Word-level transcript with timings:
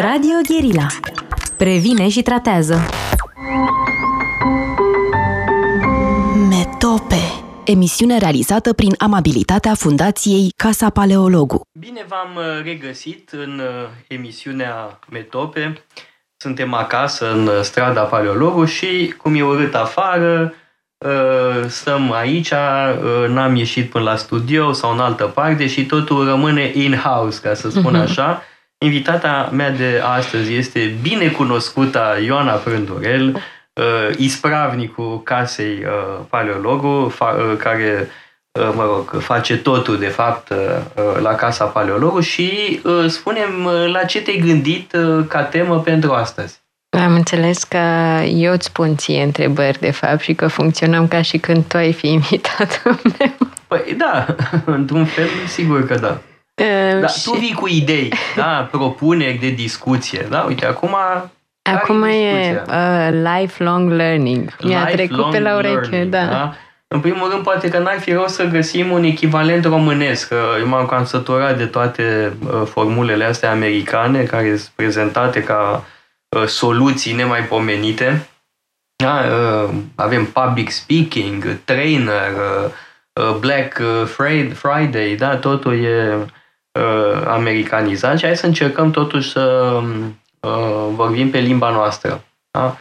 Radio 0.00 0.40
Guerilla. 0.48 0.86
Previne 1.56 2.08
și 2.08 2.22
tratează. 2.22 2.80
Metope. 6.48 7.20
Emisiune 7.64 8.18
realizată 8.18 8.72
prin 8.72 8.94
amabilitatea 8.98 9.74
Fundației 9.74 10.52
Casa 10.56 10.90
Paleologu. 10.90 11.60
Bine 11.78 12.04
v-am 12.08 12.36
uh, 12.36 12.64
regăsit 12.64 13.30
în 13.30 13.60
uh, 13.60 13.88
emisiunea 14.08 14.98
Metope. 15.10 15.84
Suntem 16.36 16.74
acasă 16.74 17.32
în 17.32 17.46
uh, 17.46 17.60
strada 17.60 18.02
Paleologu 18.02 18.64
și, 18.64 19.14
cum 19.16 19.34
e 19.34 19.42
urât 19.42 19.74
afară, 19.74 20.54
stăm 21.66 22.12
aici, 22.12 22.52
n-am 23.28 23.54
ieșit 23.54 23.90
până 23.90 24.04
la 24.04 24.16
studio 24.16 24.72
sau 24.72 24.92
în 24.92 24.98
altă 24.98 25.24
parte 25.24 25.66
și 25.66 25.86
totul 25.86 26.24
rămâne 26.24 26.70
in-house, 26.74 27.40
ca 27.40 27.54
să 27.54 27.70
spun 27.70 27.92
mhm. 27.92 28.00
așa. 28.00 28.42
Invitata 28.82 29.48
mea 29.52 29.70
de 29.70 30.02
astăzi 30.04 30.54
este 30.54 30.94
binecunoscuta 31.02 32.18
Ioana 32.24 32.52
Prândurel, 32.52 33.34
uh, 33.72 34.16
ispravnicul 34.16 35.22
casei 35.22 35.84
uh, 35.84 36.24
Paleologu, 36.28 37.14
fa- 37.14 37.36
uh, 37.36 37.56
care 37.58 38.08
uh, 38.60 38.72
mă 38.74 38.84
rog, 38.84 39.20
face 39.22 39.56
totul, 39.56 39.98
de 39.98 40.06
fapt, 40.06 40.50
uh, 40.50 40.56
uh, 40.96 41.20
la 41.20 41.34
Casa 41.34 41.64
Paleologu 41.64 42.20
și 42.20 42.80
uh, 42.84 43.04
spunem 43.06 43.68
la 43.92 44.04
ce 44.04 44.22
te-ai 44.22 44.42
gândit 44.46 44.92
uh, 44.92 45.24
ca 45.28 45.42
temă 45.42 45.78
pentru 45.80 46.12
astăzi. 46.12 46.60
Am 46.98 47.14
înțeles 47.14 47.64
că 47.64 47.78
eu 48.24 48.52
îți 48.52 48.66
spun 48.66 48.96
ție 48.96 49.22
întrebări, 49.22 49.80
de 49.80 49.90
fapt, 49.90 50.20
și 50.20 50.34
că 50.34 50.46
funcționăm 50.46 51.08
ca 51.08 51.22
și 51.22 51.38
când 51.38 51.64
tu 51.64 51.76
ai 51.76 51.92
fi 51.92 52.06
invitatul 52.18 53.00
meu. 53.18 53.48
Păi 53.66 53.94
da, 53.96 54.26
într-un 54.76 55.04
fel, 55.04 55.28
sigur 55.46 55.86
că 55.86 55.94
da. 55.94 56.20
Da, 57.00 57.06
și... 57.06 57.24
Tu 57.24 57.36
vii 57.36 57.54
cu 57.54 57.68
idei, 57.68 58.12
da, 58.36 58.68
propuneri 58.72 59.38
de 59.38 59.50
discuție, 59.50 60.26
da? 60.30 60.44
Uite, 60.48 60.66
acum 60.66 60.96
Acum 61.62 62.02
e 62.02 62.62
uh, 62.68 63.08
lifelong 63.38 63.90
learning. 63.90 64.56
Mi-a 64.62 64.84
trecut 64.84 65.30
pe 65.30 65.40
la 65.40 65.56
ureche, 65.56 65.76
learning, 65.90 66.10
da. 66.10 66.26
da. 66.26 66.54
În 66.88 67.00
primul 67.00 67.30
rând, 67.30 67.42
poate 67.42 67.68
că 67.68 67.78
n-ar 67.78 67.98
fi 67.98 68.12
rău 68.12 68.26
să 68.26 68.44
găsim 68.44 68.90
un 68.90 69.04
echivalent 69.04 69.64
românesc. 69.64 70.32
Eu 70.60 70.66
m-am 70.66 70.86
cam 70.86 71.04
săturat 71.04 71.56
de 71.56 71.66
toate 71.66 72.36
uh, 72.46 72.62
formulele 72.64 73.24
astea 73.24 73.50
americane 73.50 74.22
care 74.22 74.56
sunt 74.56 74.72
prezentate 74.74 75.42
ca 75.42 75.84
uh, 76.36 76.46
soluții 76.46 77.12
nemaipomenite. 77.12 78.28
Da? 78.96 79.20
Uh, 79.20 79.74
avem 79.94 80.24
public 80.24 80.70
speaking, 80.70 81.58
trainer, 81.64 82.32
uh, 82.32 82.70
uh, 83.12 83.36
Black 83.40 83.80
Friday, 84.54 85.14
da? 85.14 85.36
totul 85.36 85.84
e 85.84 86.26
uh, 86.72 87.26
americanizat 87.26 88.18
și 88.18 88.24
hai 88.24 88.36
să 88.36 88.46
încercăm 88.46 88.90
totuși 88.90 89.30
să 89.30 89.78
uh, 90.40 90.86
vorbim 90.94 91.30
pe 91.30 91.38
limba 91.38 91.70
noastră. 91.70 92.24
Da? 92.50 92.76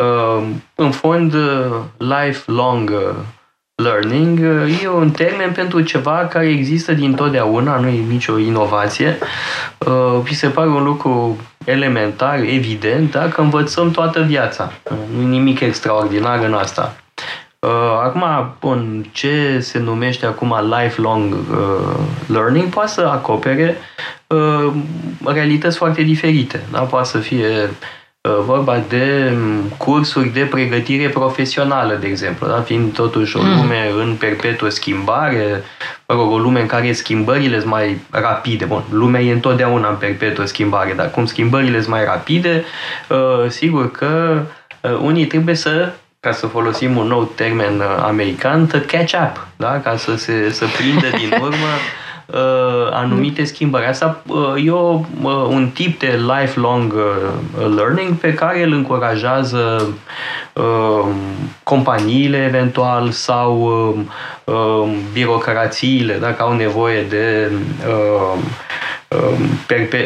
Uh, 0.00 0.44
în 0.74 0.90
fond, 0.90 1.34
uh, 1.34 1.76
lifelong 1.98 2.90
uh, 2.90 3.14
learning 3.74 4.38
uh, 4.38 4.82
e 4.82 4.88
un 4.88 5.10
termen 5.10 5.52
pentru 5.52 5.80
ceva 5.80 6.26
care 6.26 6.48
există 6.48 6.92
din 6.92 7.14
totdeauna, 7.14 7.78
nu 7.78 7.88
e 7.88 8.00
nicio 8.08 8.38
inovație. 8.38 9.18
Uh, 9.78 10.20
vi 10.22 10.34
se 10.34 10.48
pare 10.48 10.68
un 10.68 10.84
lucru 10.84 11.36
elementar, 11.64 12.38
evident, 12.38 13.10
da? 13.10 13.28
că 13.28 13.40
învățăm 13.40 13.90
toată 13.90 14.20
viața. 14.20 14.72
Nu 15.14 15.22
e 15.22 15.24
nimic 15.24 15.60
extraordinar 15.60 16.44
în 16.44 16.54
asta. 16.54 16.96
Uh, 17.64 18.00
acum, 18.02 18.24
bun, 18.60 19.06
ce 19.12 19.58
se 19.60 19.78
numește 19.78 20.26
acum 20.26 20.54
lifelong 20.80 21.34
uh, 21.34 21.96
learning 22.26 22.68
poate 22.68 22.90
să 22.90 23.00
acopere 23.00 23.76
uh, 24.26 24.72
realități 25.24 25.76
foarte 25.76 26.02
diferite. 26.02 26.62
Da? 26.70 26.80
Poate 26.80 27.08
să 27.08 27.18
fie 27.18 27.70
uh, 28.20 28.36
vorba 28.44 28.82
de 28.88 29.36
cursuri 29.76 30.28
de 30.28 30.40
pregătire 30.40 31.08
profesională, 31.08 31.94
de 31.94 32.06
exemplu, 32.06 32.46
da? 32.46 32.60
fiind 32.60 32.92
totuși 32.92 33.36
o 33.36 33.42
mm. 33.42 33.56
lume 33.56 33.90
în 33.98 34.14
perpetuă 34.18 34.68
schimbare, 34.68 35.62
mă 36.08 36.14
rog, 36.14 36.32
o 36.32 36.38
lume 36.38 36.60
în 36.60 36.66
care 36.66 36.92
schimbările 36.92 37.58
sunt 37.58 37.70
mai 37.70 38.00
rapide. 38.10 38.64
Bun, 38.64 38.82
lumea 38.90 39.20
e 39.20 39.32
întotdeauna 39.32 39.88
în 39.88 39.96
perpetuă 39.96 40.44
schimbare, 40.44 40.92
dar 40.92 41.10
cum 41.10 41.26
schimbările 41.26 41.78
sunt 41.78 41.94
mai 41.94 42.04
rapide, 42.04 42.64
uh, 43.08 43.48
sigur 43.48 43.90
că 43.90 44.42
uh, 44.80 44.98
unii 45.02 45.26
trebuie 45.26 45.54
să 45.54 45.92
ca 46.24 46.32
să 46.32 46.46
folosim 46.46 46.96
un 46.96 47.06
nou 47.06 47.32
termen 47.34 47.78
uh, 47.78 48.02
american, 48.02 48.66
to 48.66 48.78
catch 48.86 49.12
up, 49.12 49.46
da? 49.56 49.80
ca 49.80 49.96
să 49.96 50.16
se 50.16 50.50
să 50.50 50.64
prindă 50.76 51.16
din 51.16 51.38
urmă 51.46 51.72
uh, 52.26 52.92
anumite 52.92 53.44
schimbări. 53.44 53.86
Asta 53.86 54.22
uh, 54.26 54.64
e 54.66 54.70
o, 54.70 55.00
uh, 55.22 55.46
un 55.48 55.68
tip 55.74 55.98
de 55.98 56.20
lifelong 56.38 56.92
uh, 56.92 57.74
learning 57.76 58.14
pe 58.14 58.34
care 58.34 58.62
îl 58.62 58.72
încurajează 58.72 59.88
uh, 60.52 61.08
companiile 61.62 62.44
eventual 62.44 63.10
sau 63.10 63.60
uh, 63.60 64.54
uh, 64.54 64.96
birocrațiile 65.12 66.16
dacă 66.20 66.42
au 66.42 66.52
nevoie 66.52 67.02
de 67.02 67.50
uh, 67.88 68.14
Um, 68.34 68.42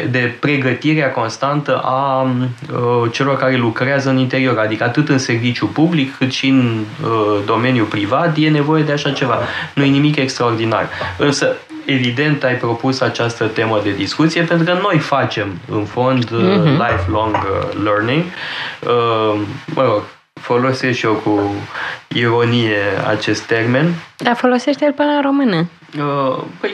de 0.09 0.35
pregătirea 0.39 1.11
constantă 1.11 1.81
a 1.83 2.21
uh, 2.21 3.11
celor 3.11 3.37
care 3.37 3.55
lucrează 3.55 4.09
în 4.09 4.17
interior, 4.17 4.57
adică 4.57 4.83
atât 4.83 5.09
în 5.09 5.17
serviciu 5.17 5.65
public 5.65 6.17
cât 6.17 6.31
și 6.31 6.47
în 6.47 6.79
uh, 7.03 7.39
domeniul 7.45 7.85
privat, 7.85 8.37
e 8.37 8.49
nevoie 8.49 8.83
de 8.83 8.91
așa 8.91 9.11
ceva. 9.11 9.39
Nu 9.73 9.83
e 9.83 9.87
nimic 9.87 10.15
extraordinar. 10.15 10.89
Însă, 11.17 11.55
evident, 11.85 12.43
ai 12.43 12.55
propus 12.55 13.01
această 13.01 13.45
temă 13.45 13.79
de 13.83 13.91
discuție 13.91 14.41
pentru 14.41 14.65
că 14.65 14.79
noi 14.81 14.97
facem, 14.97 15.59
în 15.71 15.85
fond, 15.85 16.25
mm-hmm. 16.25 16.89
lifelong 16.89 17.35
learning. 17.83 18.23
Mă 19.65 19.83
rog, 19.83 20.01
folosesc 20.33 20.97
și 20.97 21.05
eu 21.05 21.13
cu 21.13 21.53
ironie 22.07 22.81
acest 23.07 23.41
termen. 23.41 23.93
Dar 24.17 24.35
folosește-l 24.35 24.93
până 24.93 25.09
în 25.09 25.21
română. 25.21 25.69
Uh, 25.97 26.43
păi 26.59 26.71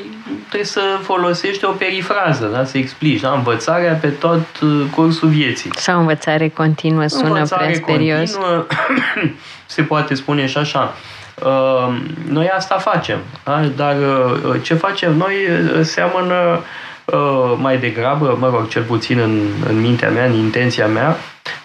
trebuie 0.47 0.63
să 0.63 1.00
folosești 1.01 1.66
o 1.66 1.72
perifrază, 1.72 2.45
da? 2.45 2.66
să 2.66 2.78
explici. 2.78 3.19
Da? 3.19 3.31
Învățarea 3.31 3.94
pe 3.94 4.07
tot 4.07 4.59
uh, 4.61 4.85
cursul 4.95 5.29
vieții. 5.29 5.69
Sau 5.75 6.00
învățare 6.00 6.50
continuă 6.50 7.07
sună 7.07 7.28
învățare 7.28 7.63
prea 7.63 7.75
sperios. 7.75 8.31
Continuă, 8.31 8.66
se 9.66 9.81
poate 9.81 10.16
spune 10.16 10.45
și 10.45 10.57
așa. 10.57 10.94
Uh, 11.44 11.97
noi 12.28 12.50
asta 12.50 12.78
facem, 12.78 13.19
da? 13.44 13.61
dar 13.75 13.95
ce 14.61 14.73
facem 14.73 15.17
noi 15.17 15.33
seamănă 15.81 16.63
mai 17.58 17.78
degrabă, 17.78 18.38
mă 18.40 18.50
rog, 18.50 18.68
cel 18.68 18.84
puțin 18.84 19.20
în, 19.20 19.40
în 19.68 19.82
mintea 19.82 20.10
mea, 20.10 20.26
în 20.26 20.34
intenția 20.34 20.88
mea, 20.88 21.18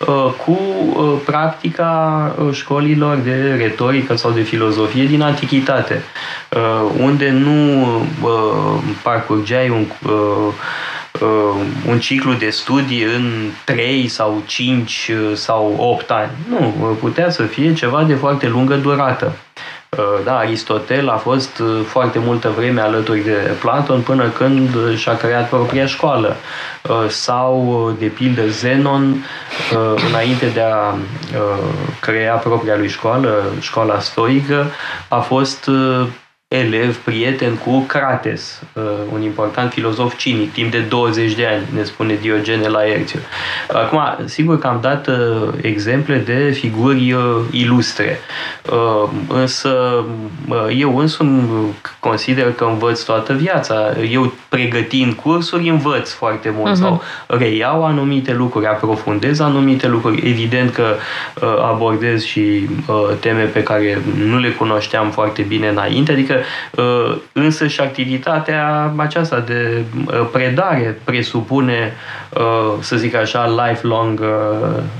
Uh, 0.07 0.33
cu 0.45 0.59
uh, 0.95 1.19
practica 1.25 2.35
uh, 2.39 2.55
școlilor 2.55 3.17
de 3.17 3.55
retorică 3.59 4.17
sau 4.17 4.31
de 4.31 4.41
filozofie 4.41 5.05
din 5.05 5.23
antichitate, 5.23 6.03
unde 6.99 7.31
nu 7.31 8.07
parcurgeai 9.03 9.69
un, 9.69 9.87
un 11.89 11.99
ciclu 11.99 12.33
de 12.33 12.51
studii 12.51 13.03
în 13.03 13.51
3 13.65 14.09
sau 14.09 14.43
5 14.47 15.11
sau 15.35 15.75
8 15.79 16.11
ani. 16.11 16.31
Nu, 16.49 16.97
putea 17.01 17.31
să 17.31 17.43
fie 17.43 17.75
ceva 17.75 18.05
de 18.05 18.15
foarte 18.15 18.49
lungă 18.49 18.75
durată. 18.75 19.33
Uh, 19.99 20.25
da, 20.25 20.37
Aristotel 20.37 21.09
a 21.09 21.17
fost 21.17 21.59
uh, 21.59 21.81
foarte 21.87 22.19
multă 22.19 22.49
vreme 22.57 22.81
alături 22.81 23.21
de 23.21 23.57
Platon 23.61 24.01
până 24.01 24.29
când 24.29 24.97
și-a 24.97 25.17
creat 25.17 25.49
propria 25.49 25.87
școală. 25.87 26.37
Uh, 26.89 27.09
sau, 27.09 27.97
de 27.99 28.07
pildă, 28.07 28.49
Zenon, 28.49 29.25
înainte 30.09 30.47
de 30.47 30.61
a 30.61 30.95
crea 32.01 32.35
propria 32.35 32.77
lui 32.77 32.89
școală, 32.89 33.45
școala 33.61 34.01
stoică, 34.01 34.67
a 35.09 35.19
fost 35.19 35.71
elev, 36.59 36.97
prieten 36.97 37.55
cu 37.55 37.81
Crates, 37.81 38.63
uh, 38.73 38.83
un 39.13 39.23
important 39.23 39.73
filozof 39.73 40.17
cinic, 40.17 40.53
timp 40.53 40.71
de 40.71 40.79
20 40.79 41.33
de 41.33 41.47
ani, 41.47 41.63
ne 41.75 41.83
spune 41.83 42.19
Diogene 42.21 42.69
Laerțiu. 42.69 43.19
Acum, 43.73 44.01
sigur 44.25 44.59
că 44.59 44.67
am 44.67 44.79
dat 44.81 45.07
uh, 45.07 45.49
exemple 45.61 46.17
de 46.17 46.51
figuri 46.51 47.13
uh, 47.13 47.23
ilustre, 47.51 48.19
însă 49.29 50.05
eu 50.77 50.99
însumi 50.99 51.49
consider 51.99 52.53
că 52.53 52.65
învăț 52.65 53.03
toată 53.03 53.33
viața. 53.33 53.93
Eu 54.11 54.33
pregătind 54.49 55.13
cursuri 55.13 55.69
învăț 55.69 56.11
foarte 56.11 56.55
mult 56.57 56.73
uh-huh. 56.73 56.81
sau 56.81 57.03
reiau 57.27 57.85
anumite 57.85 58.35
lucruri, 58.35 58.67
aprofundez 58.67 59.41
anumite 59.41 59.89
lucruri. 59.89 60.29
Evident 60.29 60.73
că 60.73 60.95
abordez 61.71 62.23
și 62.23 62.69
teme 63.21 63.43
pe 63.43 63.63
care 63.63 64.03
nu 64.25 64.39
le 64.39 64.49
cunoșteam 64.49 65.11
foarte 65.11 65.43
bine 65.43 65.69
înainte, 65.69 66.13
adică 66.13 66.35
Uh, 66.40 66.40
însă 67.33 67.67
și 67.67 67.81
activitatea 67.81 68.93
aceasta 68.97 69.41
de 69.41 69.83
uh, 70.07 70.29
predare 70.33 71.01
presupune, 71.05 71.93
uh, 72.31 72.73
să 72.81 72.97
zic 72.97 73.15
așa, 73.15 73.67
lifelong 73.67 74.21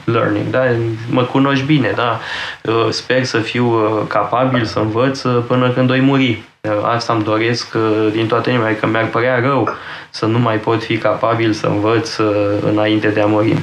learning. 0.05 0.47
Da? 0.51 0.63
Mă 1.11 1.23
cunoști 1.23 1.65
bine, 1.65 1.93
da? 1.97 2.21
Sper 2.91 3.25
să 3.25 3.39
fiu 3.39 3.73
capabil 4.09 4.65
să 4.65 4.79
învăț 4.79 5.23
până 5.47 5.71
când 5.71 5.89
voi 5.89 6.01
muri. 6.01 6.43
Asta 6.83 7.13
îmi 7.13 7.25
doresc 7.25 7.77
din 8.13 8.27
toată 8.27 8.51
inima, 8.51 8.65
că 8.65 8.71
adică 8.71 8.87
mi-ar 8.87 9.07
părea 9.07 9.41
rău 9.41 9.69
să 10.11 10.27
nu 10.27 10.39
mai 10.39 10.57
pot 10.57 10.83
fi 10.83 10.99
capabil 10.99 11.53
să 11.53 11.67
învăț 11.67 12.17
înainte 12.61 13.09
de 13.09 13.21
a 13.21 13.27
muri. 13.27 13.57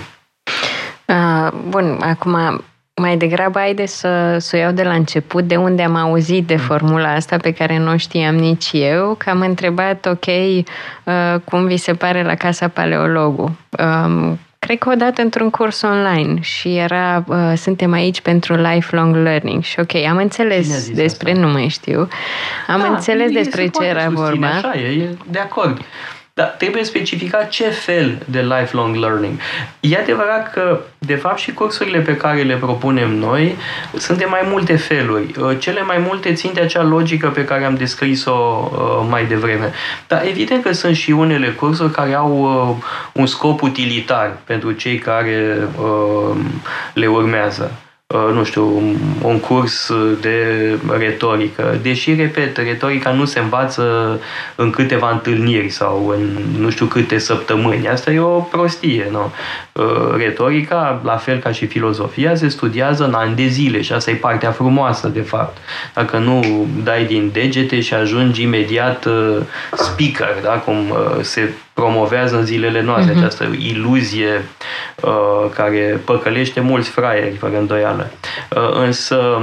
Bun, 1.70 1.98
acum 2.02 2.62
mai 3.02 3.18
degrabă 3.18 3.60
haide 3.60 3.86
să, 3.86 4.38
să 4.40 4.56
o 4.56 4.60
iau 4.60 4.72
de 4.72 4.84
la 4.84 4.94
început, 4.94 5.44
de 5.44 5.56
unde 5.56 5.84
am 5.84 5.96
auzit 5.96 6.48
de 6.48 6.56
mm. 6.56 6.60
formula 6.60 7.14
asta 7.14 7.38
pe 7.38 7.52
care 7.52 7.78
nu 7.78 7.98
știam 7.98 8.36
nici 8.36 8.70
eu, 8.72 9.16
că 9.18 9.30
am 9.30 9.40
întrebat, 9.40 10.06
ok, 10.06 10.26
uh, 10.26 11.40
cum 11.44 11.66
vi 11.66 11.78
se 11.78 11.94
pare 11.94 12.24
la 12.24 12.36
Casa 12.36 12.68
Paleologu? 12.68 13.58
Um, 13.80 14.40
cred 14.60 14.78
că 14.78 14.90
odată 14.90 15.22
într-un 15.22 15.50
curs 15.50 15.82
online 15.82 16.42
și 16.42 16.78
era 16.78 17.24
uh, 17.28 17.54
suntem 17.56 17.92
aici 17.92 18.22
pentru 18.22 18.56
lifelong 18.56 19.16
learning 19.16 19.64
și 19.64 19.80
ok, 19.80 19.96
am 20.10 20.18
înțeles 20.18 20.90
despre, 20.90 21.32
asta? 21.32 21.46
nu 21.46 21.52
mai 21.52 21.68
știu, 21.68 22.08
am 22.68 22.80
da, 22.80 22.88
înțeles 22.88 23.32
despre 23.32 23.68
ce 23.68 23.86
era 23.86 24.10
vorba. 24.10 24.48
Așa 24.48 24.74
e, 24.76 25.02
e 25.02 25.10
de 25.30 25.40
acord. 25.40 25.82
Dar 26.38 26.56
trebuie 26.58 26.84
specificat 26.84 27.50
ce 27.50 27.70
fel 27.70 28.18
de 28.26 28.42
lifelong 28.42 28.96
learning. 28.96 29.40
E 29.80 29.98
adevărat 29.98 30.52
că, 30.52 30.80
de 30.98 31.16
fapt, 31.16 31.38
și 31.38 31.54
cursurile 31.54 32.00
pe 32.00 32.18
care 32.18 32.42
le 32.42 32.56
propunem 32.56 33.16
noi 33.16 33.56
sunt 33.96 34.18
de 34.18 34.26
mai 34.26 34.42
multe 34.44 34.76
feluri. 34.76 35.34
Uh, 35.40 35.60
cele 35.60 35.82
mai 35.82 35.98
multe 35.98 36.34
țin 36.34 36.52
de 36.54 36.62
acea 36.62 36.84
logică 36.84 37.28
pe 37.30 37.46
care 37.46 37.64
am 37.64 37.76
descris-o 37.76 38.70
uh, 38.72 39.08
mai 39.10 39.26
devreme. 39.26 39.74
Dar 40.08 40.26
evident 40.26 40.64
că 40.64 40.72
sunt 40.72 40.96
și 40.96 41.12
unele 41.12 41.48
cursuri 41.50 41.92
care 41.92 42.14
au 42.14 42.40
uh, 42.40 42.86
un 43.12 43.26
scop 43.26 43.62
utilitar 43.62 44.38
pentru 44.44 44.72
cei 44.72 44.98
care 44.98 45.58
le 46.94 47.08
urmează. 47.08 47.72
Uh, 48.16 48.34
nu 48.34 48.44
știu, 48.44 48.82
un 49.22 49.40
curs 49.40 49.92
de 50.22 50.80
retorică. 50.98 51.80
Deși, 51.82 52.14
repet, 52.14 52.58
retorica 52.58 53.12
nu 53.12 53.26
se 53.26 53.40
învață 53.40 54.20
în 54.56 54.70
câteva 54.70 55.12
întâlniri 55.12 55.70
sau 55.70 56.08
în 56.08 56.38
nu 56.60 56.70
știu 56.70 56.86
câte 56.86 57.18
săptămâni. 57.18 57.88
Asta 57.88 58.12
e 58.12 58.20
o 58.20 58.40
prostie, 58.40 59.08
nu? 59.12 59.32
Uh, 59.72 60.16
retorica, 60.18 61.02
la 61.04 61.18
fel 61.18 61.40
ca 61.40 61.52
și 61.52 61.66
filozofia, 61.66 62.36
se 62.36 62.48
studiază 62.48 63.06
în 63.06 63.14
ani 63.14 63.36
de 63.36 63.48
zile 63.48 63.82
și 63.82 63.94
asta 63.94 64.12
e 64.12 64.16
partea 64.16 64.52
frumoasă, 64.52 65.08
de 65.08 65.22
fapt. 65.22 65.58
Dacă 65.94 66.18
nu 66.18 66.68
dai 66.84 67.06
din 67.06 67.30
degete 67.34 67.80
și 67.80 67.94
ajungi 67.94 68.42
imediat 68.42 69.06
uh, 69.06 69.38
speaker, 69.74 70.36
da? 70.44 70.52
cum 70.52 70.94
se 71.22 71.54
promovează 71.82 72.38
în 72.38 72.46
zilele 72.46 72.82
noastre 72.82 73.14
uh-huh. 73.14 73.18
această 73.18 73.44
iluzie 73.60 74.46
uh, 75.02 75.50
care 75.56 76.02
păcălește 76.06 76.60
mulți 76.60 76.90
fraieri, 76.90 77.36
fără 77.36 77.58
îndoială. 77.58 78.12
Uh, 78.56 78.84
însă, 78.86 79.42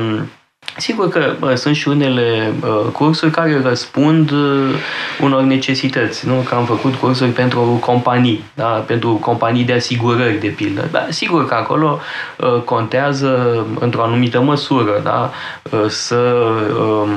Sigur 0.77 1.09
că 1.09 1.35
bă, 1.39 1.55
sunt 1.55 1.77
și 1.77 1.89
unele 1.89 2.53
uh, 2.63 2.91
cursuri 2.93 3.31
care 3.31 3.61
răspund 3.63 4.31
uh, 4.31 4.75
unor 5.21 5.43
necesități. 5.43 6.27
Nu? 6.27 6.35
Că 6.35 6.55
am 6.55 6.65
făcut 6.65 6.95
cursuri 6.95 7.31
pentru 7.31 7.61
companii, 7.61 8.45
da? 8.55 8.65
pentru 8.65 9.13
companii 9.13 9.65
de 9.65 9.73
asigurări, 9.73 10.41
de 10.41 10.49
pildă. 10.49 10.89
Da, 10.91 11.07
sigur 11.09 11.47
că 11.47 11.55
acolo 11.55 12.01
uh, 12.39 12.61
contează 12.65 13.65
într-o 13.79 14.03
anumită 14.03 14.41
măsură 14.41 15.01
da? 15.03 15.31
uh, 15.71 15.85
să 15.89 16.45
uh, 16.81 17.09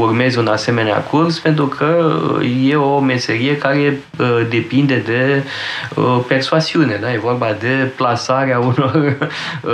urmezi 0.00 0.38
un 0.38 0.46
asemenea 0.46 0.96
curs, 0.96 1.38
pentru 1.38 1.66
că 1.66 2.12
e 2.64 2.76
o 2.76 3.00
meserie 3.00 3.56
care 3.56 4.00
uh, 4.18 4.46
depinde 4.50 5.02
de 5.06 5.42
uh, 5.94 6.18
persoasiune. 6.28 6.98
Da? 7.00 7.12
E 7.12 7.18
vorba 7.18 7.56
de 7.60 7.90
plasarea 7.96 8.58
unor 8.70 9.16
uh, 9.62 9.70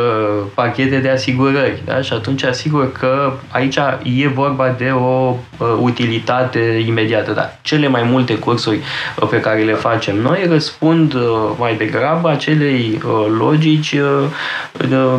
pachete 0.54 0.98
de 0.98 1.08
asigurări. 1.08 1.82
Da? 1.84 2.00
Și 2.00 2.12
atunci, 2.12 2.42
asigur 2.42 2.92
că 2.92 3.32
aici 3.50 3.76
e 4.02 4.28
vorba 4.28 4.74
de 4.78 4.90
o 4.90 5.36
uh, 5.58 5.66
utilitate 5.80 6.82
imediată, 6.86 7.32
dar 7.32 7.58
cele 7.62 7.88
mai 7.88 8.02
multe 8.02 8.34
cursuri 8.38 8.80
uh, 9.20 9.28
pe 9.28 9.40
care 9.40 9.62
le 9.62 9.72
facem 9.72 10.16
noi 10.16 10.46
răspund 10.48 11.14
uh, 11.14 11.22
mai 11.58 11.74
degrabă 11.76 12.30
acelei 12.30 13.00
logici 13.38 13.96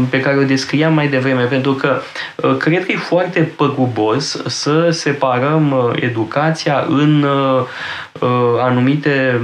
pe 0.09 0.19
care 0.19 0.38
o 0.38 0.44
descriam 0.44 0.94
mai 0.94 1.07
devreme, 1.07 1.44
pentru 1.44 1.74
că 1.74 2.01
cred 2.57 2.86
că 2.86 2.92
e 2.92 2.98
foarte 2.98 3.39
păgubos 3.39 4.42
să 4.45 4.89
separăm 4.97 5.94
educația 5.99 6.85
în 6.88 7.23
uh, 7.23 8.59
anumite 8.59 9.41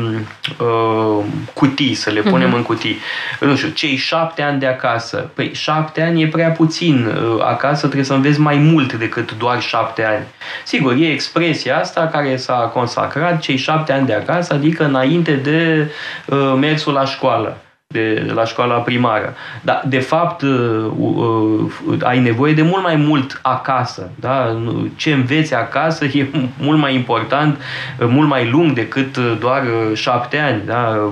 uh, 0.59 1.25
cutii, 1.53 1.93
să 1.93 2.09
le 2.09 2.21
punem 2.21 2.51
uh-huh. 2.51 2.55
în 2.55 2.63
cutii. 2.63 2.97
Nu 3.39 3.55
știu, 3.55 3.69
cei 3.69 3.95
șapte 3.95 4.41
ani 4.41 4.59
de 4.59 4.65
acasă. 4.65 5.29
Păi 5.33 5.51
șapte 5.53 6.01
ani 6.01 6.21
e 6.21 6.27
prea 6.27 6.49
puțin. 6.49 7.05
Uh, 7.05 7.43
acasă 7.43 7.79
trebuie 7.79 8.03
să 8.03 8.13
înveți 8.13 8.39
mai 8.39 8.57
mult 8.57 8.93
decât 8.93 9.37
doar 9.37 9.61
șapte 9.61 10.05
ani. 10.05 10.25
Sigur, 10.63 10.93
e 10.93 11.11
expresia 11.11 11.77
asta 11.77 12.07
care 12.07 12.35
s-a 12.35 12.71
consacrat, 12.73 13.39
cei 13.39 13.57
șapte 13.57 13.93
ani 13.93 14.05
de 14.05 14.13
acasă, 14.13 14.53
adică 14.53 14.85
înainte 14.85 15.31
de 15.33 15.91
uh, 16.25 16.53
mersul 16.59 16.93
la 16.93 17.05
școală 17.05 17.57
de 17.93 18.31
la 18.33 18.45
școala 18.45 18.75
primară. 18.75 19.33
Dar, 19.61 19.83
de 19.85 19.99
fapt, 19.99 20.41
uh, 20.41 20.85
uh, 20.97 21.71
ai 22.03 22.19
nevoie 22.19 22.53
de 22.53 22.61
mult 22.61 22.83
mai 22.83 22.95
mult 22.95 23.39
acasă. 23.41 24.09
Da? 24.15 24.57
Ce 24.95 25.13
înveți 25.13 25.55
acasă 25.55 26.05
e 26.13 26.27
mult 26.57 26.79
mai 26.79 26.95
important, 26.95 27.57
uh, 27.99 28.07
mult 28.09 28.27
mai 28.27 28.49
lung 28.49 28.71
decât 28.71 29.17
doar 29.39 29.63
șapte 29.93 30.37
ani. 30.37 30.61
Da? 30.65 31.11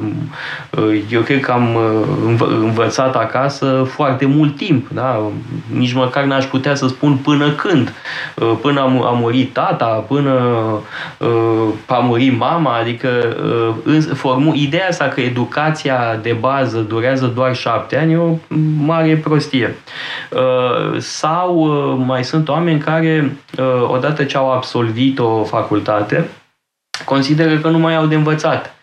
Eu 1.09 1.21
cred 1.21 1.39
că 1.39 1.51
am 1.51 1.77
învățat 2.61 3.15
acasă 3.15 3.87
foarte 3.89 4.25
mult 4.25 4.55
timp. 4.55 4.89
Da? 4.89 5.21
Nici 5.73 5.93
măcar 5.93 6.23
n-aș 6.23 6.45
putea 6.45 6.75
să 6.75 6.87
spun 6.87 7.15
până 7.15 7.49
când. 7.49 7.93
Până 8.61 8.79
a 8.81 9.15
murit 9.19 9.53
tata, 9.53 9.85
până 9.85 10.31
a 11.85 11.97
murit 11.99 12.37
mama, 12.37 12.77
adică 12.77 13.07
formul, 14.13 14.55
ideea 14.55 14.87
asta 14.87 15.05
că 15.05 15.21
educația 15.21 16.19
de 16.21 16.35
bază 16.39 16.70
durează, 16.79 17.01
durează 17.11 17.25
doar 17.25 17.55
șapte 17.55 17.97
ani, 17.97 18.11
e 18.11 18.17
o 18.17 18.37
mare 18.77 19.17
prostie. 19.17 19.75
Uh, 20.29 20.97
sau 20.99 21.55
uh, 21.55 22.03
mai 22.05 22.23
sunt 22.23 22.49
oameni 22.49 22.79
care, 22.79 23.37
uh, 23.57 23.89
odată 23.89 24.23
ce 24.23 24.37
au 24.37 24.51
absolvit 24.51 25.19
o 25.19 25.43
facultate, 25.43 26.29
consideră 27.05 27.57
că 27.57 27.69
nu 27.69 27.79
mai 27.79 27.95
au 27.95 28.05
de 28.05 28.15
învățat 28.15 28.75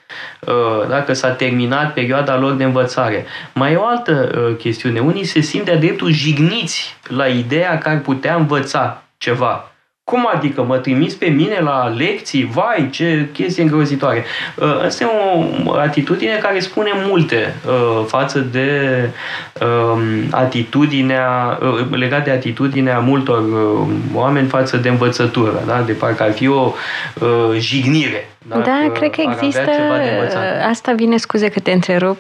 dacă 0.89 1.13
s-a 1.13 1.31
terminat 1.31 1.93
perioada 1.93 2.39
lor 2.39 2.53
de 2.53 2.65
învățare. 2.65 3.27
Mai 3.55 3.73
e 3.73 3.77
o 3.77 3.87
altă 3.87 4.31
chestiune. 4.59 5.01
Unii 5.01 5.25
se 5.25 5.41
simt 5.41 5.65
de-a 5.65 5.77
dreptul 5.77 6.11
jigniți 6.11 6.97
la 7.09 7.27
ideea 7.27 7.79
că 7.79 7.89
ar 7.89 7.99
putea 7.99 8.35
învăța 8.35 9.03
ceva. 9.19 9.73
Cum 10.09 10.29
adică 10.35 10.63
mă 10.63 10.77
trimis 10.77 11.15
pe 11.15 11.27
mine 11.27 11.61
la 11.61 11.93
lecții? 11.97 12.45
Vai, 12.45 12.89
ce 12.91 13.29
chestie 13.33 13.63
îngrozitoare! 13.63 14.25
Uh, 14.55 14.85
asta 14.85 15.05
e 15.05 15.07
o 15.67 15.73
atitudine 15.73 16.39
care 16.43 16.61
spune 16.61 16.91
multe 17.09 17.55
uh, 17.67 18.05
față 18.07 18.39
de 18.39 18.71
um, 19.61 20.01
atitudinea, 20.31 21.59
uh, 21.63 21.99
legat 21.99 22.25
de 22.25 22.31
atitudinea 22.31 22.99
multor 22.99 23.43
oameni 24.15 24.49
față 24.49 24.77
de 24.77 24.89
învățătură, 24.89 25.63
da? 25.67 25.83
de 25.87 25.93
parcă 25.93 26.23
ar 26.23 26.33
fi 26.33 26.49
o 26.49 26.73
jignire. 27.59 28.31
Da, 28.49 28.91
cred 28.95 29.11
că 29.11 29.21
există, 29.21 29.71
asta 30.69 30.93
vine, 30.93 31.17
scuze 31.17 31.49
că 31.49 31.61
te 31.61 31.73
întrerup, 31.73 32.19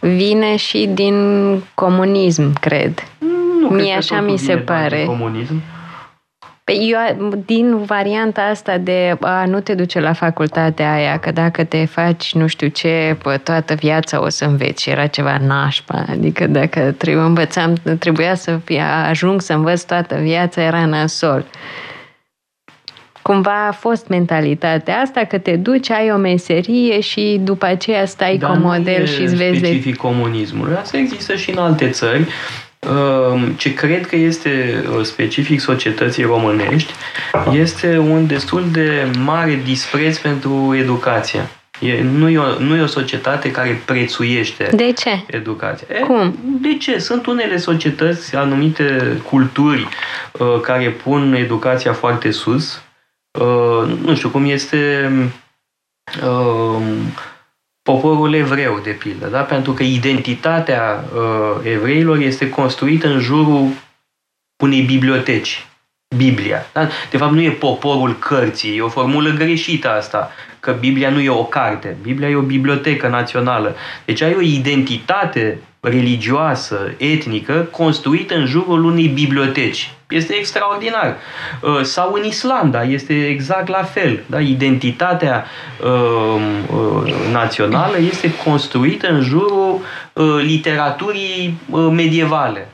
vine 0.00 0.56
și 0.56 0.88
din 0.92 1.16
comunism, 1.74 2.52
cred. 2.60 3.06
Nu 3.60 3.68
Mie 3.68 3.94
așa 3.94 4.20
mi 4.20 4.36
se 4.36 4.56
pare. 4.56 5.04
Comunism. 5.04 5.62
Păi 6.64 6.90
eu, 6.90 7.42
din 7.46 7.82
varianta 7.82 8.40
asta 8.42 8.78
de 8.78 9.16
a 9.20 9.44
nu 9.44 9.60
te 9.60 9.74
duce 9.74 10.00
la 10.00 10.12
facultatea 10.12 10.92
aia, 10.92 11.18
că 11.18 11.30
dacă 11.32 11.64
te 11.64 11.84
faci 11.84 12.34
nu 12.34 12.46
știu 12.46 12.68
ce, 12.68 13.16
pă, 13.22 13.36
toată 13.36 13.74
viața 13.74 14.22
o 14.22 14.28
să 14.28 14.44
înveți. 14.44 14.90
Era 14.90 15.06
ceva 15.06 15.38
nașpa. 15.38 16.04
Adică 16.08 16.46
dacă 16.46 16.94
trebuie, 16.98 17.24
învățam, 17.24 17.74
trebuia 17.98 18.34
să 18.34 18.58
fie, 18.64 18.80
ajung 18.80 19.40
să 19.40 19.52
învăț 19.52 19.82
toată 19.82 20.14
viața, 20.14 20.62
era 20.62 20.86
nasol. 20.86 21.44
Cumva 23.22 23.66
a 23.66 23.72
fost 23.72 24.08
mentalitatea 24.08 24.98
asta 24.98 25.24
că 25.24 25.38
te 25.38 25.56
duci, 25.56 25.90
ai 25.90 26.10
o 26.10 26.16
meserie 26.16 27.00
și 27.00 27.40
după 27.42 27.66
aceea 27.66 28.04
stai 28.04 28.36
Dar 28.36 28.50
cu 28.50 28.56
model 28.56 29.06
și 29.06 29.22
îți 29.22 29.34
vezi... 29.34 29.58
specific 29.58 29.96
comunismului. 29.96 30.76
Asta 30.76 30.96
există 30.96 31.36
și 31.36 31.50
în 31.50 31.58
alte 31.58 31.90
țări. 31.90 32.26
Ehm, 32.86 33.52
ce 33.56 33.74
cred 33.74 34.06
că 34.06 34.16
este 34.16 34.84
uh, 34.96 35.04
specific 35.04 35.60
societății 35.60 36.22
românești 36.22 36.92
este 37.52 37.98
un 37.98 38.26
destul 38.26 38.64
de 38.70 39.10
mare 39.18 39.60
dispreț 39.64 40.18
pentru 40.18 40.74
educația. 40.76 41.50
E, 41.80 42.02
nu, 42.02 42.28
e 42.28 42.38
o, 42.38 42.58
nu 42.58 42.76
e 42.76 42.80
o 42.80 42.86
societate 42.86 43.50
care 43.50 43.82
prețuiește 43.84 44.70
de 44.74 44.92
ce? 44.92 45.24
educația. 45.26 45.86
E, 45.90 46.00
Cum? 46.00 46.38
De 46.60 46.76
ce? 46.76 46.98
Sunt 46.98 47.26
unele 47.26 47.56
societăți, 47.56 48.36
anumite 48.36 49.20
culturi 49.28 49.88
uh, 50.32 50.60
care 50.60 50.88
pun 50.88 51.34
educația 51.34 51.92
foarte 51.92 52.30
sus. 52.30 52.82
Uh, 53.40 53.98
nu 54.04 54.14
știu 54.14 54.28
cum 54.28 54.44
este 54.44 55.10
uh, 56.22 56.82
poporul 57.82 58.34
evreu, 58.34 58.80
de 58.82 58.90
pildă, 58.90 59.26
da? 59.26 59.40
pentru 59.40 59.72
că 59.72 59.82
identitatea 59.82 61.04
uh, 61.14 61.70
evreilor 61.70 62.18
este 62.18 62.48
construită 62.48 63.08
în 63.08 63.20
jurul 63.20 63.68
unei 64.62 64.82
biblioteci. 64.82 65.66
Biblia. 66.16 66.66
Da? 66.72 66.88
De 67.10 67.16
fapt, 67.16 67.32
nu 67.32 67.40
e 67.40 67.50
poporul 67.50 68.18
cărții, 68.18 68.76
e 68.76 68.82
o 68.82 68.88
formulă 68.88 69.30
greșită 69.30 69.90
asta, 69.90 70.30
că 70.60 70.76
Biblia 70.80 71.10
nu 71.10 71.20
e 71.20 71.28
o 71.28 71.44
carte. 71.44 71.96
Biblia 72.02 72.28
e 72.28 72.34
o 72.34 72.40
bibliotecă 72.40 73.08
națională. 73.08 73.76
Deci 74.04 74.20
ai 74.20 74.34
o 74.34 74.40
identitate 74.40 75.58
religioasă, 75.80 76.94
etnică, 76.96 77.68
construită 77.70 78.34
în 78.34 78.46
jurul 78.46 78.84
unei 78.84 79.08
biblioteci. 79.08 79.90
Este 80.12 80.34
extraordinar. 80.34 81.16
Uh, 81.60 81.80
sau 81.82 82.12
în 82.12 82.24
Islanda 82.24 82.82
este 82.82 83.26
exact 83.26 83.68
la 83.68 83.82
fel. 83.82 84.22
Da? 84.26 84.40
Identitatea 84.40 85.44
uh, 85.84 86.42
uh, 86.74 87.14
națională 87.32 87.98
este 87.98 88.34
construită 88.44 89.08
în 89.08 89.20
jurul 89.20 89.80
literaturii 90.40 91.60
medievale. 91.90 92.68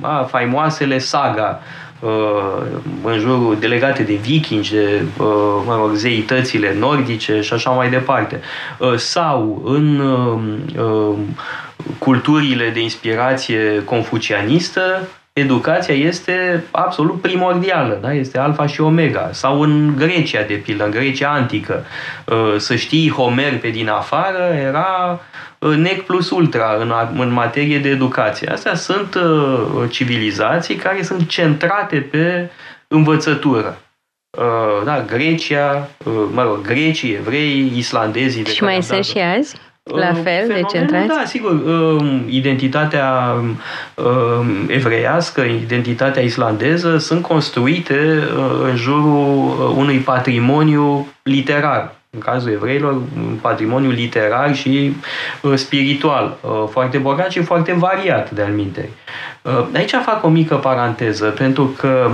A, 0.00 0.22
faimoasele 0.30 0.98
saga 0.98 1.60
în 3.02 3.18
jurul 3.18 3.56
delegate 3.60 4.02
de 4.02 4.14
vikingi, 4.14 4.72
de 4.72 5.02
mă 5.64 5.76
rog, 5.78 5.92
zeitățile 5.94 6.74
nordice 6.78 7.40
și 7.40 7.52
așa 7.52 7.70
mai 7.70 7.90
departe. 7.90 8.40
Sau 8.96 9.62
în 9.64 10.02
culturile 11.98 12.70
de 12.70 12.80
inspirație 12.80 13.84
confucianistă, 13.84 15.08
educația 15.40 15.94
este 15.94 16.64
absolut 16.70 17.20
primordială, 17.20 17.98
da? 18.02 18.12
este 18.12 18.38
alfa 18.38 18.66
și 18.66 18.80
omega. 18.80 19.28
Sau 19.32 19.60
în 19.60 19.96
Grecia, 19.96 20.42
de 20.42 20.54
pildă, 20.54 20.84
în 20.84 20.90
Grecia 20.90 21.30
antică, 21.30 21.84
uh, 22.26 22.54
să 22.56 22.76
știi 22.76 23.10
Homer 23.10 23.58
pe 23.58 23.68
din 23.68 23.88
afară 23.88 24.54
era 24.54 25.20
uh, 25.58 25.76
nec 25.76 26.02
plus 26.02 26.30
ultra 26.30 26.76
în, 26.78 26.92
în 27.16 27.32
materie 27.32 27.78
de 27.78 27.88
educație. 27.88 28.48
Astea 28.48 28.74
sunt 28.74 29.14
uh, 29.14 29.90
civilizații 29.90 30.74
care 30.74 31.02
sunt 31.02 31.28
centrate 31.28 31.96
pe 32.00 32.50
învățătură. 32.88 33.78
Da, 34.84 35.04
Grecia, 35.06 35.88
mă 36.32 36.42
rog, 36.42 36.60
grecii, 36.60 37.14
evrei, 37.14 37.72
islandezii. 37.76 38.44
Și 38.46 38.62
mai 38.62 38.82
sunt 38.82 39.04
și 39.04 39.18
azi? 39.18 39.56
La 39.94 40.14
fel 40.14 40.46
de 40.46 40.62
centrați? 40.68 41.06
Da, 41.06 41.22
sigur. 41.26 41.50
Um, 41.50 42.24
identitatea 42.28 43.34
um, 43.94 44.68
evreiască, 44.68 45.40
identitatea 45.40 46.22
islandeză 46.22 46.98
sunt 46.98 47.22
construite 47.22 48.22
uh, 48.36 48.60
în 48.62 48.76
jurul 48.76 49.46
uh, 49.48 49.74
unui 49.76 49.98
patrimoniu 49.98 51.06
literar. 51.22 51.94
În 52.10 52.20
cazul 52.20 52.52
evreilor, 52.52 52.92
un 52.92 53.38
patrimoniu 53.40 53.90
literar 53.90 54.54
și 54.54 54.96
uh, 55.42 55.54
spiritual, 55.54 56.36
foarte 56.70 56.98
bogat 56.98 57.30
și 57.30 57.42
foarte 57.42 57.72
variat 57.72 58.30
de-al 58.30 58.52
minte. 58.52 58.88
Aici 59.74 59.94
fac 60.04 60.24
o 60.24 60.28
mică 60.28 60.54
paranteză, 60.54 61.26
pentru 61.26 61.64
că 61.64 62.10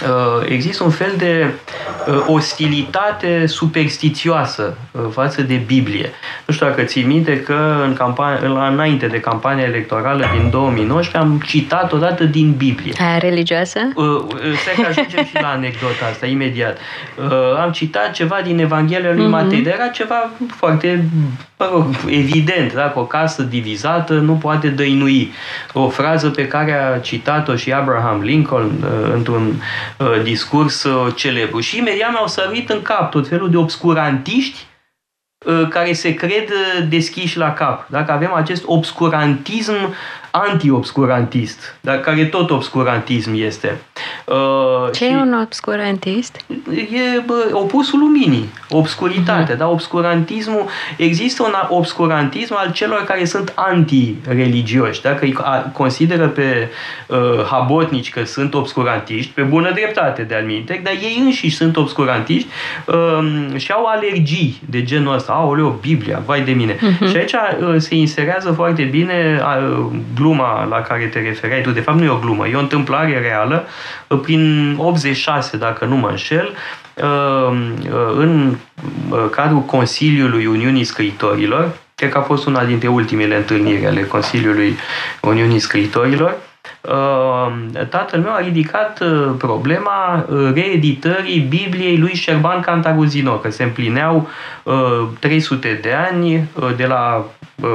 Uh, 0.00 0.46
există 0.48 0.84
un 0.84 0.90
fel 0.90 1.14
de 1.16 1.44
uh, 1.44 1.91
ostilitate 2.26 3.46
superstițioasă 3.46 4.76
uh, 4.90 5.02
față 5.10 5.42
de 5.42 5.54
Biblie. 5.54 6.10
Nu 6.46 6.54
știu 6.54 6.66
dacă 6.66 6.82
ții 6.82 7.02
minte 7.02 7.40
că 7.40 7.82
în 7.84 7.94
campania, 7.94 8.48
la 8.48 8.66
înainte 8.66 9.06
de 9.06 9.20
campania 9.20 9.64
electorală 9.64 10.24
din 10.32 10.50
2019 10.50 11.30
am 11.30 11.42
citat 11.46 11.92
odată 11.92 12.24
din 12.24 12.54
Biblie. 12.56 12.92
Aia 12.98 13.18
religioasă? 13.18 13.78
Stai 14.62 14.74
că 14.82 14.86
ajungem 14.88 15.24
și 15.24 15.40
la 15.40 15.48
anecdota 15.48 16.06
asta, 16.10 16.26
imediat. 16.26 16.78
Am 17.62 17.70
citat 17.70 18.12
ceva 18.12 18.40
din 18.44 18.58
Evanghelia 18.58 19.12
lui 19.12 19.26
mm-hmm. 19.26 19.28
Matei, 19.28 19.60
dar 19.60 19.74
era 19.74 19.88
ceva 19.88 20.30
foarte 20.56 21.04
mă 21.58 21.68
rog, 21.72 21.86
evident, 22.06 22.74
dacă 22.74 22.98
o 22.98 23.04
casă 23.04 23.42
divizată 23.42 24.12
nu 24.12 24.32
poate 24.32 24.68
dăinui. 24.68 25.32
O 25.72 25.88
frază 25.88 26.28
pe 26.28 26.46
care 26.46 26.72
a 26.72 26.98
citat-o 26.98 27.56
și 27.56 27.72
Abraham 27.72 28.20
Lincoln 28.20 28.70
într-un 29.14 29.54
Uh, 30.02 30.22
discurs 30.22 30.82
uh, 30.82 31.12
celebru. 31.14 31.60
Și 31.60 31.78
imediat 31.78 31.91
mi-au 32.10 32.26
sărit 32.26 32.70
în 32.70 32.82
cap 32.82 33.10
tot 33.10 33.28
felul 33.28 33.50
de 33.50 33.56
obscurantiști 33.56 34.66
uh, 35.46 35.68
care 35.68 35.92
se 35.92 36.14
cred 36.14 36.50
deschiși 36.88 37.38
la 37.38 37.52
cap. 37.52 37.88
Dacă 37.88 38.12
avem 38.12 38.32
acest 38.32 38.62
obscurantism 38.66 39.94
anti-obscurantist, 40.32 41.76
dar 41.80 42.00
care 42.00 42.24
tot 42.24 42.50
obscurantism 42.50 43.30
este. 43.34 43.80
Uh, 44.26 44.90
Ce 44.92 45.06
e 45.06 45.16
un 45.16 45.40
obscurantist? 45.42 46.36
E 46.74 47.20
bă, 47.26 47.50
opusul 47.52 47.98
luminii, 47.98 48.48
obscuritatea. 48.70 49.54
Uh-huh. 49.54 49.58
Da? 49.58 49.68
Obscurantismul, 49.68 50.64
există 50.96 51.42
un 51.42 51.52
obscurantism 51.68 52.54
al 52.56 52.72
celor 52.72 53.04
care 53.04 53.24
sunt 53.24 53.52
anti-religioși, 53.54 55.02
dacă 55.02 55.24
îi 55.24 55.36
consideră 55.72 56.28
pe 56.28 56.68
uh, 57.06 57.18
habotnici 57.50 58.10
că 58.10 58.24
sunt 58.24 58.54
obscurantiști, 58.54 59.32
pe 59.32 59.42
bună 59.42 59.70
dreptate 59.72 60.22
de 60.22 60.34
alminte, 60.34 60.80
dar 60.84 60.92
ei 60.92 61.22
înșiși 61.24 61.56
sunt 61.56 61.76
obscurantiști 61.76 62.48
uh, 62.86 63.56
și 63.56 63.72
au 63.72 63.84
alergii 63.84 64.60
de 64.68 64.82
genul 64.82 65.14
ăsta. 65.14 65.32
Aoleo, 65.32 65.70
Biblia, 65.70 66.22
vai 66.26 66.40
de 66.40 66.52
mine. 66.52 66.74
Uh-huh. 66.74 67.10
Și 67.10 67.16
aici 67.16 67.32
uh, 67.32 67.74
se 67.76 67.94
inserează 67.94 68.52
foarte 68.52 68.82
bine 68.82 69.40
uh, 69.40 69.86
gluma 70.22 70.64
la 70.64 70.80
care 70.82 71.06
te 71.06 71.20
refereai 71.20 71.60
tu, 71.60 71.70
de 71.70 71.80
fapt 71.80 71.98
nu 71.98 72.04
e 72.04 72.08
o 72.08 72.18
glumă, 72.18 72.48
e 72.48 72.54
o 72.54 72.58
întâmplare 72.58 73.20
reală, 73.20 73.66
prin 74.22 74.74
86, 74.78 75.56
dacă 75.56 75.84
nu 75.84 75.96
mă 75.96 76.08
înșel, 76.08 76.48
uh, 76.94 77.50
în 78.16 78.56
uh, 79.10 79.24
cadrul 79.30 79.60
Consiliului 79.60 80.46
Uniunii 80.46 80.84
Scriitorilor, 80.84 81.76
cred 81.94 82.10
că 82.10 82.18
a 82.18 82.22
fost 82.22 82.46
una 82.46 82.64
dintre 82.64 82.88
ultimele 82.88 83.36
întâlniri 83.36 83.86
ale 83.86 84.04
Consiliului 84.04 84.76
Uniunii 85.20 85.58
Scriitorilor, 85.58 86.36
uh, 86.80 87.52
tatăl 87.88 88.20
meu 88.20 88.32
a 88.32 88.40
ridicat 88.40 89.02
problema 89.38 90.26
reeditării 90.54 91.40
Bibliei 91.40 91.98
lui 91.98 92.14
Șerban 92.14 92.60
Cantaruzino, 92.60 93.32
că 93.32 93.50
se 93.50 93.62
împlineau 93.62 94.28
300 95.18 95.78
de 95.82 95.92
ani 95.92 96.48
de 96.76 96.86
la 96.86 97.24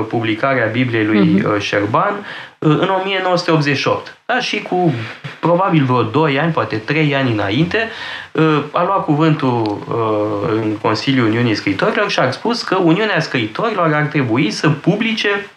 publicarea 0.08 0.66
Bibliei 0.66 1.06
lui 1.06 1.42
uh-huh. 1.42 1.60
Șerban 1.60 2.26
în 2.60 2.90
1988. 2.90 4.18
Da? 4.26 4.40
Și 4.40 4.62
cu 4.62 4.94
probabil 5.40 5.84
vreo 5.84 6.04
2 6.04 6.40
ani, 6.40 6.52
poate 6.52 6.76
3 6.76 7.16
ani 7.16 7.32
înainte, 7.32 7.90
uh, 8.32 8.64
a 8.72 8.84
luat 8.84 9.04
cuvântul 9.04 9.84
uh, 9.88 10.60
în 10.62 10.78
Consiliul 10.78 11.28
Uniunii 11.28 11.56
Scriitorilor 11.56 12.10
și 12.10 12.20
a 12.20 12.32
spus 12.32 12.64
că 12.64 12.76
Uniunea 12.76 13.20
Scriitorilor 13.20 13.94
ar 13.94 14.06
trebui 14.06 14.52
să 14.52 14.70
publice 14.70 15.50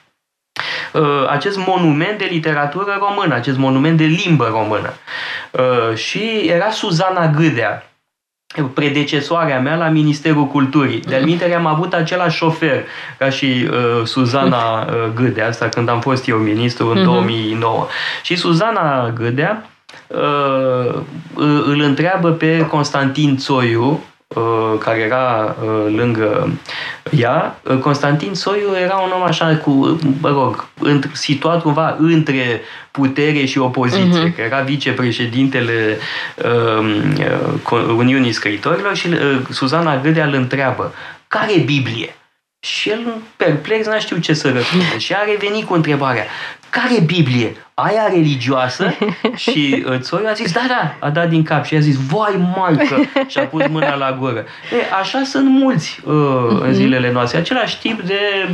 acest 1.28 1.58
monument 1.66 2.18
de 2.18 2.28
literatură 2.30 2.98
română, 2.98 3.34
acest 3.34 3.58
monument 3.58 3.96
de 3.96 4.04
limbă 4.04 4.48
română. 4.52 4.92
Și 5.94 6.40
era 6.46 6.70
Suzana 6.70 7.26
Gâdea, 7.26 7.89
predecesoarea 8.74 9.60
mea 9.60 9.76
la 9.76 9.88
Ministerul 9.88 10.46
Culturii. 10.46 11.00
De-al 11.00 11.24
minte, 11.24 11.54
am 11.54 11.66
avut 11.66 11.92
același 11.92 12.36
șofer 12.36 12.84
ca 13.18 13.30
și 13.30 13.68
uh, 13.70 14.06
Suzana 14.06 14.80
uh, 14.80 15.12
Gâdea, 15.14 15.48
asta 15.48 15.68
când 15.68 15.88
am 15.88 16.00
fost 16.00 16.28
eu 16.28 16.36
ministru 16.36 16.86
în 16.88 16.96
uh-huh. 16.96 17.04
Mhm. 17.04 17.12
2009. 17.12 17.86
Și 18.22 18.36
Suzana 18.36 19.10
Gâdea 19.10 19.70
uh, 20.06 21.00
îl 21.64 21.80
întreabă 21.80 22.30
pe 22.30 22.66
Constantin 22.66 23.36
Țoiu, 23.36 23.90
Uh, 23.90 24.09
care 24.78 25.00
era 25.00 25.56
uh, 25.62 25.94
lângă 25.96 26.52
ea, 27.10 27.60
uh, 27.62 27.78
Constantin 27.78 28.34
Soiu 28.34 28.76
era 28.82 28.96
un 28.96 29.10
om 29.14 29.22
așa 29.22 29.56
cu, 29.56 29.98
mă 30.20 30.28
rog, 30.28 30.68
situat 31.12 31.62
cumva 31.62 31.96
între 31.98 32.60
putere 32.90 33.44
și 33.44 33.58
opoziție, 33.58 34.30
uh-huh. 34.30 34.34
că 34.34 34.40
era 34.40 34.60
vicepreședintele 34.60 35.98
uh, 36.44 37.84
Uniunii 37.96 38.32
Scriitorilor 38.32 38.96
și 38.96 39.06
uh, 39.06 39.40
Suzana 39.50 40.00
Gâdea 40.00 40.26
îl 40.26 40.34
întreabă, 40.34 40.94
care 41.28 41.52
e 41.52 41.58
Biblie? 41.58 42.14
Și 42.60 42.90
el, 42.90 43.00
perplex, 43.36 43.86
n-a 43.86 43.98
știut 43.98 44.22
ce 44.22 44.32
să 44.32 44.52
răspundă. 44.52 44.98
Și 44.98 45.14
a 45.14 45.24
revenit 45.24 45.66
cu 45.66 45.74
întrebarea, 45.74 46.24
care 46.70 46.94
e 46.94 47.00
Biblie? 47.00 47.56
Aia 47.84 48.08
religioasă 48.08 48.94
și 49.42 49.84
uh, 49.88 49.98
Țoiu 49.98 50.26
a 50.28 50.32
zis, 50.32 50.52
da, 50.52 50.60
da, 50.68 50.94
a 50.98 51.10
dat 51.10 51.28
din 51.28 51.42
cap 51.42 51.64
și 51.64 51.74
a 51.74 51.80
zis, 51.80 51.96
vai 52.06 52.48
maică, 52.56 52.96
și 53.26 53.38
a 53.38 53.42
pus 53.42 53.66
mâna 53.68 53.94
la 53.94 54.16
gură. 54.18 54.44
E, 54.72 54.94
așa 55.00 55.22
sunt 55.24 55.48
mulți 55.48 56.00
uh, 56.04 56.12
uh-huh. 56.12 56.60
în 56.60 56.68
mhm. 56.68 56.72
zilele 56.72 57.12
noastre, 57.12 57.38
același 57.38 57.78
tip 57.80 58.00
de 58.00 58.48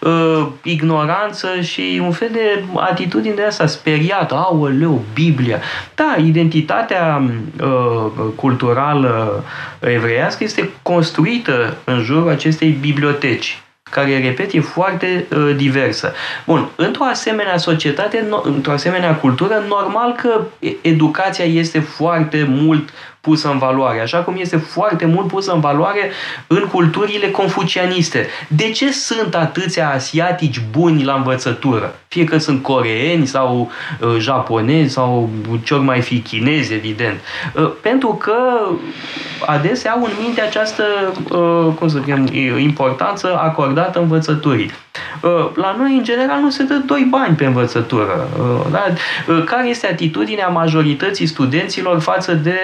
uh, 0.00 0.46
ignoranță 0.62 1.60
și 1.60 2.00
un 2.02 2.12
fel 2.12 2.28
de 2.32 2.64
atitudine 2.74 3.34
de 3.34 3.44
asta 3.44 3.66
speriată, 3.66 4.34
aoleu, 4.34 5.04
Biblia. 5.14 5.60
Da, 5.94 6.16
identitatea 6.18 7.22
uh, 7.60 8.10
culturală 8.36 9.44
evreiască 9.80 10.44
este 10.44 10.70
construită 10.82 11.76
în 11.84 12.02
jurul 12.02 12.28
acestei 12.28 12.70
biblioteci 12.70 13.62
care, 13.90 14.20
repet, 14.20 14.52
e 14.52 14.60
foarte 14.60 15.26
uh, 15.30 15.54
diversă. 15.56 16.12
Bun, 16.46 16.68
într-o 16.76 17.04
asemenea 17.04 17.56
societate, 17.56 18.24
no, 18.28 18.40
într-o 18.44 18.72
asemenea 18.72 19.14
cultură, 19.14 19.64
normal 19.68 20.12
că 20.12 20.40
educația 20.80 21.44
este 21.44 21.78
foarte 21.80 22.46
mult 22.48 22.88
pusă 23.20 23.50
în 23.50 23.58
valoare, 23.58 24.00
așa 24.00 24.18
cum 24.18 24.36
este 24.38 24.56
foarte 24.56 25.06
mult 25.06 25.26
pusă 25.26 25.52
în 25.52 25.60
valoare 25.60 26.10
în 26.46 26.66
culturile 26.66 27.30
confucianiste. 27.30 28.26
De 28.48 28.70
ce 28.70 28.92
sunt 28.92 29.34
atâția 29.34 29.90
asiatici 29.90 30.60
buni 30.70 31.04
la 31.04 31.14
învățătură? 31.14 31.94
Fie 32.08 32.24
că 32.24 32.38
sunt 32.38 32.62
coreeni 32.62 33.26
sau 33.26 33.70
uh, 34.00 34.16
japonezi 34.18 34.92
sau 34.92 35.30
ce 35.62 35.74
ori 35.74 35.82
mai 35.82 36.00
fi 36.00 36.20
chinezi, 36.20 36.72
evident. 36.72 37.20
Uh, 37.54 37.70
pentru 37.82 38.08
că 38.08 38.36
adesea 39.46 39.92
au 39.92 40.02
în 40.02 40.12
minte 40.22 40.40
această, 40.40 40.84
uh, 41.30 41.74
cum 41.78 41.88
să 41.88 41.98
spun, 42.02 42.36
importanță 42.58 43.38
acordată 43.38 43.98
învățăturii. 43.98 44.70
Uh, 45.20 45.50
la 45.54 45.74
noi, 45.78 45.96
în 45.96 46.04
general, 46.04 46.40
nu 46.40 46.50
se 46.50 46.62
dă 46.62 46.74
doi 46.86 47.06
bani 47.10 47.36
pe 47.36 47.44
învățătură. 47.44 48.28
Uh, 48.38 48.66
da? 48.70 48.84
Uh, 49.28 49.44
care 49.44 49.68
este 49.68 49.86
atitudinea 49.86 50.48
majorității 50.48 51.26
studenților 51.26 52.00
față 52.00 52.34
de 52.34 52.58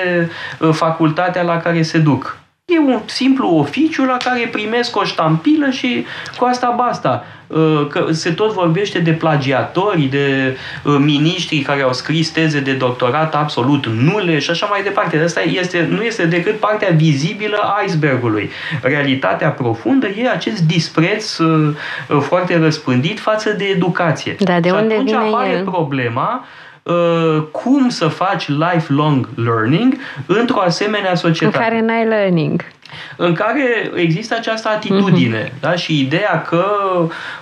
facultatea 0.72 1.42
la 1.42 1.56
care 1.56 1.82
se 1.82 1.98
duc? 1.98 2.43
E 2.66 2.78
un 2.78 3.00
simplu 3.04 3.48
oficiu 3.48 4.04
la 4.04 4.16
care 4.16 4.48
primesc 4.52 4.96
o 4.96 5.04
ștampilă 5.04 5.70
și 5.70 6.04
cu 6.38 6.44
asta 6.44 6.74
basta. 6.76 7.24
Uh, 7.46 7.86
că 7.88 8.06
se 8.12 8.30
tot 8.30 8.52
vorbește 8.52 8.98
de 8.98 9.10
plagiatori, 9.10 10.02
de 10.02 10.56
uh, 10.84 10.96
miniștri 10.98 11.58
care 11.58 11.82
au 11.82 11.92
scris 11.92 12.30
teze 12.30 12.60
de 12.60 12.72
doctorat 12.72 13.34
absolut 13.34 13.86
nule 13.86 14.38
și 14.38 14.50
așa 14.50 14.66
mai 14.66 14.82
departe. 14.82 15.18
Asta 15.18 15.40
este, 15.40 15.88
nu 15.90 16.02
este 16.02 16.26
decât 16.26 16.58
partea 16.58 16.90
vizibilă 16.90 17.56
a 17.56 17.82
icebergului. 17.86 18.50
Realitatea 18.82 19.50
profundă 19.50 20.06
e 20.06 20.30
acest 20.30 20.62
dispreț 20.62 21.38
uh, 21.38 21.74
foarte 22.20 22.58
răspândit 22.58 23.20
față 23.20 23.50
de 23.50 23.64
educație. 23.64 24.36
Da, 24.38 24.60
de 24.60 24.68
și 24.68 24.74
unde 24.74 24.94
atunci 24.94 25.10
vine 25.10 25.22
apare 25.22 25.50
el? 25.50 25.64
problema 25.64 26.40
uh, 26.40 26.63
cum 27.50 27.88
să 27.88 28.08
faci 28.08 28.48
lifelong 28.48 29.28
learning 29.34 29.96
într-o 30.26 30.60
asemenea 30.60 31.14
societate. 31.14 31.56
În 31.56 31.62
care 31.62 31.80
n-ai 31.80 32.06
learning. 32.06 32.64
În 33.16 33.34
care 33.34 33.90
există 33.94 34.34
această 34.38 34.68
atitudine 34.68 35.48
uh-huh. 35.48 35.60
da? 35.60 35.74
și 35.74 36.00
ideea 36.00 36.42
că 36.42 36.66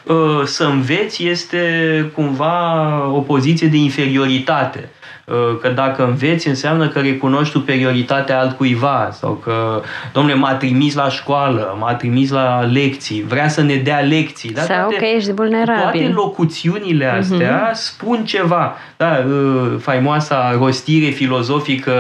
uh, 0.03 0.43
să 0.45 0.65
înveți 0.65 1.27
este 1.27 2.11
cumva 2.15 3.07
o 3.07 3.21
poziție 3.21 3.67
de 3.67 3.77
inferioritate. 3.77 4.89
Uh, 5.25 5.59
că 5.61 5.69
dacă 5.69 6.05
înveți 6.05 6.49
înseamnă 6.49 6.89
că 6.89 7.01
recunoști 7.01 7.53
superioritatea 7.53 8.41
altcuiva 8.41 9.09
sau 9.13 9.33
că, 9.33 9.83
domnule, 10.13 10.35
m-a 10.35 10.55
trimis 10.55 10.95
la 10.95 11.09
școală, 11.09 11.77
m-a 11.81 11.95
trimis 11.95 12.31
la 12.31 12.61
lecții, 12.61 13.25
vrea 13.29 13.49
să 13.49 13.63
ne 13.63 13.75
dea 13.75 14.01
lecții. 14.01 14.51
Da? 14.51 14.61
Sau 14.61 14.77
toate, 14.77 14.97
că 14.97 15.05
ești 15.05 15.33
vulnerabil. 15.33 15.83
Toate 15.83 16.13
locuțiunile 16.15 17.07
astea 17.07 17.71
uh-huh. 17.71 17.75
spun 17.75 18.25
ceva. 18.25 18.77
Da, 18.97 19.25
uh, 19.27 19.75
faimoasa 19.81 20.57
rostire 20.59 21.11
filozofică 21.11 21.93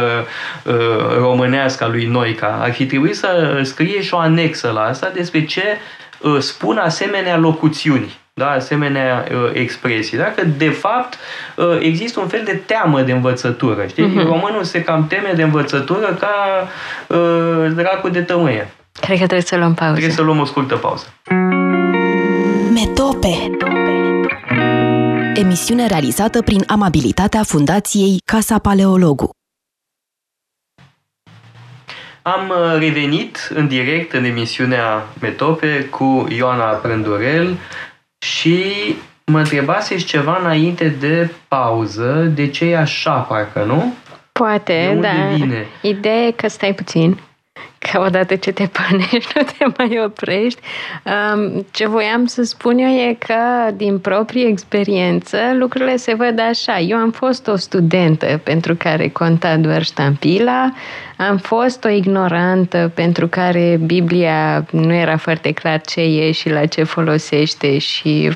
uh, 0.64 0.74
românească 1.18 1.84
a 1.84 1.88
lui 1.88 2.04
Noica. 2.04 2.58
Ar 2.62 2.72
fi 2.72 2.86
trebuit 2.86 3.16
să 3.16 3.60
scrie 3.62 4.02
și 4.02 4.14
o 4.14 4.18
anexă 4.18 4.70
la 4.74 4.80
asta 4.80 5.10
despre 5.14 5.44
ce 5.44 5.62
spun 6.38 6.76
asemenea 6.76 7.36
locuțiuni 7.36 8.20
da, 8.34 8.50
asemenea 8.50 9.26
uh, 9.30 9.50
expresii. 9.52 10.18
Da? 10.18 10.24
Că, 10.24 10.44
de 10.44 10.68
fapt, 10.68 11.18
uh, 11.56 11.78
există 11.80 12.20
un 12.20 12.28
fel 12.28 12.42
de 12.44 12.62
teamă 12.66 13.02
de 13.02 13.12
învățătură. 13.12 13.86
Știi? 13.86 14.08
Uh-huh. 14.08 14.24
Românul 14.24 14.64
se 14.64 14.82
cam 14.82 15.06
teme 15.06 15.32
de 15.36 15.42
învățătură 15.42 16.18
ca 16.20 16.68
uh, 17.06 17.72
dracu 17.74 18.08
de 18.08 18.22
tămâie. 18.22 18.70
Cred 19.00 19.18
că 19.18 19.24
trebuie 19.24 19.40
să 19.40 19.56
luăm 19.56 19.74
pauză. 19.74 19.92
Trebuie 19.92 20.16
să 20.16 20.22
luăm 20.22 20.38
o 20.38 20.44
scurtă 20.44 20.76
pauză. 20.76 21.14
Metope 22.72 23.50
Emisiune 25.34 25.86
realizată 25.86 26.42
prin 26.42 26.62
amabilitatea 26.66 27.42
Fundației 27.42 28.20
Casa 28.24 28.58
Paleologu. 28.58 29.30
Am 32.22 32.48
uh, 32.48 32.78
revenit 32.78 33.50
în 33.54 33.68
direct 33.68 34.12
în 34.12 34.24
emisiunea 34.24 35.06
Metope 35.20 35.84
cu 35.90 36.26
Ioana 36.30 36.64
Prândurel, 36.64 37.56
și 38.22 38.64
mă 39.24 39.38
întrebaseți 39.38 40.04
ceva 40.04 40.38
înainte 40.40 40.88
de 40.88 41.30
pauză, 41.48 42.30
de 42.34 42.46
ce 42.46 42.64
e 42.64 42.76
așa, 42.78 43.12
parcă, 43.12 43.64
nu? 43.64 43.94
Poate, 44.32 44.90
de 44.94 45.00
da. 45.00 45.34
Vine? 45.34 45.66
Ideea 45.80 46.26
e 46.26 46.30
că 46.30 46.48
stai 46.48 46.74
puțin, 46.74 47.18
că 47.92 48.00
odată 48.00 48.36
ce 48.36 48.52
te 48.52 48.66
pănești, 48.66 49.32
nu 49.36 49.42
te 49.42 49.64
mai 49.76 50.02
oprești. 50.04 50.60
Ce 51.70 51.88
voiam 51.88 52.26
să 52.26 52.42
spun 52.42 52.78
eu 52.78 52.88
e 52.88 53.16
că, 53.18 53.70
din 53.74 53.98
proprie 53.98 54.46
experiență, 54.46 55.38
lucrurile 55.52 55.96
se 55.96 56.14
văd 56.14 56.40
așa. 56.40 56.78
Eu 56.78 56.96
am 56.96 57.10
fost 57.10 57.46
o 57.46 57.56
studentă 57.56 58.40
pentru 58.42 58.74
care 58.74 59.08
conta 59.08 59.56
doar 59.56 59.82
ștampila, 59.82 60.72
am 61.16 61.36
fost 61.36 61.84
o 61.84 61.88
ignorantă 61.88 62.90
pentru 62.94 63.28
care 63.28 63.78
Biblia 63.84 64.66
nu 64.70 64.92
era 64.92 65.16
foarte 65.16 65.52
clar 65.52 65.80
ce 65.80 66.00
e 66.00 66.32
și 66.32 66.48
la 66.48 66.66
ce 66.66 66.82
folosește 66.82 67.78
și 67.78 68.30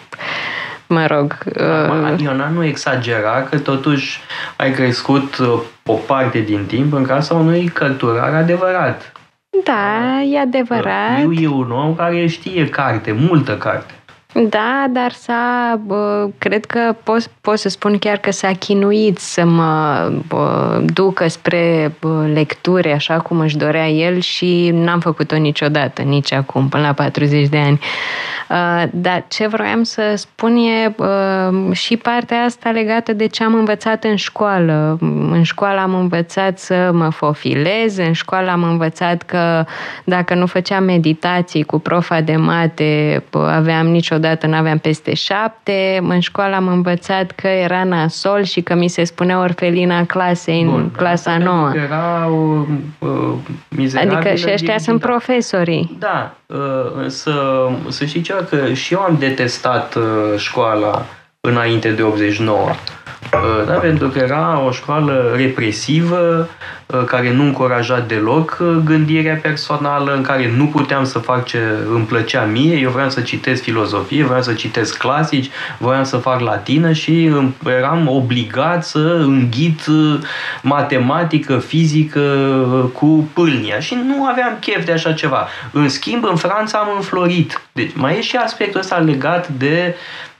mă 0.89 1.07
rog... 1.07 1.39
Uh... 1.47 2.21
Iona 2.21 2.49
nu 2.49 2.65
exagera 2.65 3.43
că 3.51 3.59
totuși 3.59 4.21
ai 4.57 4.73
crescut 4.73 5.37
uh, 5.37 5.61
o 5.85 5.93
parte 5.93 6.39
din 6.39 6.65
timp 6.67 6.93
în 6.93 7.03
casa 7.03 7.35
unui 7.35 7.65
cărturar 7.65 8.35
adevărat. 8.35 9.13
Da, 9.65 10.23
e 10.23 10.39
adevărat. 10.39 11.21
Eu 11.21 11.33
e 11.33 11.49
un 11.49 11.71
om 11.71 11.95
care 11.95 12.27
știe 12.27 12.69
carte, 12.69 13.13
multă 13.13 13.57
carte. 13.57 13.95
Da, 14.45 14.87
dar 14.91 15.13
s-a, 15.13 15.81
bă, 15.87 16.29
cred 16.39 16.65
că 16.65 16.95
pot, 17.03 17.31
pot 17.41 17.59
să 17.59 17.69
spun 17.69 17.99
chiar 17.99 18.17
că 18.17 18.31
s-a 18.31 18.53
chinuit 18.59 19.19
să 19.19 19.45
mă 19.45 20.09
bă, 20.29 20.81
ducă 20.85 21.29
spre 21.29 21.95
bă, 22.01 22.27
lecturi 22.35 22.93
așa 22.93 23.19
cum 23.19 23.39
își 23.41 23.57
dorea 23.57 23.89
el 23.89 24.21
și 24.21 24.71
n-am 24.75 25.01
făcut-o 25.01 25.37
niciodată, 25.37 26.03
nici 26.03 26.33
acum, 26.33 26.69
până 26.69 26.83
la 26.83 26.93
40 26.93 27.49
de 27.49 27.57
ani. 27.57 27.81
Dar 28.91 29.25
ce 29.29 29.47
vroiam 29.47 29.83
să 29.83 30.13
spun 30.17 30.57
e 30.57 30.95
și 31.73 31.97
partea 31.97 32.43
asta 32.43 32.71
legată 32.71 33.13
de 33.13 33.27
ce 33.27 33.45
am 33.45 33.55
învățat 33.55 34.05
în 34.05 34.17
școală. 34.17 34.99
În 35.31 35.43
școală 35.43 35.81
am 35.81 35.95
învățat 35.95 36.59
să 36.59 36.91
mă 36.93 37.11
fofilez, 37.11 37.97
în 37.97 38.13
școală 38.13 38.51
am 38.51 38.63
învățat 38.63 39.23
că 39.23 39.65
dacă 40.05 40.35
nu 40.35 40.47
făceam 40.47 40.85
meditații 40.85 41.63
cu 41.63 41.79
profa 41.79 42.21
de 42.21 42.37
mate, 42.37 43.23
aveam 43.31 43.87
niciodată, 43.87 44.25
n-aveam 44.47 44.79
peste 44.79 45.15
șapte. 45.15 45.99
În 46.03 46.21
școală 46.21 46.55
am 46.55 46.69
învățat 46.69 47.31
că 47.31 47.47
era 47.47 47.85
nasol 47.85 48.43
și 48.43 48.61
că 48.61 48.75
mi 48.75 48.89
se 48.89 49.05
spunea 49.05 49.41
orfelina 49.41 50.05
clasei 50.05 50.65
Bun, 50.65 50.81
în 50.81 50.91
clasa 50.91 51.39
nouă. 51.39 51.73
Era 51.75 52.29
o, 52.29 52.65
uh, 52.99 53.35
Adică 53.97 54.35
și 54.35 54.47
ăștia 54.53 54.79
sunt 54.79 55.01
profesorii. 55.01 55.97
Da, 55.99 56.35
uh, 56.47 57.07
să, 57.07 57.69
să 57.89 58.05
știi 58.05 58.21
ceva, 58.21 58.39
că 58.39 58.73
și 58.73 58.95
eu 58.95 59.01
am 59.01 59.17
detestat 59.19 59.95
uh, 59.95 60.03
școala 60.37 61.07
înainte 61.41 61.91
de 61.91 62.03
89. 62.03 62.71
Uh, 63.33 63.67
da, 63.67 63.73
pentru 63.73 64.09
că 64.09 64.19
era 64.19 64.61
o 64.67 64.71
școală 64.71 65.33
represivă, 65.37 66.49
uh, 66.87 67.05
care 67.05 67.33
nu 67.33 67.43
încuraja 67.43 68.01
deloc 68.01 68.59
uh, 68.61 68.77
gândirea 68.85 69.39
personală, 69.43 70.15
în 70.15 70.23
care 70.23 70.53
nu 70.57 70.67
puteam 70.67 71.05
să 71.05 71.19
fac 71.19 71.45
ce 71.45 71.59
îmi 71.91 72.05
plăcea 72.05 72.45
mie. 72.45 72.77
Eu 72.77 72.91
vreau 72.91 73.11
să 73.11 73.21
citesc 73.21 73.63
filozofie, 73.63 74.25
vreau 74.25 74.43
să 74.43 74.53
citesc 74.53 74.97
clasici, 74.97 75.51
vreau 75.79 76.05
să 76.05 76.17
fac 76.17 76.41
latină 76.41 76.93
și 76.93 77.31
eram 77.67 78.09
obligat 78.09 78.85
să 78.85 79.19
înghit 79.21 79.87
matematică, 80.63 81.59
fizică 81.59 82.21
cu 82.93 83.29
pâlnia 83.33 83.81
și 83.81 83.97
nu 84.07 84.25
aveam 84.25 84.57
chef 84.61 84.85
de 84.85 84.93
așa 84.93 85.13
ceva. 85.13 85.49
În 85.73 85.89
schimb, 85.89 86.25
în 86.25 86.37
Franța 86.37 86.79
am 86.79 86.89
înflorit. 86.97 87.61
Deci 87.73 87.91
mai 87.95 88.17
e 88.17 88.21
și 88.21 88.37
aspectul 88.37 88.81
ăsta 88.81 88.97
legat 88.97 89.49
de 89.49 89.95
Uh, 89.95 90.36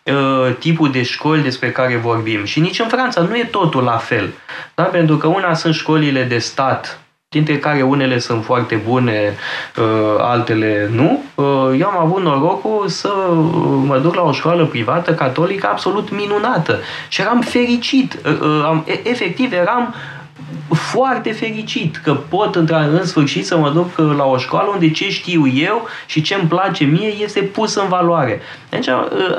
tipul 0.59 0.91
de 0.91 1.03
școli 1.03 1.43
despre 1.43 1.71
care 1.71 1.97
vorbim. 1.97 2.45
Și 2.45 2.61
nici 2.61 2.79
în 2.79 2.89
Franța 2.89 3.21
nu 3.21 3.37
e 3.37 3.49
totul 3.51 3.83
la 3.83 3.97
fel. 3.97 4.33
Da? 4.75 4.83
Pentru 4.83 5.17
că 5.17 5.27
una 5.27 5.55
sunt 5.55 5.75
școlile 5.75 6.23
de 6.23 6.39
stat, 6.39 7.01
dintre 7.29 7.59
care 7.59 7.83
unele 7.83 8.19
sunt 8.19 8.45
foarte 8.45 8.75
bune, 8.75 9.37
uh, 9.77 9.85
altele 10.19 10.91
nu. 10.93 11.23
Uh, 11.35 11.45
eu 11.79 11.87
am 11.87 11.99
avut 11.99 12.23
norocul 12.23 12.89
să 12.89 13.09
mă 13.85 13.99
duc 13.99 14.15
la 14.15 14.23
o 14.23 14.33
școală 14.33 14.65
privată 14.65 15.15
catolică 15.15 15.69
absolut 15.71 16.11
minunată 16.11 16.79
și 17.09 17.21
eram 17.21 17.41
fericit. 17.41 18.19
Efectiv, 19.03 19.53
eram 19.53 19.95
foarte 20.75 21.33
fericit 21.33 21.97
că 21.97 22.15
pot 22.15 22.55
în 22.55 23.05
sfârșit 23.05 23.47
să 23.47 23.57
mă 23.57 23.71
duc 23.71 23.99
la 24.17 24.25
o 24.25 24.37
școală 24.37 24.71
unde 24.73 24.91
ce 24.91 25.11
știu 25.11 25.47
eu 25.49 25.89
și 26.07 26.21
ce 26.21 26.35
îmi 26.35 26.49
place 26.49 26.85
mie 26.85 27.15
este 27.23 27.41
pus 27.41 27.75
în 27.75 27.89
valoare. 27.89 28.41
Deci 28.69 28.89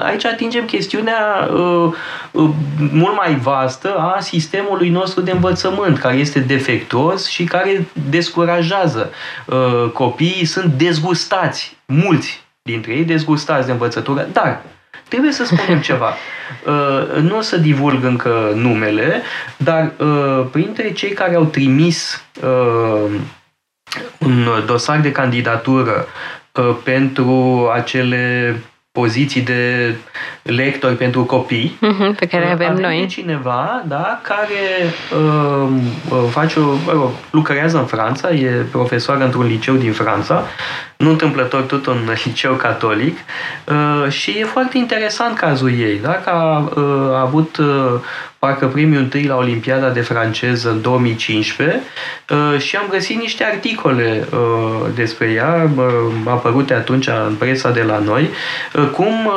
aici 0.05 0.25
atingem 0.25 0.65
chestiunea 0.65 1.49
uh, 1.53 1.93
uh, 2.31 2.49
mult 2.91 3.15
mai 3.15 3.35
vastă 3.35 3.95
a 3.95 4.19
sistemului 4.19 4.89
nostru 4.89 5.21
de 5.21 5.31
învățământ, 5.31 5.97
care 5.97 6.15
este 6.15 6.39
defectuos 6.39 7.27
și 7.27 7.43
care 7.43 7.87
descurajează. 8.09 9.11
Copiii 9.93 10.45
sunt 10.45 10.73
dezgustați, 10.73 11.77
mulți 11.85 12.45
dintre 12.61 12.93
ei 12.93 13.03
dezgustați 13.03 13.65
de 13.65 13.71
învățătură, 13.71 14.27
dar 14.33 14.61
trebuie 15.07 15.31
să 15.31 15.45
spunem 15.45 15.81
ceva. 15.89 16.13
Nu 17.21 17.37
o 17.37 17.41
să 17.41 17.57
divulg 17.57 18.03
încă 18.03 18.51
numele, 18.55 19.21
dar 19.57 19.91
printre 20.51 20.91
cei 20.91 21.11
care 21.11 21.35
au 21.35 21.45
trimis 21.45 22.23
un 24.17 24.47
dosar 24.65 24.99
de 24.99 25.11
candidatură 25.11 26.07
pentru 26.83 27.69
acele 27.73 28.55
poziții 28.99 29.41
de 29.41 29.95
lectori 30.41 30.95
pentru 30.95 31.23
copii. 31.23 31.77
Uh-huh, 31.77 32.19
pe 32.19 32.25
care 32.25 32.51
avem, 32.51 32.69
avem 32.69 32.81
noi. 32.81 33.05
cineva 33.09 33.83
da, 33.87 34.19
care 34.21 34.93
uh, 35.13 35.69
uh, 36.09 36.29
face 36.29 36.59
o, 36.59 36.63
uh, 36.63 37.09
lucrează 37.31 37.77
în 37.77 37.85
Franța, 37.85 38.29
e 38.29 38.65
profesor 38.71 39.21
într-un 39.21 39.47
liceu 39.47 39.75
din 39.75 39.91
Franța, 39.91 40.43
nu 40.97 41.09
întâmplător 41.09 41.61
tot 41.61 41.85
un 41.85 41.97
liceu 42.23 42.53
catolic 42.53 43.17
uh, 43.65 44.11
și 44.11 44.31
e 44.31 44.43
foarte 44.43 44.77
interesant 44.77 45.37
cazul 45.37 45.71
ei, 45.79 45.99
da, 46.01 46.11
că 46.11 46.29
a, 46.29 46.71
uh, 46.75 47.15
a 47.15 47.21
avut 47.21 47.57
uh, 47.57 47.99
parcă 48.39 48.67
primul 48.67 48.97
întâi 48.97 49.23
la 49.23 49.35
Olimpiada 49.35 49.89
de 49.89 50.01
franceză 50.01 50.69
în 50.69 50.81
2015 50.81 51.79
uh, 52.29 52.59
și 52.59 52.75
am 52.75 52.85
găsit 52.89 53.19
niște 53.19 53.43
articole 53.43 54.27
uh, 54.31 54.89
despre 54.95 55.31
ea, 55.31 55.69
apărute 56.25 56.73
atunci 56.73 57.07
în 57.07 57.35
presa 57.37 57.71
de 57.71 57.81
la 57.81 57.97
noi, 57.97 58.29
uh, 58.73 58.87
cum 58.91 59.31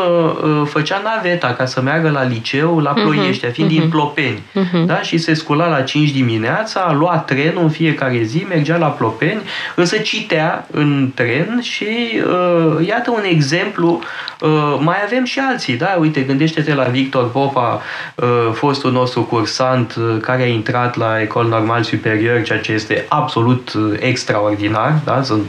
făcea 0.64 1.02
naveta 1.04 1.54
ca 1.58 1.64
să 1.64 1.80
meargă 1.80 2.10
la 2.10 2.22
liceu 2.24 2.78
la 2.78 2.92
mhm, 2.96 3.02
Ploiești, 3.02 3.46
fiind 3.46 3.70
uh-huh. 3.70 3.72
din 3.72 3.82
mhm. 3.82 3.90
Plopeni. 3.90 4.42
Uh-huh. 4.50 4.86
Da? 4.86 5.02
Și 5.02 5.18
se 5.18 5.34
scula 5.34 5.68
la 5.68 5.80
5 5.82 6.10
dimineața, 6.10 6.80
a 6.80 6.92
luat 6.92 7.24
trenul 7.24 7.62
în 7.62 7.70
fiecare 7.70 8.22
zi, 8.22 8.46
mergea 8.48 8.76
la 8.76 8.86
Plopeni, 8.86 9.42
însă 9.74 9.96
citea 9.96 10.66
în 10.70 11.10
tren 11.14 11.58
și 11.62 12.22
uh, 12.26 12.86
iată 12.86 13.10
un 13.10 13.24
exemplu. 13.24 14.00
Uh, 14.40 14.78
mai 14.78 14.96
avem 15.04 15.24
și 15.24 15.38
alții, 15.38 15.76
da? 15.76 15.96
Uite, 15.98 16.20
gândește-te 16.20 16.74
la 16.74 16.84
Victor 16.84 17.30
Popa, 17.30 17.82
uh, 18.14 18.48
fostul 18.90 19.02
nostru 19.02 19.36
cursant 19.36 19.94
uh, 19.94 20.20
care 20.20 20.42
a 20.42 20.46
intrat 20.46 20.96
la 20.96 21.20
Ecol 21.20 21.46
Normal 21.46 21.82
Superior, 21.82 22.42
ceea 22.42 22.58
ce 22.58 22.72
este 22.72 23.04
absolut 23.08 23.72
uh, 23.72 23.96
extraordinar, 23.98 25.00
da? 25.04 25.22
sunt 25.22 25.42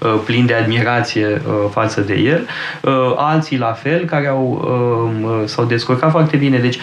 uh, 0.00 0.14
plin 0.24 0.46
de 0.46 0.54
admirație 0.54 1.42
față 1.70 2.00
de 2.00 2.14
el. 2.14 2.46
Alții 3.16 3.58
la 3.58 3.72
fel, 3.72 4.04
care 4.04 4.26
au, 4.26 4.70
s-au 5.44 5.64
descurcat 5.64 6.10
foarte 6.10 6.36
bine. 6.36 6.58
Deci, 6.58 6.78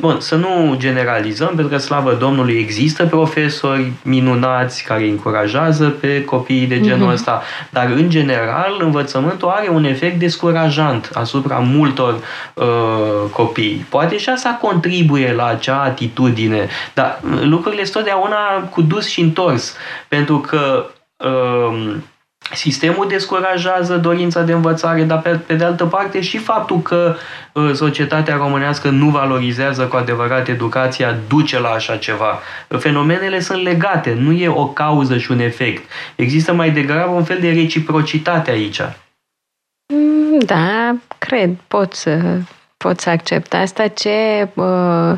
bun, 0.00 0.16
să 0.20 0.34
nu 0.34 0.74
generalizăm, 0.76 1.46
pentru 1.46 1.68
că, 1.68 1.76
slavă 1.76 2.16
Domnului, 2.18 2.54
există 2.54 3.04
profesori 3.04 3.92
minunați 4.02 4.84
care 4.84 5.08
încurajează 5.08 5.84
pe 5.84 6.24
copiii 6.24 6.66
de 6.66 6.80
genul 6.80 7.08
mm-hmm. 7.08 7.12
ăsta, 7.12 7.42
dar, 7.70 7.90
în 7.96 8.10
general, 8.10 8.76
învățământul 8.80 9.48
are 9.48 9.68
un 9.68 9.84
efect 9.84 10.18
descurajant 10.18 11.10
asupra 11.14 11.58
multor 11.58 12.14
uh, 12.54 12.64
copii. 13.30 13.86
Poate 13.88 14.18
și 14.18 14.28
asta 14.28 14.58
contribuie 14.60 15.23
la 15.32 15.46
acea 15.46 15.82
atitudine. 15.82 16.68
Dar 16.94 17.20
lucrurile 17.42 17.84
sunt 17.84 17.94
totdeauna 17.94 18.60
cu 18.70 18.82
dus 18.82 19.08
și 19.08 19.20
întors. 19.20 19.76
Pentru 20.08 20.38
că 20.38 20.86
um, 21.16 22.04
Sistemul 22.52 23.08
descurajează 23.08 23.96
dorința 23.96 24.42
de 24.42 24.52
învățare, 24.52 25.02
dar 25.02 25.20
pe, 25.20 25.30
pe 25.30 25.54
de 25.54 25.64
altă 25.64 25.86
parte 25.86 26.20
și 26.20 26.38
faptul 26.38 26.80
că 26.80 27.16
uh, 27.52 27.70
societatea 27.72 28.36
românească 28.36 28.88
nu 28.88 29.08
valorizează 29.08 29.86
cu 29.86 29.96
adevărat 29.96 30.48
educația 30.48 31.16
duce 31.28 31.60
la 31.60 31.68
așa 31.68 31.96
ceva. 31.96 32.38
Fenomenele 32.68 33.40
sunt 33.40 33.62
legate, 33.62 34.16
nu 34.18 34.32
e 34.32 34.48
o 34.48 34.66
cauză 34.66 35.18
și 35.18 35.30
un 35.30 35.38
efect. 35.38 35.90
Există 36.16 36.52
mai 36.52 36.70
degrabă 36.70 37.12
un 37.12 37.24
fel 37.24 37.38
de 37.40 37.50
reciprocitate 37.50 38.50
aici. 38.50 38.80
Mm, 39.94 40.38
da, 40.38 40.94
cred, 41.18 41.50
pot 41.68 41.92
să 41.92 42.38
pot 42.84 43.00
să 43.00 43.10
accept 43.10 43.54
asta. 43.54 43.86
Ce 43.88 44.48
uh, 44.54 45.12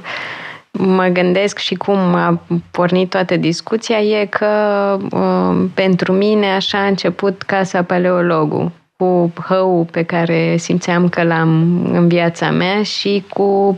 mă 0.70 1.06
gândesc 1.12 1.58
și 1.58 1.74
cum 1.74 1.98
a 1.98 2.40
pornit 2.70 3.10
toată 3.10 3.36
discuția 3.36 3.98
e 3.98 4.26
că 4.26 4.46
uh, 5.10 5.68
pentru 5.74 6.12
mine 6.12 6.46
așa 6.52 6.78
a 6.78 6.86
început 6.86 7.42
Casa 7.42 7.82
Paleologu 7.82 8.72
cu 8.96 9.32
hău 9.48 9.88
pe 9.90 10.02
care 10.02 10.56
simțeam 10.56 11.08
că 11.08 11.22
l-am 11.22 11.84
în 11.92 12.08
viața 12.08 12.50
mea 12.50 12.82
și 12.82 13.24
cu 13.28 13.76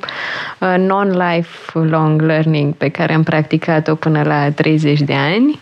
uh, 0.61 0.75
non-lifelong 0.79 2.21
learning 2.21 2.75
pe 2.75 2.89
care 2.89 3.13
am 3.13 3.23
practicat-o 3.23 3.95
până 3.95 4.23
la 4.23 4.51
30 4.51 5.01
de 5.01 5.15
ani 5.15 5.61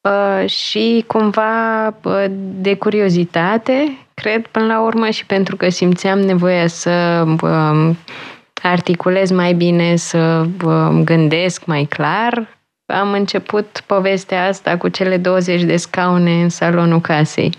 uh, 0.00 0.48
și 0.48 1.04
cumva 1.06 1.86
uh, 1.86 2.24
de 2.60 2.74
curiozitate 2.74 4.03
cred, 4.14 4.46
până 4.46 4.66
la 4.66 4.80
urmă, 4.80 5.10
și 5.10 5.26
pentru 5.26 5.56
că 5.56 5.68
simțeam 5.68 6.18
nevoia 6.18 6.66
să 6.66 7.24
um, 7.42 7.98
articulez 8.62 9.30
mai 9.30 9.52
bine, 9.52 9.96
să 9.96 10.46
um, 10.64 11.04
gândesc 11.04 11.64
mai 11.64 11.84
clar, 11.84 12.46
am 12.86 13.12
început 13.12 13.82
povestea 13.86 14.46
asta 14.46 14.76
cu 14.76 14.88
cele 14.88 15.16
20 15.16 15.62
de 15.62 15.76
scaune 15.76 16.42
în 16.42 16.48
salonul 16.48 17.00
casei. 17.00 17.58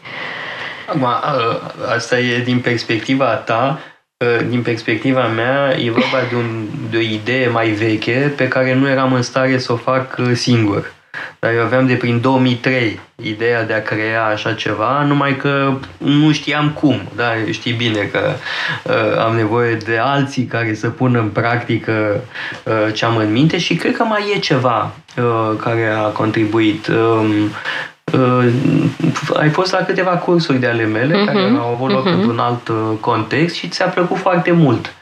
Acum, 0.88 1.08
asta 1.96 2.20
e 2.20 2.39
din 2.39 2.60
perspectiva 2.60 3.26
ta, 3.26 3.80
din 4.48 4.62
perspectiva 4.62 5.28
mea, 5.28 5.76
e 5.78 5.91
vorba 5.91 6.18
de, 6.30 6.36
un, 6.36 6.68
de 6.89 6.98
o 6.98 7.00
idee 7.00 7.48
mai 7.48 7.70
veche 7.70 8.34
pe 8.38 8.48
care 8.48 8.74
nu 8.74 8.89
eram 8.89 9.13
în 9.13 9.22
stare 9.22 9.58
să 9.58 9.72
o 9.72 9.76
fac 9.76 10.20
singur. 10.34 10.94
Dar 11.39 11.54
eu 11.54 11.63
aveam 11.63 11.88
de 11.88 11.93
prin 11.93 12.21
2003 12.21 12.99
ideea 13.23 13.63
de 13.63 13.73
a 13.73 13.82
crea 13.82 14.25
așa 14.25 14.54
ceva, 14.54 15.04
numai 15.04 15.38
că 15.38 15.73
nu 15.97 16.32
știam 16.32 16.69
cum. 16.69 17.01
Da, 17.15 17.32
știi 17.51 17.73
bine 17.73 17.99
că 17.99 18.19
uh, 18.84 19.19
am 19.25 19.36
nevoie 19.36 19.75
de 19.75 19.97
alții 19.97 20.43
care 20.43 20.73
să 20.73 20.89
pună 20.89 21.19
în 21.19 21.30
practică 21.30 22.23
uh, 22.63 22.93
ce 22.93 23.06
am 23.06 23.17
în 23.17 23.32
minte 23.32 23.58
și 23.58 23.75
cred 23.75 23.95
că 23.95 24.04
mai 24.04 24.34
e 24.36 24.39
ceva 24.39 24.91
uh, 25.17 25.58
care 25.62 25.86
a 25.88 26.01
contribuit. 26.01 26.88
Uh, 26.88 27.45
Uh, 28.13 28.54
ai 29.34 29.49
fost 29.49 29.71
la 29.71 29.78
câteva 29.78 30.12
cursuri 30.12 30.60
de 30.60 30.67
ale 30.67 30.86
mele 30.86 31.21
uh-huh. 31.21 31.25
care 31.25 31.56
au 31.60 31.73
avut 31.73 31.91
loc 31.91 32.08
uh-huh. 32.08 32.13
într-un 32.13 32.39
alt 32.39 32.67
uh, 32.67 32.75
context 32.99 33.56
și 33.56 33.67
ți-a 33.67 33.86
plăcut 33.86 34.17
foarte 34.17 34.51
mult. 34.51 34.93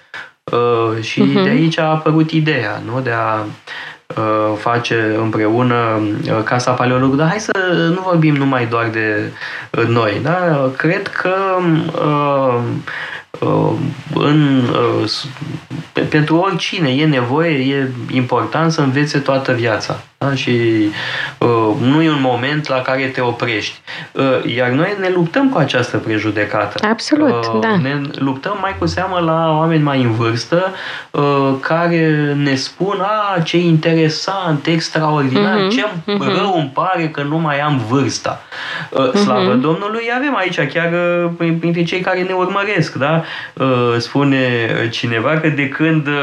Uh, 0.43 1.01
și 1.03 1.21
uh-huh. 1.21 1.43
de 1.43 1.49
aici 1.49 1.77
a 1.77 1.89
apărut 1.89 2.31
ideea 2.31 2.81
nu? 2.85 3.01
de 3.01 3.11
a 3.11 3.35
Uh, 3.37 3.92
face 4.57 5.15
împreună 5.17 6.01
uh, 6.25 6.43
Casa 6.43 6.71
Paleologului, 6.71 7.19
dar 7.19 7.27
hai 7.27 7.39
să 7.39 7.51
nu 7.95 8.01
vorbim 8.01 8.35
numai 8.35 8.65
doar 8.65 8.89
de 8.89 9.31
uh, 9.71 9.85
noi. 9.87 10.19
Da? 10.23 10.71
Cred 10.77 11.07
că 11.07 11.35
în, 14.13 14.61
pentru 16.09 16.37
oricine 16.37 16.89
e 16.89 17.05
nevoie, 17.05 17.75
e 17.75 17.89
important 18.11 18.71
să 18.71 18.81
învețe 18.81 19.19
toată 19.19 19.51
viața. 19.51 20.03
Da? 20.23 20.35
Și 20.35 20.51
uh, 21.37 21.75
nu 21.79 22.01
e 22.01 22.09
un 22.09 22.21
moment 22.21 22.67
la 22.67 22.81
care 22.81 23.05
te 23.05 23.21
oprești. 23.21 23.79
Uh, 24.11 24.55
iar 24.55 24.69
noi 24.69 24.95
ne 24.99 25.09
luptăm 25.15 25.49
cu 25.49 25.57
această 25.57 25.97
prejudecată. 25.97 26.87
Absolut, 26.89 27.45
uh, 27.45 27.59
da. 27.59 27.77
Ne 27.81 28.01
luptăm 28.15 28.57
mai 28.61 28.75
cu 28.79 28.85
seamă 28.85 29.19
la 29.19 29.57
oameni 29.57 29.83
mai 29.83 30.01
în 30.01 30.11
vârstă 30.11 30.73
uh, 31.11 31.53
care 31.59 32.33
ne 32.43 32.55
spun, 32.55 32.97
a, 33.01 33.39
ce 33.39 33.57
interesant, 33.57 34.65
extraordinar, 34.65 35.57
uh-huh, 35.57 35.75
ce 35.75 35.85
uh-huh. 35.85 36.37
rău 36.37 36.53
îmi 36.57 36.71
pare 36.73 37.07
că 37.07 37.21
nu 37.21 37.37
mai 37.37 37.59
am 37.59 37.81
vârsta. 37.89 38.41
Uh, 38.89 39.09
uh-huh. 39.09 39.13
Slavă 39.13 39.53
Domnului, 39.53 40.11
avem 40.15 40.35
aici 40.35 40.59
chiar 40.73 40.91
uh, 41.39 41.51
printre 41.59 41.83
cei 41.83 41.99
care 41.99 42.21
ne 42.21 42.33
urmăresc, 42.33 42.93
da? 42.93 43.23
Uh, 43.53 43.95
spune 43.97 44.39
cineva 44.91 45.29
că 45.29 45.47
de 45.47 45.69
când 45.69 46.07
uh, 46.07 46.13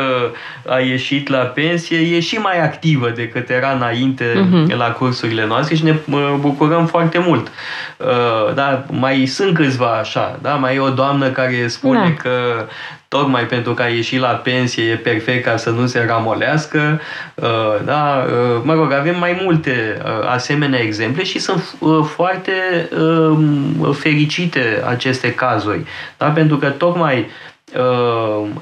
a 0.66 0.78
ieșit 0.78 1.28
la 1.28 1.38
pensie 1.38 1.98
e 1.98 2.20
și 2.20 2.36
mai 2.36 2.60
activă 2.60 3.08
decât 3.08 3.50
era 3.50 3.74
înainte 3.90 4.24
uh-huh. 4.24 4.76
la 4.76 4.90
cursurile 4.90 5.46
noastre 5.46 5.74
și 5.74 5.84
ne 5.84 5.96
bucurăm 6.38 6.86
foarte 6.86 7.18
mult. 7.26 7.50
Uh, 7.96 8.54
da, 8.54 8.84
mai 8.90 9.26
sunt 9.26 9.54
câțiva 9.54 9.98
așa, 9.98 10.38
da? 10.42 10.54
Mai 10.54 10.76
e 10.76 10.80
o 10.80 10.90
doamnă 10.90 11.28
care 11.28 11.66
spune 11.66 12.14
da. 12.16 12.22
că 12.22 12.66
tocmai 13.08 13.46
pentru 13.46 13.74
că 13.74 13.82
a 13.82 13.86
ieșit 13.86 14.20
la 14.20 14.28
pensie 14.28 14.84
e 14.84 14.96
perfect 14.96 15.44
ca 15.44 15.56
să 15.56 15.70
nu 15.70 15.86
se 15.86 16.04
ramolească. 16.08 17.00
Uh, 17.34 17.84
da? 17.84 18.24
Uh, 18.26 18.60
mă 18.62 18.74
rog, 18.74 18.92
avem 18.92 19.18
mai 19.18 19.40
multe 19.42 20.02
asemenea 20.28 20.80
exemple 20.80 21.24
și 21.24 21.38
sunt 21.38 21.74
foarte 22.04 22.88
um, 23.00 23.92
fericite 23.92 24.82
aceste 24.86 25.34
cazuri. 25.34 25.84
Da? 26.16 26.26
Pentru 26.26 26.56
că 26.56 26.68
tocmai 26.68 27.26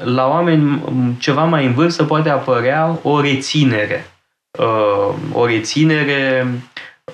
la 0.03 0.29
oameni 0.29 0.81
ceva 1.19 1.45
mai 1.45 1.67
în 1.67 1.73
vârstă 1.73 2.05
poate 2.05 2.29
apărea 2.29 2.99
o 3.03 3.21
reținere 3.21 4.07
uh, 4.07 4.18
o 5.33 5.47
reținere 5.47 6.47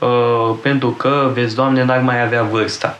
uh, 0.00 0.56
pentru 0.62 0.88
că, 0.90 1.30
vezi, 1.34 1.54
Doamne, 1.54 1.84
n-ar 1.84 2.00
mai 2.00 2.22
avea 2.22 2.42
vârsta. 2.42 2.98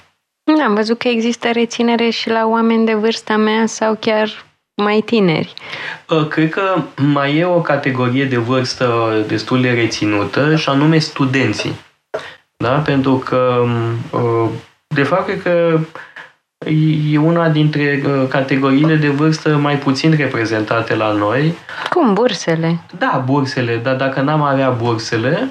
Da, 0.56 0.64
am 0.64 0.74
văzut 0.74 0.98
că 0.98 1.08
există 1.08 1.50
reținere 1.52 2.10
și 2.10 2.28
la 2.28 2.46
oameni 2.46 2.86
de 2.86 2.94
vârsta 2.94 3.36
mea 3.36 3.66
sau 3.66 3.96
chiar 4.00 4.44
mai 4.82 5.00
tineri. 5.00 5.54
Uh, 6.10 6.28
cred 6.28 6.50
că 6.50 6.82
mai 6.96 7.36
e 7.36 7.44
o 7.44 7.60
categorie 7.60 8.24
de 8.24 8.36
vârstă 8.36 9.14
destul 9.26 9.60
de 9.60 9.70
reținută 9.70 10.56
și 10.56 10.68
anume 10.68 10.98
studenții. 10.98 11.76
Da? 12.56 12.78
Pentru 12.78 13.16
că, 13.16 13.64
uh, 14.10 14.48
de 14.86 15.02
fapt, 15.02 15.26
cred 15.26 15.42
că 15.42 15.78
e 17.12 17.18
una 17.18 17.48
dintre 17.48 18.02
uh, 18.06 18.28
categoriile 18.28 18.96
de 18.96 19.08
vârstă 19.08 19.56
mai 19.56 19.78
puțin 19.78 20.16
reprezentate 20.16 20.94
la 20.94 21.12
noi. 21.12 21.54
Cum, 21.90 22.14
bursele? 22.14 22.80
Da, 22.98 23.22
bursele, 23.26 23.76
dar 23.76 23.96
dacă 23.96 24.20
n-am 24.20 24.42
avea 24.42 24.70
bursele, 24.70 25.48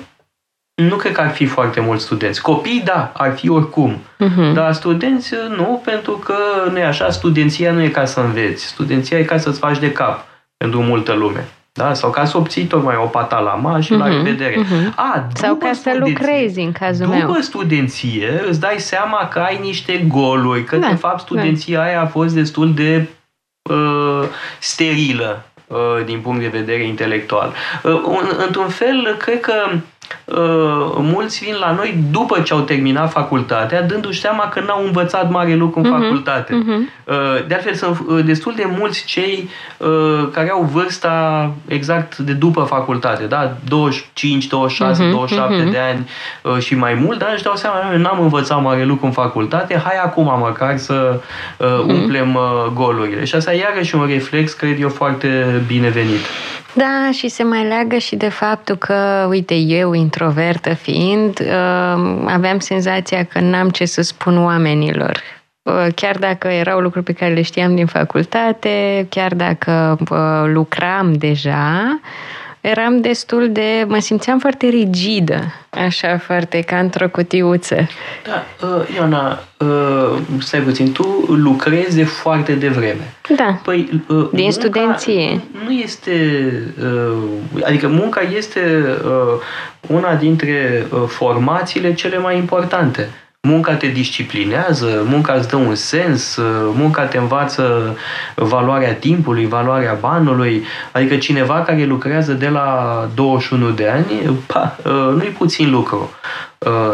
nu 0.75 0.95
cred 0.95 1.13
că 1.13 1.21
ar 1.21 1.29
fi 1.29 1.45
foarte 1.45 1.79
mulți 1.79 2.03
studenți. 2.03 2.41
Copii, 2.41 2.81
da, 2.85 3.11
ar 3.15 3.35
fi 3.35 3.49
oricum. 3.49 3.97
Uh-huh. 3.97 4.53
Dar 4.53 4.73
studenți, 4.73 5.33
nu, 5.55 5.81
pentru 5.85 6.11
că 6.11 6.35
nu 6.71 6.77
e 6.77 6.85
așa, 6.85 7.09
studenția 7.09 7.71
nu 7.71 7.81
e 7.81 7.89
ca 7.89 8.05
să 8.05 8.19
înveți. 8.19 8.65
Studenția 8.65 9.19
e 9.19 9.23
ca 9.23 9.37
să-ți 9.37 9.59
faci 9.59 9.79
de 9.79 9.91
cap 9.91 10.25
pentru 10.57 10.81
multă 10.81 11.13
lume. 11.13 11.47
Da? 11.75 11.93
Sau 11.93 12.09
ca 12.09 12.25
să 12.25 12.37
obții 12.37 12.65
tocmai 12.65 12.95
o 12.95 13.05
patalama 13.05 13.79
și 13.79 13.93
uh-huh, 13.93 13.97
la 13.97 14.05
mhm, 14.05 14.15
revedere. 14.15 14.63
Uh-huh. 14.63 14.93
A, 14.95 15.27
Sau 15.33 15.55
ca 15.55 15.73
să 15.73 15.95
lucrezi 15.99 16.59
în 16.59 16.71
cazul 16.71 17.05
după 17.05 17.17
meu. 17.17 17.27
După 17.27 17.41
studenție 17.41 18.43
îți 18.47 18.59
dai 18.59 18.79
seama 18.79 19.27
că 19.27 19.39
ai 19.39 19.59
niște 19.61 20.05
goluri, 20.07 20.63
că 20.63 20.77
da, 20.77 20.87
de 20.87 20.95
fapt 20.95 21.19
studenția 21.19 21.77
da. 21.77 21.83
aia 21.83 22.01
a 22.01 22.05
fost 22.05 22.33
destul 22.33 22.73
de 22.73 23.07
uh, 23.69 24.23
sterilă 24.59 25.45
uh, 25.67 26.05
din 26.05 26.19
punct 26.19 26.41
de 26.41 26.47
vedere 26.47 26.83
intelectual. 26.83 27.53
Uh, 27.83 28.01
un, 28.05 28.29
într-un 28.45 28.67
fel, 28.67 29.15
cred 29.17 29.39
că 29.39 29.53
Uh, 29.71 29.79
mulți 30.97 31.43
vin 31.43 31.55
la 31.59 31.71
noi 31.71 31.97
după 32.11 32.39
ce 32.39 32.53
au 32.53 32.59
terminat 32.59 33.11
facultatea, 33.11 33.81
dându-și 33.81 34.19
seama 34.19 34.49
că 34.49 34.59
n-au 34.59 34.85
învățat 34.85 35.29
mare 35.29 35.55
lucru 35.55 35.79
în 35.79 35.85
uh-huh, 35.85 36.01
facultate. 36.01 36.53
Uh-huh. 36.53 37.03
De 37.47 37.53
altfel, 37.53 37.73
sunt 37.73 37.97
uh, 38.07 38.25
destul 38.25 38.53
de 38.55 38.67
mulți 38.77 39.05
cei 39.05 39.49
care 40.31 40.49
au 40.49 40.69
vârsta 40.73 41.51
exact 41.67 42.17
de 42.17 42.31
după 42.31 42.61
facultate, 42.61 43.23
da? 43.23 43.53
25, 43.67 44.47
26, 44.47 45.03
uh-huh, 45.03 45.11
27 45.11 45.53
uh-huh. 45.53 45.71
de 45.71 45.77
ani 45.77 46.09
și 46.61 46.75
mai 46.75 46.93
mult, 46.93 47.19
dar 47.19 47.29
își 47.33 47.43
dau 47.43 47.55
seama, 47.55 47.77
n-am 47.97 48.21
învățat 48.21 48.61
mare 48.61 48.85
lucru 48.85 49.05
în 49.05 49.11
facultate, 49.11 49.81
hai 49.83 49.95
acum 50.03 50.37
măcar 50.39 50.77
să 50.77 51.19
uh-huh. 51.19 51.87
umplem 51.87 52.37
golurile. 52.73 53.25
Și 53.25 53.35
asta 53.35 53.53
iarăși 53.53 53.95
un 53.95 54.05
reflex, 54.07 54.53
cred 54.53 54.81
eu, 54.81 54.89
foarte 54.89 55.61
binevenit. 55.67 56.21
Da, 56.75 57.09
și 57.11 57.27
se 57.27 57.43
mai 57.43 57.67
leagă 57.67 57.97
și 57.97 58.15
de 58.15 58.29
faptul 58.29 58.75
că, 58.75 59.25
uite, 59.29 59.55
eu, 59.55 59.93
introvertă 59.93 60.73
fiind, 60.73 61.39
uh, 61.39 62.23
aveam 62.25 62.59
senzația 62.59 63.23
că 63.23 63.39
n-am 63.39 63.69
ce 63.69 63.85
să 63.85 64.01
spun 64.01 64.43
oamenilor. 64.43 65.21
Uh, 65.61 65.87
chiar 65.95 66.17
dacă 66.17 66.47
erau 66.47 66.79
lucruri 66.79 67.05
pe 67.05 67.13
care 67.13 67.33
le 67.33 67.41
știam 67.41 67.75
din 67.75 67.85
facultate, 67.85 69.05
chiar 69.09 69.33
dacă 69.33 69.97
uh, 70.09 70.51
lucram 70.53 71.13
deja, 71.13 71.99
eram 72.63 73.01
destul 73.01 73.51
de... 73.51 73.85
mă 73.87 73.99
simțeam 73.99 74.39
foarte 74.39 74.67
rigidă, 74.67 75.39
așa, 75.69 76.17
foarte 76.17 76.59
ca 76.59 76.79
într-o 76.79 77.09
cutiuță. 77.09 77.87
Da, 78.25 78.67
uh, 78.67 78.95
Iona, 78.95 79.39
uh, 79.57 80.19
stai 80.39 80.59
puțin, 80.59 80.91
tu 80.91 81.25
lucrezi 81.27 81.95
de 81.95 82.03
foarte 82.03 82.53
devreme. 82.53 83.13
Da, 83.35 83.59
păi, 83.63 84.03
uh, 84.07 84.29
din 84.31 84.51
studenție. 84.51 85.41
Nu 85.65 85.71
este... 85.71 86.41
Uh, 86.81 87.63
adică 87.63 87.87
munca 87.87 88.21
este 88.35 88.83
uh, 89.05 89.41
una 89.87 90.15
dintre 90.15 90.85
uh, 90.89 91.03
formațiile 91.07 91.93
cele 91.93 92.17
mai 92.17 92.37
importante 92.37 93.09
Munca 93.47 93.75
te 93.75 93.87
disciplinează, 93.87 95.03
munca 95.05 95.33
îți 95.33 95.47
dă 95.47 95.55
un 95.55 95.75
sens, 95.75 96.39
munca 96.73 97.05
te 97.05 97.17
învață 97.17 97.97
valoarea 98.35 98.93
timpului, 98.93 99.47
valoarea 99.47 99.97
banului. 99.99 100.63
Adică 100.91 101.17
cineva 101.17 101.61
care 101.61 101.85
lucrează 101.85 102.33
de 102.33 102.47
la 102.47 103.09
21 103.15 103.69
de 103.69 103.87
ani, 103.87 104.39
pa, 104.47 104.77
nu-i 105.15 105.35
puțin 105.37 105.69
lucru. 105.69 106.09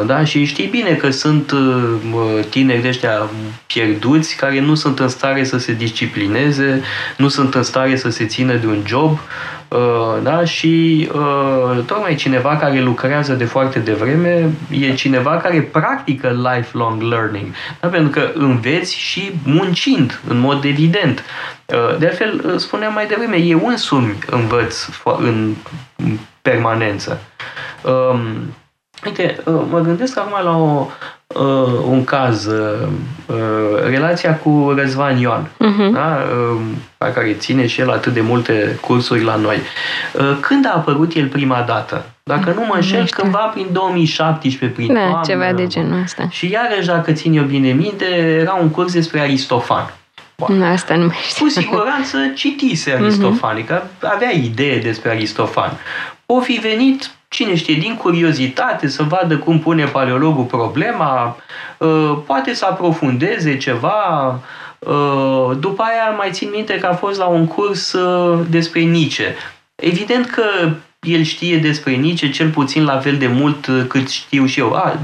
Da? 0.05 0.23
Și 0.23 0.45
știi 0.45 0.67
bine 0.67 0.93
că 0.93 1.10
sunt 1.10 1.53
tineri 2.49 2.82
de 2.82 2.88
ăștia 2.88 3.29
pierduți 3.65 4.36
care 4.36 4.60
nu 4.60 4.75
sunt 4.75 4.99
în 4.99 5.08
stare 5.08 5.43
să 5.43 5.58
se 5.58 5.73
disciplineze, 5.73 6.82
nu 7.17 7.27
sunt 7.27 7.55
în 7.55 7.63
stare 7.63 7.95
să 7.95 8.10
se 8.10 8.25
țină 8.25 8.53
de 8.53 8.67
un 8.67 8.84
job, 8.86 9.19
Uh, 9.69 10.17
da? 10.23 10.45
și 10.45 11.10
uh, 11.13 11.84
tocmai 11.86 12.15
cineva 12.15 12.58
care 12.58 12.82
lucrează 12.82 13.34
de 13.34 13.45
foarte 13.45 13.79
devreme 13.79 14.51
e 14.69 14.93
cineva 14.93 15.38
care 15.38 15.62
practică 15.62 16.51
lifelong 16.53 17.01
learning, 17.01 17.53
da? 17.79 17.88
pentru 17.88 18.10
că 18.10 18.32
înveți 18.34 18.95
și 18.95 19.32
muncind, 19.43 20.21
în 20.27 20.38
mod 20.38 20.63
evident. 20.63 21.23
Uh, 21.65 21.97
de 21.97 22.05
altfel, 22.05 22.58
spuneam 22.58 22.93
mai 22.93 23.08
devreme, 23.08 23.38
eu 23.38 23.67
însumi 23.67 24.17
învăț 24.29 24.89
în 25.17 25.53
permanență. 26.41 27.21
Um, 29.05 29.12
uite, 29.12 29.43
mă 29.69 29.79
gândesc 29.79 30.17
acum 30.17 30.43
la 30.43 30.57
o, 30.57 30.88
uh, 31.27 31.83
un 31.89 32.03
caz, 32.03 32.45
uh, 32.45 32.88
relația 33.85 34.35
cu 34.35 34.73
Răzvan 34.77 35.17
Ioan, 35.17 35.43
uh-huh. 35.43 35.93
da? 35.93 36.17
uh, 36.51 36.62
pe 36.97 37.12
care 37.13 37.33
ține 37.33 37.67
și 37.67 37.81
el 37.81 37.89
atât 37.89 38.13
de 38.13 38.21
multe 38.21 38.77
cursuri 38.81 39.23
la 39.23 39.35
noi. 39.35 39.57
Uh, 40.13 40.38
când 40.39 40.65
a 40.65 40.73
apărut 40.75 41.13
el 41.13 41.27
prima 41.27 41.62
dată? 41.62 42.05
Dacă 42.23 42.51
nu 42.51 42.65
mă 42.65 42.73
înșel, 42.75 43.07
cândva 43.09 43.51
prin 43.53 43.67
2017, 43.71 44.79
prin 44.79 44.93
da, 44.93 44.99
toamnă. 44.99 45.21
ceva 45.25 45.53
de 45.53 45.67
genul 45.67 46.01
ăsta. 46.03 46.27
Și 46.29 46.51
iarăși, 46.51 46.88
dacă 46.88 47.12
țin 47.12 47.38
eu 47.38 47.43
bine 47.43 47.71
minte, 47.71 48.05
era 48.41 48.53
un 48.53 48.69
curs 48.69 48.93
despre 48.93 49.19
Aristofan. 49.19 49.93
Bun. 50.38 50.62
Asta 50.62 50.95
nu 50.95 51.05
mai 51.05 51.17
știu. 51.27 51.45
Cu 51.45 51.51
siguranță 51.51 52.17
citise 52.35 52.93
mhm. 52.93 53.03
Aristofan, 53.03 53.63
uh-huh. 53.63 53.81
avea 54.01 54.31
idee 54.31 54.79
despre 54.79 55.09
Aristofan. 55.09 55.71
O 56.25 56.39
fi 56.39 56.53
venit 56.53 57.12
cine 57.39 57.56
știe, 57.56 57.75
din 57.75 57.95
curiozitate, 57.95 58.88
să 58.88 59.04
vadă 59.04 59.38
cum 59.38 59.60
pune 59.60 59.86
paleologul 59.86 60.43
problema, 60.43 61.38
uh, 61.78 62.17
poate 62.25 62.54
să 62.54 62.65
aprofundeze 62.65 63.58
ceva. 63.58 64.39
Uh, 64.80 65.58
după 65.60 65.82
aia 65.82 66.15
mai 66.17 66.30
țin 66.32 66.49
minte 66.54 66.80
că 66.80 66.86
a 66.86 66.93
fost 66.93 67.19
la 67.19 67.25
un 67.25 67.47
curs 67.47 67.93
uh, 67.93 68.39
despre 68.49 68.80
Nice. 68.80 69.36
Evident 69.75 70.25
că 70.25 70.43
el 71.02 71.21
știe 71.23 71.58
despre 71.58 71.91
Nice 71.91 72.30
cel 72.30 72.49
puțin 72.49 72.84
la 72.84 72.99
fel 72.99 73.17
de 73.17 73.28
mult 73.28 73.69
cât 73.88 74.10
știu 74.10 74.45
și 74.45 74.60
eu. 74.60 74.73
A, 74.73 74.99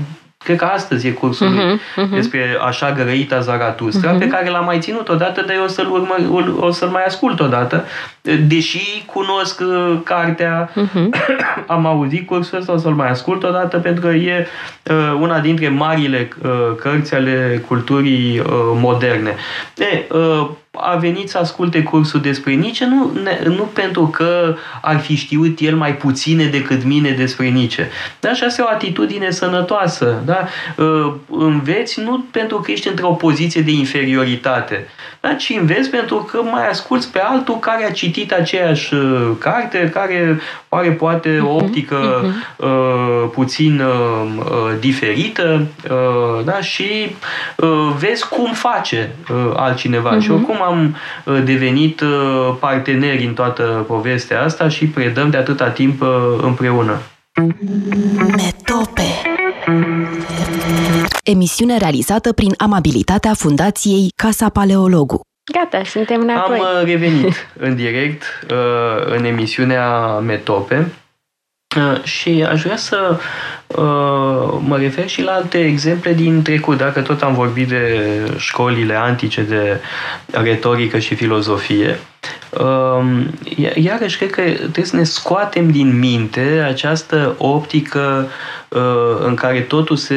Cred 0.45 0.57
că 0.57 0.65
astăzi 0.65 1.07
e 1.07 1.11
cursul 1.11 1.47
uh-huh, 1.47 2.03
uh-huh. 2.03 2.09
despre 2.09 2.57
așa 2.65 2.91
grăita 2.91 3.39
Zaratustra, 3.39 4.15
uh-huh. 4.15 4.19
pe 4.19 4.27
care 4.27 4.49
l-am 4.49 4.65
mai 4.65 4.79
ținut 4.79 5.09
odată, 5.09 5.41
dar 5.41 5.55
eu 5.55 5.63
o 5.63 5.67
să-l, 5.67 5.91
urmă, 5.91 6.15
o, 6.31 6.65
o 6.65 6.71
să-l 6.71 6.87
mai 6.87 7.05
ascult 7.05 7.39
odată, 7.39 7.85
deși 8.47 9.03
cunosc 9.05 9.59
uh, 9.59 9.97
cartea, 10.03 10.71
uh-huh. 10.71 11.09
am 11.75 11.85
auzit 11.85 12.27
cursul 12.27 12.57
ăsta, 12.57 12.73
o 12.73 12.77
să-l 12.77 12.93
mai 12.93 13.09
ascult 13.09 13.43
odată, 13.43 13.77
pentru 13.77 14.01
că 14.01 14.07
e 14.07 14.47
uh, 14.91 15.17
una 15.19 15.39
dintre 15.39 15.69
marile 15.69 16.29
uh, 16.43 16.49
cărți 16.79 17.15
ale 17.15 17.63
culturii 17.67 18.39
uh, 18.39 18.45
moderne. 18.73 19.35
E, 19.77 20.05
uh, 20.11 20.49
a 20.77 20.95
venit 20.95 21.29
să 21.29 21.37
asculte 21.37 21.83
cursul 21.83 22.21
despre 22.21 22.53
Nice, 22.53 22.85
nu, 22.85 23.11
nu 23.43 23.63
pentru 23.63 24.07
că 24.07 24.55
ar 24.81 24.99
fi 24.99 25.15
știut 25.15 25.59
el 25.59 25.75
mai 25.75 25.95
puține 25.95 26.45
decât 26.45 26.83
mine 26.83 27.09
despre 27.09 27.47
Nice. 27.47 27.89
Dar 28.19 28.31
așa 28.31 28.45
este 28.45 28.61
o 28.61 28.67
atitudine 28.67 29.29
sănătoasă. 29.29 30.21
Da? 30.25 30.47
Uh, 30.77 31.13
înveți 31.29 31.99
nu 31.99 32.25
pentru 32.31 32.59
că 32.59 32.71
ești 32.71 32.87
într-o 32.87 33.09
poziție 33.09 33.61
de 33.61 33.71
inferioritate, 33.71 34.87
da? 35.19 35.33
ci 35.33 35.55
înveți 35.59 35.89
pentru 35.89 36.17
că 36.17 36.41
mai 36.41 36.69
asculți 36.69 37.11
pe 37.11 37.19
altul 37.19 37.59
care 37.59 37.85
a 37.85 37.91
citit 37.91 38.31
aceeași 38.31 38.93
uh, 38.93 39.31
carte, 39.39 39.89
care 39.93 40.39
are 40.75 40.91
poate 40.91 41.39
o 41.39 41.55
mhm, 41.55 41.63
optică 41.63 41.97
uh-huh. 42.21 42.55
uh, 42.57 43.29
puțin 43.33 43.81
uh, 43.81 44.27
uh, 44.39 44.79
diferită 44.79 45.67
uh, 45.89 46.45
da? 46.45 46.61
și 46.61 47.15
uh, 47.57 47.93
vezi 47.99 48.27
cum 48.27 48.53
face 48.53 49.15
uh, 49.29 49.51
altcineva. 49.55 50.17
Uh-huh. 50.17 50.21
Și 50.21 50.31
oricum 50.31 50.61
am 50.61 50.95
uh, 51.23 51.41
devenit 51.43 52.01
uh, 52.01 52.55
parteneri 52.59 53.25
în 53.25 53.33
toată 53.33 53.63
povestea 53.87 54.43
asta 54.43 54.69
și 54.69 54.85
predăm 54.85 55.29
de 55.29 55.37
atâta 55.37 55.69
timp 55.69 56.01
uh, 56.01 56.07
împreună. 56.41 56.97
Metope 58.35 59.01
Emisiune 61.23 61.77
realizată 61.77 62.33
prin 62.33 62.53
amabilitatea 62.57 63.33
Fundației 63.33 64.11
Casa 64.15 64.49
Paleologu. 64.49 65.21
Gata, 65.51 65.83
suntem 65.83 66.21
înapoi. 66.21 66.59
Am 66.59 66.85
revenit 66.85 67.47
în 67.59 67.75
direct 67.75 68.23
în 69.05 69.23
emisiunea 69.23 70.17
Metope 70.19 70.91
și 72.03 72.45
aș 72.49 72.61
vrea 72.61 72.77
să 72.77 73.19
Uh, 73.67 74.57
mă 74.59 74.77
refer 74.77 75.07
și 75.07 75.21
la 75.21 75.31
alte 75.31 75.65
exemple 75.65 76.13
din 76.13 76.41
trecut. 76.41 76.77
Dacă 76.77 77.01
tot 77.01 77.21
am 77.21 77.33
vorbit 77.33 77.67
de 77.67 78.01
școlile 78.37 78.95
antice 78.95 79.41
de 79.41 79.79
retorică 80.31 80.99
și 80.99 81.15
filozofie, 81.15 81.99
um, 82.59 83.33
iarăși 83.73 84.17
cred 84.17 84.29
că 84.29 84.41
trebuie 84.41 84.85
să 84.85 84.95
ne 84.95 85.03
scoatem 85.03 85.69
din 85.69 85.99
minte 85.99 86.65
această 86.67 87.35
optică 87.37 88.27
uh, 88.69 88.81
în 89.19 89.35
care 89.35 89.59
totul 89.59 89.95
se 89.95 90.15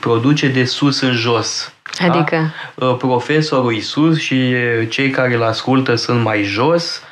produce 0.00 0.48
de 0.48 0.64
sus 0.64 1.00
în 1.00 1.12
jos. 1.12 1.72
Adică? 1.98 2.36
Da? 2.74 2.86
Profesorul 2.86 3.72
Isus 3.72 4.18
și 4.18 4.54
cei 4.88 5.10
care 5.10 5.34
îl 5.34 5.42
ascultă 5.42 5.94
sunt 5.94 6.22
mai 6.22 6.42
jos, 6.42 7.02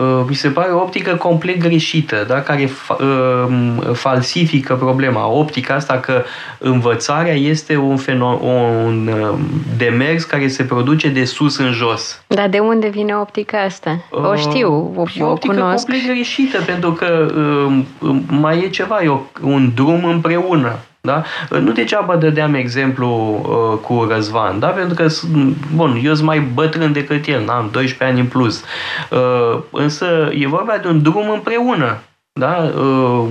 Uh, 0.00 0.24
mi 0.28 0.34
se 0.34 0.48
pare 0.48 0.72
o 0.72 0.80
optică 0.80 1.14
complet 1.14 1.58
greșită, 1.58 2.24
da? 2.28 2.42
care 2.42 2.64
fa- 2.66 2.98
uh, 3.00 3.92
falsifică 3.92 4.74
problema. 4.74 5.26
Optica 5.26 5.74
asta 5.74 5.98
că 5.98 6.22
învățarea 6.58 7.34
este 7.34 7.76
un, 7.76 7.98
feno- 7.98 8.40
un 8.42 9.10
uh, 9.20 9.38
demers 9.76 10.24
care 10.24 10.48
se 10.48 10.62
produce 10.62 11.08
de 11.08 11.24
sus 11.24 11.58
în 11.58 11.72
jos. 11.72 12.22
Dar 12.26 12.48
de 12.48 12.58
unde 12.58 12.88
vine 12.88 13.16
optica 13.16 13.62
asta? 13.62 14.04
O 14.10 14.34
știu, 14.34 14.92
o, 14.96 15.04
e 15.14 15.22
o 15.22 15.30
optică 15.30 15.54
cunosc. 15.54 15.86
complet 15.86 16.12
greșită, 16.14 16.60
pentru 16.60 16.92
că 16.92 17.26
mai 18.26 18.58
e 18.58 18.68
ceva, 18.68 19.02
e 19.02 19.10
un 19.42 19.72
drum 19.74 20.04
împreună. 20.04 20.78
Da? 21.00 21.22
Nu 21.48 21.72
degeaba 21.72 22.16
dădeam 22.16 22.54
exemplu 22.54 23.08
uh, 23.42 23.78
cu 23.78 24.06
Răzvan, 24.10 24.58
da? 24.58 24.66
pentru 24.66 24.94
că, 24.94 25.06
bun, 25.74 26.00
eu 26.02 26.14
sunt 26.14 26.26
mai 26.26 26.40
bătrân 26.40 26.92
decât 26.92 27.26
el, 27.26 27.48
am 27.48 27.68
12 27.72 28.04
ani 28.04 28.20
în 28.20 28.26
plus. 28.26 28.64
Uh, 29.10 29.62
însă 29.70 30.30
e 30.32 30.46
vorba 30.46 30.76
de 30.76 30.88
un 30.88 31.02
drum 31.02 31.30
împreună. 31.30 31.98
Da? 32.32 32.70
Uh, 32.76 33.28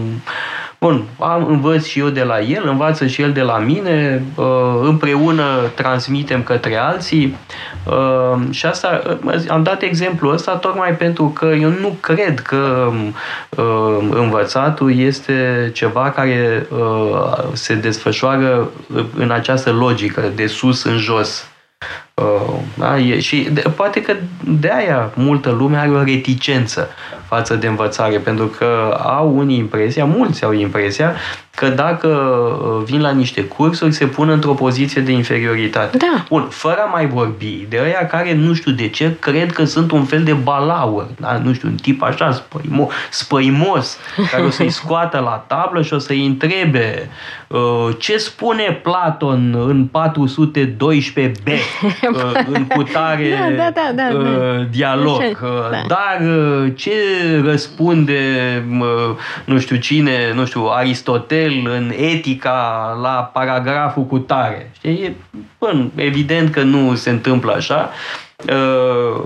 Bun, 0.79 1.03
am, 1.19 1.45
învăț 1.45 1.85
și 1.85 1.99
eu 1.99 2.09
de 2.09 2.23
la 2.23 2.39
el, 2.39 2.67
învață 2.67 3.07
și 3.07 3.21
el 3.21 3.31
de 3.31 3.41
la 3.41 3.57
mine, 3.57 4.23
uh, 4.35 4.45
împreună 4.81 5.43
transmitem 5.75 6.43
către 6.43 6.75
alții 6.75 7.35
uh, 7.85 8.41
și 8.49 8.65
asta, 8.65 9.01
uh, 9.25 9.33
am 9.47 9.63
dat 9.63 9.81
exemplul 9.81 10.33
ăsta 10.33 10.55
tocmai 10.55 10.95
pentru 10.95 11.27
că 11.27 11.45
eu 11.45 11.69
nu 11.69 11.97
cred 11.99 12.39
că 12.39 12.91
învățatul 14.09 14.97
este 14.97 15.69
ceva 15.73 16.11
care 16.11 16.67
se 17.53 17.75
desfășoară 17.75 18.69
în 19.15 19.31
această 19.31 19.71
logică, 19.71 20.31
de 20.35 20.45
sus 20.45 20.83
în 20.83 20.97
jos. 20.97 21.48
Da? 22.73 22.97
E, 22.97 23.19
și 23.19 23.47
de, 23.51 23.63
poate 23.75 24.01
că 24.01 24.15
de 24.43 24.71
aia 24.71 25.11
multă 25.15 25.49
lume 25.49 25.77
are 25.77 25.89
o 25.89 26.03
reticență 26.03 26.89
față 27.27 27.55
de 27.55 27.67
învățare, 27.67 28.17
pentru 28.17 28.45
că 28.45 28.99
au 29.03 29.37
unii 29.37 29.57
impresia, 29.57 30.05
mulți 30.05 30.43
au 30.43 30.53
impresia, 30.53 31.15
că 31.59 31.69
dacă 31.69 32.07
uh, 32.07 32.83
vin 32.85 33.01
la 33.01 33.11
niște 33.11 33.43
cursuri, 33.43 33.93
se 33.93 34.05
pun 34.05 34.29
într-o 34.29 34.53
poziție 34.53 35.01
de 35.01 35.11
inferioritate. 35.11 35.97
Da. 35.97 36.25
Bun, 36.29 36.47
fără 36.49 36.77
a 36.87 36.89
mai 36.89 37.07
vorbi 37.07 37.65
de 37.69 37.79
ăia 37.83 38.07
care, 38.07 38.33
nu 38.33 38.53
știu 38.53 38.71
de 38.71 38.87
ce, 38.87 39.15
cred 39.19 39.51
că 39.51 39.63
sunt 39.63 39.91
un 39.91 40.03
fel 40.03 40.23
de 40.23 40.33
balaur, 40.33 41.07
da? 41.17 41.41
nu 41.43 41.53
știu, 41.53 41.67
un 41.67 41.75
tip 41.75 42.03
așa 42.03 42.31
spăimo, 42.31 42.89
spăimos, 43.09 43.97
care 44.31 44.43
o 44.43 44.49
să-i 44.49 44.69
scoată 44.79 45.17
la 45.17 45.45
tablă 45.47 45.81
și 45.81 45.93
o 45.93 45.97
să-i 45.97 46.25
întrebe 46.25 47.09
uh, 47.47 47.95
ce 47.97 48.17
spune 48.17 48.79
Platon 48.83 49.55
în 49.67 49.87
412b 49.87 51.47
uh, 52.13 52.41
în 52.47 52.65
cutare 52.65 53.55
da, 53.57 53.71
da, 53.71 53.91
da, 53.95 54.09
da, 54.11 54.17
uh, 54.17 54.65
dialog. 54.69 55.19
Uh, 55.19 55.49
da. 55.71 55.81
Dar 55.87 56.27
uh, 56.27 56.71
ce 56.75 56.91
răspunde, 57.43 58.19
uh, 58.79 59.15
nu 59.45 59.59
știu 59.59 59.75
cine, 59.75 60.31
nu 60.33 60.45
știu, 60.45 60.65
Aristotel 60.65 61.48
el 61.49 61.71
în 61.71 61.91
etica 61.97 62.97
la 63.01 63.29
paragraful 63.33 64.03
cu 64.03 64.17
tare. 64.17 64.71
Știi? 64.75 65.03
E, 65.03 65.13
bă, 65.57 65.85
evident 65.95 66.51
că 66.51 66.61
nu 66.61 66.95
se 66.95 67.09
întâmplă 67.09 67.53
așa. 67.53 67.89
Uh, 68.47 69.21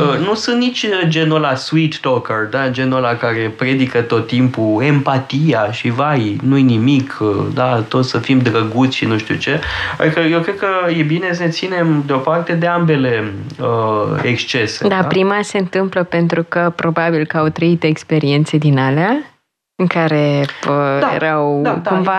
uh, 0.00 0.26
nu 0.26 0.34
sunt 0.34 0.58
nici 0.58 0.86
genul 1.08 1.36
ăla 1.36 1.54
sweet 1.54 1.98
talker, 2.00 2.36
da? 2.50 2.68
genul 2.68 2.96
ăla 2.96 3.14
care 3.14 3.54
predică 3.56 4.00
tot 4.00 4.26
timpul 4.26 4.82
empatia 4.82 5.72
și 5.72 5.90
vai, 5.90 6.36
nu-i 6.42 6.62
nimic, 6.62 7.18
uh, 7.20 7.46
da? 7.54 7.80
tot 7.80 8.04
să 8.04 8.18
fim 8.18 8.38
drăguți 8.38 8.96
și 8.96 9.04
nu 9.04 9.18
știu 9.18 9.34
ce. 9.34 9.60
Adică 9.98 10.20
eu 10.20 10.40
cred 10.40 10.58
că 10.58 10.66
e 10.98 11.02
bine 11.02 11.32
să 11.32 11.42
ne 11.42 11.48
ținem 11.48 12.02
deoparte 12.06 12.52
de 12.52 12.66
ambele 12.66 13.32
uh, 13.60 14.20
excese. 14.22 14.88
Da, 14.88 15.00
da, 15.00 15.06
prima 15.06 15.38
se 15.42 15.58
întâmplă 15.58 16.02
pentru 16.02 16.42
că 16.48 16.72
probabil 16.76 17.24
că 17.24 17.36
au 17.36 17.48
trăit 17.48 17.82
experiențe 17.82 18.56
din 18.56 18.78
alea 18.78 19.35
în 19.78 19.86
care 19.86 20.44
pă, 20.60 20.98
da, 21.00 21.14
erau 21.14 21.60
da, 21.62 21.80
da, 21.82 21.90
cumva 21.90 22.12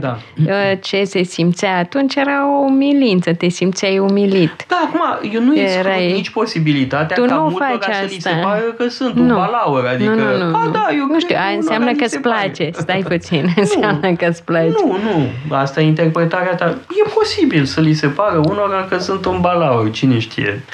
da. 0.00 0.18
Ă, 0.46 0.74
ce 0.74 1.04
se 1.04 1.22
simțea 1.22 1.78
atunci 1.78 2.14
era 2.14 2.46
o 2.46 2.64
umilință, 2.64 3.34
te 3.34 3.48
simțeai 3.48 3.98
umilit. 3.98 4.64
Da, 4.68 4.80
acum, 4.86 5.30
eu 5.32 5.42
nu 5.42 5.58
Erai... 5.58 6.12
nici 6.12 6.30
posibilitatea 6.30 7.16
tu 7.16 7.24
ca 7.24 7.34
nu 7.34 7.40
multora 7.40 7.68
faci 7.68 7.82
să 7.82 7.90
asta. 7.90 8.04
li 8.04 8.20
se 8.20 8.30
pare 8.42 8.62
că 8.76 8.88
sunt 8.88 9.14
nu. 9.14 9.22
un 9.22 9.28
balaur, 9.28 9.86
adică, 9.86 10.10
nu, 10.10 10.36
nu, 10.36 10.50
nu, 10.50 10.56
a, 10.56 10.68
da, 10.72 10.86
eu 10.96 11.06
nu 11.06 11.20
știu, 11.20 11.36
aia 11.36 11.56
înseamnă 11.56 11.92
că 11.92 12.04
îți 12.04 12.20
place, 12.20 12.62
pare. 12.62 12.82
stai 12.82 13.04
puțin, 13.16 13.52
înseamnă 13.56 14.12
că 14.12 14.26
îți 14.26 14.44
place. 14.44 14.68
Nu, 14.68 14.98
nu, 15.02 15.56
asta 15.56 15.80
e 15.80 15.86
interpretarea 15.86 16.54
ta. 16.54 16.78
E 17.06 17.10
posibil 17.14 17.64
să 17.64 17.80
li 17.80 17.92
se 17.92 18.06
pară 18.06 18.40
unora 18.44 18.86
că 18.88 18.98
sunt 18.98 19.24
un 19.24 19.40
balaur, 19.40 19.90
cine 19.90 20.18
știe. 20.18 20.64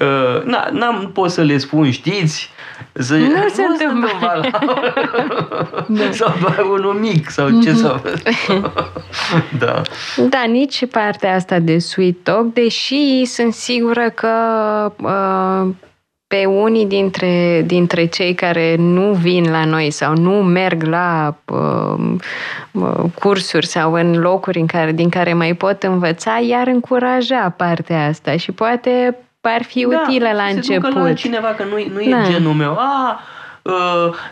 Uh, 0.00 0.42
na, 0.44 0.68
n-am 0.72 1.10
pot 1.12 1.30
să 1.30 1.42
le 1.42 1.58
spun, 1.58 1.90
știți, 1.90 2.52
să, 2.92 3.14
nu, 3.14 3.26
nu 3.26 3.48
se 3.48 3.62
întâmplă. 3.64 4.50
da. 5.88 6.10
Sau 6.20 6.34
doar 6.40 6.66
unul 6.70 6.92
mic 6.92 7.30
sau 7.30 7.60
ce 7.60 7.74
să 7.74 8.00
Da. 9.58 9.82
Da, 10.28 10.44
nici 10.48 10.86
partea 10.86 11.34
asta 11.34 11.58
de 11.58 11.78
sweet 11.78 12.16
talk, 12.22 12.52
deși 12.52 13.24
sunt 13.24 13.52
sigură 13.52 14.10
că 14.14 14.32
uh, 14.96 15.74
pe 16.26 16.44
unii 16.44 16.86
dintre, 16.86 17.62
dintre 17.66 18.06
cei 18.06 18.34
care 18.34 18.76
nu 18.78 19.12
vin 19.12 19.50
la 19.50 19.64
noi 19.64 19.90
sau 19.90 20.16
nu 20.16 20.30
merg 20.30 20.82
la 20.82 21.36
uh, 21.44 22.14
uh, 22.72 23.04
cursuri 23.20 23.66
sau 23.66 23.92
în 23.92 24.20
locuri 24.20 24.58
în 24.58 24.66
care, 24.66 24.92
din 24.92 25.08
care 25.08 25.32
mai 25.32 25.54
pot 25.54 25.82
învăța, 25.82 26.38
iar 26.48 26.66
încuraja 26.66 27.54
partea 27.56 28.06
asta 28.06 28.36
și 28.36 28.52
poate 28.52 29.18
ar 29.40 29.62
fi 29.62 29.86
da, 29.86 30.00
utile 30.00 30.32
la 30.32 30.46
se 30.46 30.54
început. 30.54 30.94
la 30.94 31.12
cineva 31.12 31.48
că 31.48 31.64
nu, 31.64 31.92
nu 31.92 32.00
e 32.00 32.10
da. 32.10 32.22
genul 32.30 32.52
meu. 32.52 32.70
A, 32.70 33.20
uh, 33.20 33.42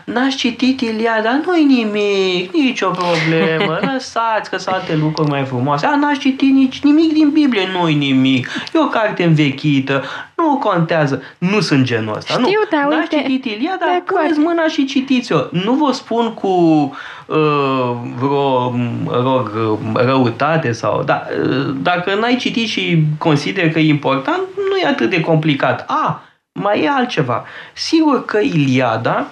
n-ați 0.05 0.35
citit 0.35 0.81
Iliada, 0.81 1.41
nu-i 1.45 1.63
nimic, 1.63 2.53
nicio 2.53 2.89
problemă, 2.89 3.79
lăsați 3.93 4.49
că 4.49 4.57
sunt 4.57 4.75
alte 4.75 4.95
lucruri 4.95 5.29
mai 5.29 5.43
frumoase. 5.43 5.85
A, 5.85 5.95
n-ați 5.95 6.19
citit 6.19 6.53
nici 6.53 6.81
nimic 6.81 7.13
din 7.13 7.29
Biblie, 7.29 7.67
nu-i 7.71 7.95
nimic, 7.95 8.47
e 8.73 8.79
o 8.79 8.87
carte 8.87 9.23
învechită, 9.23 10.03
nu 10.35 10.57
contează. 10.57 11.21
Nu 11.37 11.59
sunt 11.59 11.85
genul 11.85 12.15
ăsta. 12.17 12.33
Știu, 12.33 12.45
nu. 12.45 12.77
da, 12.77 12.87
N-ați 12.95 13.13
uite, 13.13 13.29
citit 13.29 13.45
Iliada, 13.45 13.85
puneți 14.05 14.39
mâna 14.39 14.67
și 14.67 14.85
citiți-o. 14.85 15.39
Nu 15.51 15.73
vă 15.73 15.91
spun 15.91 16.33
cu 16.33 16.47
uh, 17.25 17.91
vreo, 18.19 18.75
rog, 19.11 19.51
răutate 19.93 20.71
sau... 20.71 21.03
Da, 21.03 21.23
uh, 21.43 21.75
dacă 21.81 22.15
n-ai 22.15 22.35
citit 22.35 22.67
și 22.67 23.03
consider 23.17 23.71
că 23.71 23.79
e 23.79 23.87
important, 23.87 24.41
nu 24.69 24.77
e 24.77 24.87
atât 24.87 25.09
de 25.09 25.21
complicat. 25.21 25.85
A, 25.87 26.21
mai 26.53 26.83
e 26.83 26.89
altceva. 26.89 27.45
Sigur 27.73 28.25
că 28.25 28.37
Iliada 28.37 29.27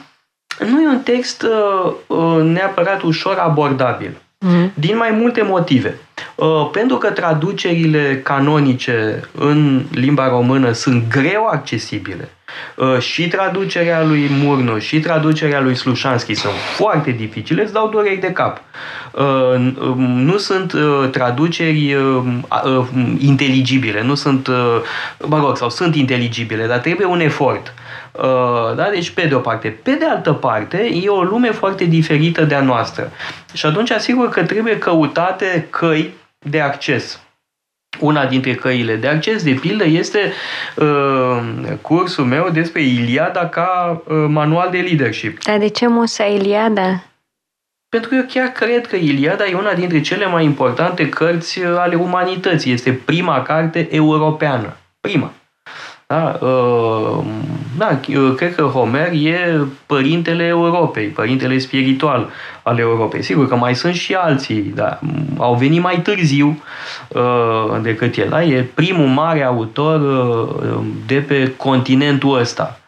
nu 0.59 0.81
e 0.81 0.87
un 0.87 0.99
text 0.99 1.41
uh, 1.41 1.93
uh 2.07 2.43
neapărat 2.43 3.01
ușor 3.01 3.37
abordabil. 3.37 4.21
Mm. 4.39 4.71
Din 4.73 4.97
mai 4.97 5.11
multe 5.11 5.41
motive. 5.41 5.99
Uh, 6.35 6.69
pentru 6.71 6.97
că 6.97 7.09
traducerile 7.09 8.21
canonice 8.23 9.21
în 9.37 9.83
limba 9.91 10.27
română 10.27 10.71
sunt 10.71 11.03
greu 11.09 11.47
accesibile. 11.51 12.29
Uh, 12.75 12.99
și 12.99 13.27
traducerea 13.27 14.03
lui 14.03 14.29
Murnu 14.43 14.77
și 14.77 14.99
traducerea 14.99 15.61
lui 15.61 15.75
Slușanski 15.75 16.33
sunt 16.33 16.53
foarte 16.75 17.11
dificile, 17.11 17.63
îți 17.63 17.73
dau 17.73 17.89
dureri 17.89 18.19
de 18.19 18.31
cap. 18.31 18.61
Uh, 19.11 19.21
um, 19.81 20.01
nu 20.01 20.37
sunt 20.37 20.73
traduceri 21.11 21.97
inteligibile, 23.17 24.03
nu 24.03 24.15
sunt, 24.15 24.47
mă 25.17 25.39
rog, 25.39 25.57
sau 25.57 25.69
sunt 25.69 25.95
inteligibile, 25.95 26.65
dar 26.67 26.77
trebuie 26.77 27.07
un 27.07 27.19
efort. 27.19 27.73
Da? 28.75 28.89
Deci, 28.93 29.09
pe 29.09 29.25
de 29.25 29.35
o 29.35 29.39
parte. 29.39 29.67
Pe 29.83 29.91
de 29.91 30.05
altă 30.05 30.33
parte, 30.33 30.91
e 31.03 31.09
o 31.09 31.23
lume 31.23 31.51
foarte 31.51 31.83
diferită 31.83 32.43
de 32.43 32.55
a 32.55 32.61
noastră. 32.61 33.11
Și 33.53 33.65
atunci, 33.65 33.91
asigur 33.91 34.29
că 34.29 34.43
trebuie 34.43 34.77
căutate 34.77 35.67
căi 35.69 36.10
de 36.45 36.61
acces. 36.61 37.21
Una 37.99 38.25
dintre 38.25 38.55
căile 38.55 38.95
de 38.95 39.07
acces, 39.07 39.43
de 39.43 39.51
pildă, 39.51 39.83
este 39.83 40.33
uh, 40.75 41.41
cursul 41.81 42.25
meu 42.25 42.49
despre 42.49 42.81
Iliada 42.81 43.49
ca 43.49 44.01
uh, 44.05 44.25
manual 44.27 44.69
de 44.69 44.77
leadership. 44.77 45.43
Dar 45.43 45.57
de 45.57 45.67
ce 45.67 45.87
Musa 45.87 46.23
Iliada? 46.23 47.03
Pentru 47.89 48.09
că 48.09 48.15
eu 48.15 48.25
chiar 48.27 48.47
cred 48.47 48.87
că 48.87 48.95
Iliada 48.95 49.45
e 49.45 49.53
una 49.53 49.73
dintre 49.73 50.01
cele 50.01 50.25
mai 50.25 50.43
importante 50.43 51.09
cărți 51.09 51.59
uh, 51.59 51.77
ale 51.77 51.95
umanității. 51.95 52.71
Este 52.71 52.93
prima 52.93 53.41
carte 53.41 53.87
europeană. 53.95 54.77
Prima. 54.99 55.33
Da? 56.11 56.37
Uh, 56.45 57.23
da, 57.77 57.99
cred 58.35 58.55
că 58.55 58.61
Homer 58.61 59.11
e 59.11 59.61
părintele 59.85 60.43
Europei, 60.43 61.07
părintele 61.07 61.57
spiritual 61.57 62.29
al 62.63 62.79
Europei. 62.79 63.21
Sigur 63.23 63.47
că 63.47 63.55
mai 63.55 63.75
sunt 63.75 63.93
și 63.93 64.13
alții, 64.13 64.71
dar 64.75 64.99
au 65.37 65.55
venit 65.55 65.81
mai 65.81 66.01
târziu 66.01 66.63
uh, 67.07 67.81
decât 67.81 68.17
el. 68.17 68.29
Da? 68.29 68.43
E 68.43 68.69
primul 68.73 69.07
mare 69.07 69.43
autor 69.43 70.01
uh, 70.01 70.85
de 71.05 71.15
pe 71.15 71.53
continentul 71.57 72.39
ăsta. 72.39 72.79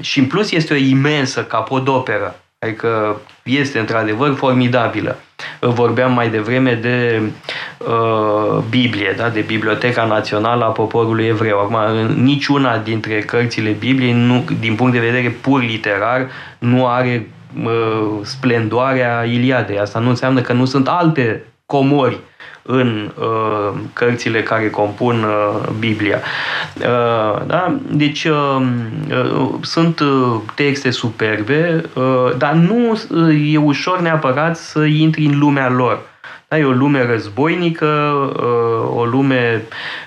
Și 0.00 0.18
în 0.18 0.26
plus 0.26 0.50
este 0.50 0.72
o 0.72 0.76
imensă 0.76 1.44
capodoperă 1.44 2.34
Adică 2.64 3.20
este 3.42 3.78
într-adevăr 3.78 4.34
formidabilă. 4.34 5.18
Vorbeam 5.60 6.12
mai 6.12 6.30
devreme 6.30 6.74
de 6.74 7.22
uh, 7.78 8.62
Biblie, 8.70 9.14
da? 9.16 9.28
de 9.28 9.40
Biblioteca 9.40 10.04
Națională 10.04 10.64
a 10.64 10.68
Poporului 10.68 11.26
Evreu. 11.26 11.58
Acum, 11.58 12.06
niciuna 12.06 12.78
dintre 12.78 13.20
cărțile 13.20 13.70
Bibliei, 13.70 14.12
nu, 14.12 14.44
din 14.60 14.74
punct 14.74 14.92
de 14.92 14.98
vedere 14.98 15.36
pur 15.40 15.62
literar, 15.62 16.26
nu 16.58 16.86
are 16.86 17.28
uh, 17.64 18.20
splendoarea 18.22 19.24
Iliadei. 19.24 19.78
Asta 19.78 19.98
nu 19.98 20.08
înseamnă 20.08 20.40
că 20.40 20.52
nu 20.52 20.64
sunt 20.64 20.88
alte 20.88 21.42
comori 21.66 22.18
în 22.66 23.10
uh, 23.18 23.80
cărțile 23.92 24.42
care 24.42 24.70
compun 24.70 25.22
uh, 25.22 25.68
Biblia. 25.78 26.20
Uh, 26.76 27.46
da? 27.46 27.76
Deci 27.90 28.24
uh, 28.24 28.66
uh, 29.10 29.48
sunt 29.60 30.00
uh, 30.00 30.40
texte 30.54 30.90
superbe, 30.90 31.84
uh, 31.94 32.36
dar 32.38 32.52
nu 32.52 32.90
uh, 33.10 33.52
e 33.52 33.56
ușor 33.56 34.00
neapărat 34.00 34.56
să 34.56 34.84
intri 34.84 35.24
în 35.24 35.38
lumea 35.38 35.70
lor. 35.70 36.00
Da, 36.48 36.58
e 36.58 36.64
o 36.64 36.70
lume 36.70 37.06
războinică, 37.06 37.86
uh, 38.36 38.96
o 38.96 39.04
lume 39.04 39.62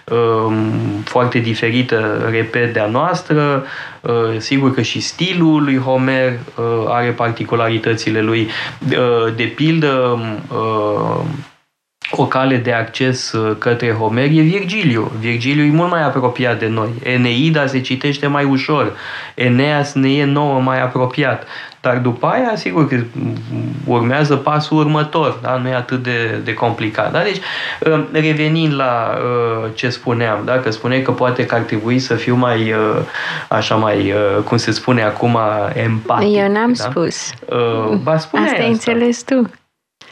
uh, 0.05 0.55
foarte 1.03 1.39
diferită, 1.39 2.27
repet, 2.29 2.73
de 2.73 2.79
a 2.79 2.85
noastră. 2.85 3.65
Uh, 4.01 4.13
sigur 4.37 4.73
că 4.73 4.81
și 4.81 4.99
stilul 4.99 5.63
lui 5.63 5.77
Homer 5.77 6.39
are 6.87 7.09
particularitățile 7.09 8.21
lui. 8.21 8.49
De 9.35 9.43
pildă, 9.55 10.19
o 12.11 12.25
cale 12.25 12.57
de 12.57 12.73
acces 12.73 13.31
uh, 13.31 13.55
către 13.57 13.91
Homer 13.91 14.25
e 14.25 14.41
Virgiliu. 14.41 15.11
Virgiliu 15.19 15.63
e 15.63 15.69
mult 15.69 15.89
mai 15.89 16.03
apropiat 16.03 16.59
de 16.59 16.67
noi. 16.67 16.89
Eneida 17.03 17.67
se 17.67 17.81
citește 17.81 18.27
mai 18.27 18.43
ușor. 18.43 18.93
Eneas 19.35 19.93
ne 19.93 20.11
e 20.11 20.25
nouă 20.25 20.59
mai 20.59 20.81
apropiat. 20.81 21.47
Dar 21.81 21.97
după 21.97 22.25
aia, 22.27 22.55
sigur 22.55 22.87
că 22.87 23.03
urmează 23.85 24.35
pasul 24.35 24.77
următor, 24.77 25.39
da? 25.41 25.57
nu 25.57 25.67
e 25.67 25.73
atât 25.73 26.03
de, 26.03 26.41
de 26.43 26.53
complicat. 26.53 27.11
Da? 27.11 27.21
Deci, 27.21 27.39
uh, 27.79 28.03
revenind 28.11 28.75
la 28.75 29.17
uh, 29.17 29.69
ce 29.73 29.89
spuneam, 29.89 30.41
da? 30.45 30.59
că 30.59 30.71
spuneai 30.71 31.01
că 31.01 31.11
poate 31.11 31.45
că 31.45 31.55
ar 31.55 31.61
trebui 31.61 31.99
să 31.99 32.15
fiu 32.15 32.35
mai, 32.35 32.73
așa 33.49 33.75
mai, 33.75 34.13
cum 34.43 34.57
se 34.57 34.71
spune 34.71 35.03
acum, 35.03 35.37
empatic. 35.73 36.35
Eu 36.35 36.51
n-am 36.51 36.73
da? 36.73 36.83
spus. 36.83 37.29
ba, 38.03 38.17
spune 38.17 38.45
asta 38.45 38.61
ai 38.61 38.69
înțeles 38.69 39.23
tu. 39.23 39.49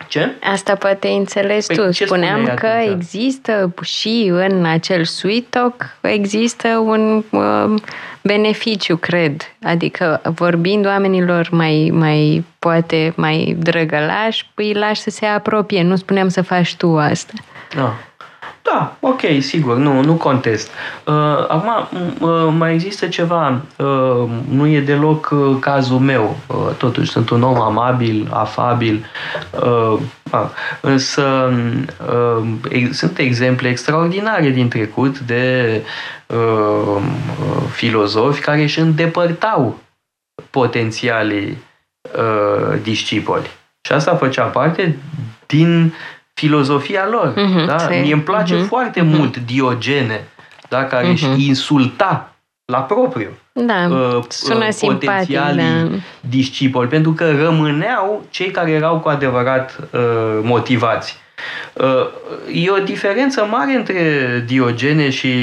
Ce? 0.07 0.31
Asta 0.43 0.75
poate 0.75 1.07
înțeles 1.07 1.65
păi, 1.65 1.75
tu. 1.75 1.91
Spuneam 1.91 2.51
că 2.55 2.67
atunci? 2.67 2.93
există 2.93 3.73
și 3.81 4.31
în 4.33 4.65
acel 4.65 5.03
sweet 5.03 5.49
talk 5.49 5.95
există 6.01 6.67
un 6.67 7.23
uh, 7.29 7.81
beneficiu, 8.21 8.97
cred. 8.97 9.41
Adică 9.63 10.21
vorbind 10.23 10.85
oamenilor 10.85 11.47
mai, 11.51 11.89
mai 11.93 12.45
poate 12.59 13.13
mai 13.15 13.55
drăgălași, 13.59 14.49
îi 14.53 14.73
lași 14.73 15.01
să 15.01 15.09
se 15.09 15.25
apropie. 15.25 15.83
Nu 15.83 15.95
spuneam 15.95 16.27
să 16.27 16.41
faci 16.41 16.75
tu 16.75 16.97
asta. 16.97 17.33
Da. 17.75 17.93
Da, 18.71 18.97
ok, 18.99 19.21
sigur, 19.39 19.75
nu, 19.75 20.01
nu 20.01 20.13
contest. 20.13 20.69
Uh, 21.05 21.13
acum, 21.47 21.87
uh, 22.19 22.53
mai 22.57 22.73
există 22.73 23.07
ceva, 23.07 23.61
uh, 23.77 24.29
nu 24.49 24.67
e 24.67 24.81
deloc 24.81 25.29
uh, 25.31 25.57
cazul 25.59 25.99
meu, 25.99 26.37
uh, 26.47 26.75
totuși 26.77 27.11
sunt 27.11 27.29
un 27.29 27.43
om 27.43 27.61
amabil, 27.61 28.27
afabil, 28.31 29.05
uh, 29.63 29.99
uh, 30.31 30.49
însă 30.81 31.53
uh, 32.09 32.47
ex- 32.69 32.97
sunt 32.97 33.17
exemple 33.17 33.69
extraordinare 33.69 34.49
din 34.49 34.69
trecut 34.69 35.19
de 35.19 35.81
uh, 36.27 37.01
filozofi 37.71 38.41
care 38.41 38.61
își 38.61 38.79
îndepărtau 38.79 39.79
potențialii 40.49 41.63
uh, 42.17 42.77
discipoli. 42.81 43.49
Și 43.87 43.91
asta 43.91 44.15
făcea 44.15 44.43
parte 44.43 44.97
din 45.45 45.93
filozofia 46.35 47.07
lor. 47.09 47.33
Uh-huh, 47.33 47.65
da? 47.65 47.87
Mie 47.89 48.13
îmi 48.13 48.21
place 48.21 48.55
uh-huh, 48.55 48.67
foarte 48.67 48.99
uh-huh. 48.99 49.17
mult 49.17 49.37
Diogene, 49.37 50.27
da? 50.69 50.85
care 50.85 51.07
uh-huh. 51.07 51.11
își 51.11 51.47
insulta 51.47 52.35
la 52.65 52.79
propriu 52.79 53.29
da, 53.53 53.87
uh, 53.89 54.23
sună 54.27 54.67
potențialii 54.79 55.63
da. 55.63 55.97
discipoli, 56.19 56.87
pentru 56.87 57.11
că 57.11 57.31
rămâneau 57.31 58.25
cei 58.29 58.51
care 58.51 58.71
erau 58.71 58.99
cu 58.99 59.09
adevărat 59.09 59.79
uh, 59.91 59.99
motivați. 60.41 61.17
Uh, 61.73 62.07
e 62.53 62.69
o 62.69 62.83
diferență 62.83 63.47
mare 63.51 63.73
între 63.73 64.43
Diogene 64.47 65.09
și 65.09 65.33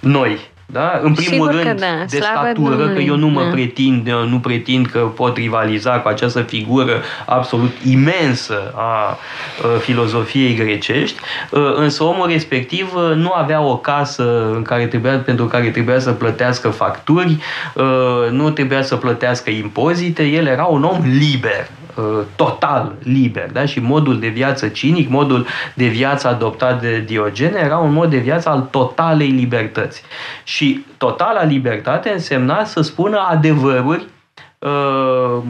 noi. 0.00 0.50
Da? 0.72 1.00
În 1.02 1.14
primul 1.14 1.46
Sigur 1.46 1.62
rând, 1.64 1.80
da. 1.80 2.04
de 2.08 2.16
Slavă 2.16 2.38
statură, 2.42 2.74
Domnului. 2.74 2.94
că 2.94 3.00
eu 3.00 3.16
nu 3.16 3.28
mă 3.28 3.42
da. 3.42 3.48
pretind, 3.48 4.08
nu 4.28 4.38
pretind 4.38 4.86
că 4.86 4.98
pot 4.98 5.36
rivaliza 5.36 5.90
cu 6.00 6.08
această 6.08 6.40
figură 6.40 7.02
absolut 7.26 7.72
imensă 7.90 8.72
a 8.76 9.18
filozofiei 9.78 10.54
grecești, 10.54 11.20
însă 11.74 12.04
omul 12.04 12.28
respectiv 12.28 12.92
nu 13.14 13.32
avea 13.32 13.62
o 13.62 13.76
casă 13.76 14.52
în 14.54 14.62
care 14.62 14.86
trebuia, 14.86 15.18
pentru 15.18 15.46
care 15.46 15.70
trebuia 15.70 15.98
să 15.98 16.12
plătească 16.12 16.68
facturi, 16.68 17.36
nu 18.30 18.50
trebuia 18.50 18.82
să 18.82 18.96
plătească 18.96 19.50
impozite, 19.50 20.22
el 20.22 20.46
era 20.46 20.64
un 20.64 20.82
om 20.82 21.02
liber. 21.04 21.68
Uh, 21.96 22.20
total 22.36 22.94
liber. 23.02 23.50
Da? 23.50 23.64
Și 23.64 23.80
modul 23.80 24.20
de 24.20 24.28
viață 24.28 24.68
cinic, 24.68 25.08
modul 25.08 25.46
de 25.74 25.86
viață 25.86 26.28
adoptat 26.28 26.80
de 26.80 27.00
Diogene 27.00 27.58
era 27.58 27.78
un 27.78 27.92
mod 27.92 28.10
de 28.10 28.16
viață 28.16 28.48
al 28.48 28.60
totalei 28.70 29.30
libertăți. 29.30 30.02
Și 30.44 30.84
totala 30.96 31.44
libertate 31.44 32.10
însemna 32.10 32.64
să 32.64 32.80
spună 32.80 33.18
adevăruri 33.18 34.06
uh, 34.58 35.42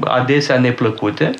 adesea 0.00 0.58
neplăcute, 0.58 1.30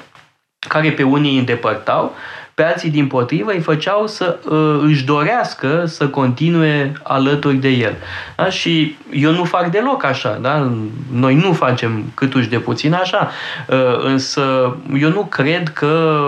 care 0.68 0.90
pe 0.90 1.02
unii 1.02 1.32
îi 1.32 1.38
îndepărtau, 1.38 2.14
pe 2.54 2.62
alții 2.62 2.90
din 2.90 3.06
potrivă 3.06 3.50
îi 3.50 3.60
făceau 3.60 4.06
să 4.06 4.38
uh, 4.48 4.80
își 4.82 5.04
dorească 5.04 5.84
să 5.86 6.08
continue 6.08 6.92
alături 7.02 7.56
de 7.56 7.68
el. 7.68 7.94
Da? 8.36 8.48
Și 8.48 8.96
eu 9.12 9.32
nu 9.32 9.44
fac 9.44 9.70
deloc 9.70 10.04
așa, 10.04 10.38
da? 10.42 10.70
noi 11.12 11.34
nu 11.34 11.52
facem 11.52 12.04
câtuși 12.14 12.48
de 12.48 12.58
puțin 12.58 12.92
așa, 12.92 13.30
uh, 13.68 14.04
însă 14.04 14.76
eu 15.00 15.08
nu 15.08 15.24
cred 15.24 15.68
că, 15.68 16.20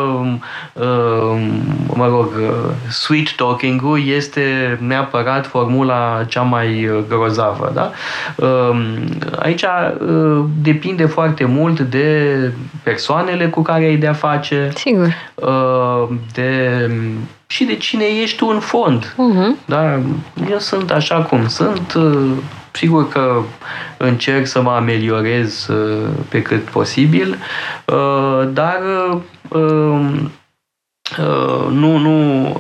uh, 0.73 1.49
mă 1.95 2.07
rog, 2.07 2.33
uh, 2.37 2.91
sweet 2.91 3.35
talking-ul 3.35 4.07
este 4.07 4.79
neapărat 4.81 5.47
formula 5.47 6.25
cea 6.29 6.43
mai 6.43 6.91
grozavă. 7.09 7.73
Da? 7.75 7.91
Uh, 8.37 8.87
aici 9.39 9.63
uh, 9.63 10.45
depinde 10.63 11.05
foarte 11.05 11.45
mult 11.45 11.81
de 11.81 12.51
persoanele 12.83 13.49
cu 13.49 13.63
care 13.63 13.85
ai 13.85 13.97
de-a 13.97 14.13
face. 14.13 14.71
Sigur. 14.75 15.15
Uh, 15.35 16.16
de 16.33 16.91
și 17.47 17.65
de 17.65 17.77
cine 17.77 18.05
ești 18.05 18.37
tu 18.37 18.47
în 18.47 18.61
fond. 18.61 19.15
Uh-huh. 19.15 19.65
Da? 19.65 20.01
Eu 20.51 20.59
sunt 20.59 20.91
așa 20.91 21.23
cum 21.23 21.49
sunt. 21.49 21.95
Uh, 21.95 22.31
sigur 22.71 23.09
că 23.09 23.43
încerc 23.97 24.47
să 24.47 24.63
mă 24.63 24.71
ameliorez 24.71 25.67
uh, 25.67 26.09
pe 26.29 26.43
cât 26.43 26.63
posibil, 26.63 27.39
uh, 27.85 28.49
dar 28.53 28.81
nu, 31.71 31.97
nu 31.97 32.57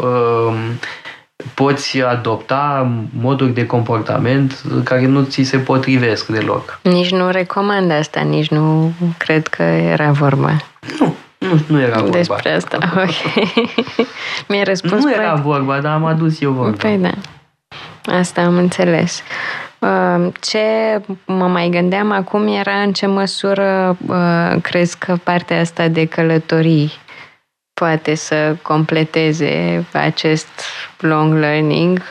poți 1.55 2.03
adopta 2.03 2.91
moduri 3.19 3.55
de 3.55 3.67
comportament 3.67 4.63
care 4.85 5.07
nu 5.07 5.23
ți 5.23 5.43
se 5.43 5.59
potrivesc 5.59 6.27
deloc. 6.27 6.79
Nici 6.83 7.11
nu 7.11 7.31
recomand 7.31 7.91
asta, 7.91 8.21
nici 8.21 8.49
nu 8.49 8.93
cred 9.19 9.47
că 9.47 9.63
era 9.63 10.11
vorba. 10.11 10.57
Nu, 10.99 11.15
nu, 11.47 11.61
nu 11.67 11.81
era 11.81 12.01
vorba. 12.01 12.17
Despre 12.17 12.53
asta, 12.53 12.79
ok. 13.05 13.45
Mi-ai 14.49 14.65
răspuns 14.65 15.05
Nu 15.05 15.13
era 15.13 15.35
vorba, 15.35 15.81
dar 15.81 15.93
am 15.93 16.05
adus 16.05 16.41
eu 16.41 16.53
vorba. 16.53 16.77
Păi 16.77 16.99
da. 16.99 17.13
Asta 18.19 18.41
am 18.41 18.57
înțeles. 18.57 19.23
Uh, 19.79 20.33
ce 20.41 20.61
mă 21.25 21.47
mai 21.47 21.69
gândeam 21.69 22.11
acum 22.11 22.47
era 22.47 22.81
în 22.81 22.93
ce 22.93 23.07
măsură 23.07 23.97
uh, 24.07 24.63
crezi 24.63 24.99
că 24.99 25.17
partea 25.25 25.61
asta 25.61 25.89
de 25.89 26.05
călătorii 26.05 26.93
poate 27.81 28.15
să 28.15 28.57
completeze 28.63 29.85
acest 29.93 30.49
long 30.99 31.39
learning, 31.39 32.03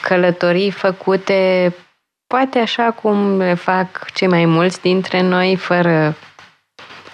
călătorii 0.00 0.70
făcute 0.70 1.72
poate 2.26 2.58
așa 2.58 2.90
cum 2.90 3.38
le 3.38 3.54
fac 3.54 4.10
cei 4.14 4.28
mai 4.28 4.44
mulți 4.44 4.80
dintre 4.80 5.22
noi 5.22 5.56
fără 5.56 6.14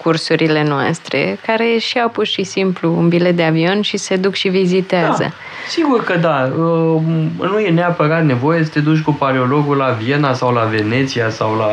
cursurile 0.03 0.63
noastre, 0.63 1.39
care 1.47 1.77
și 1.79 1.99
au 1.99 2.09
pur 2.09 2.27
și 2.27 2.43
simplu 2.43 2.97
un 2.97 3.09
bilet 3.09 3.37
de 3.37 3.43
avion 3.43 3.81
și 3.81 3.97
se 3.97 4.17
duc 4.17 4.35
și 4.35 4.49
vizitează. 4.49 5.23
Da, 5.23 5.33
sigur 5.69 6.05
că 6.05 6.17
da. 6.17 6.53
Uh, 6.59 7.03
nu 7.41 7.59
e 7.59 7.71
neapărat 7.71 8.25
nevoie 8.25 8.65
să 8.65 8.71
te 8.71 8.81
duci 8.81 9.01
cu 9.01 9.13
paleologul 9.13 9.77
la 9.77 9.91
Viena 9.91 10.33
sau 10.33 10.53
la 10.53 10.65
Veneția 10.65 11.31
sau 11.31 11.57
la 11.57 11.71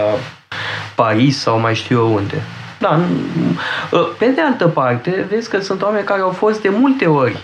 Paris 0.96 1.40
sau 1.40 1.60
mai 1.60 1.76
știu 1.76 1.98
eu 1.98 2.14
unde. 2.14 2.42
Da, 2.78 3.00
uh, 3.92 4.08
pe 4.18 4.26
de 4.26 4.42
altă 4.42 4.68
parte, 4.68 5.26
vezi 5.30 5.50
că 5.50 5.60
sunt 5.60 5.82
oameni 5.82 6.06
care 6.06 6.22
au 6.22 6.30
fost 6.30 6.62
de 6.62 6.70
multe 6.70 7.06
ori 7.06 7.38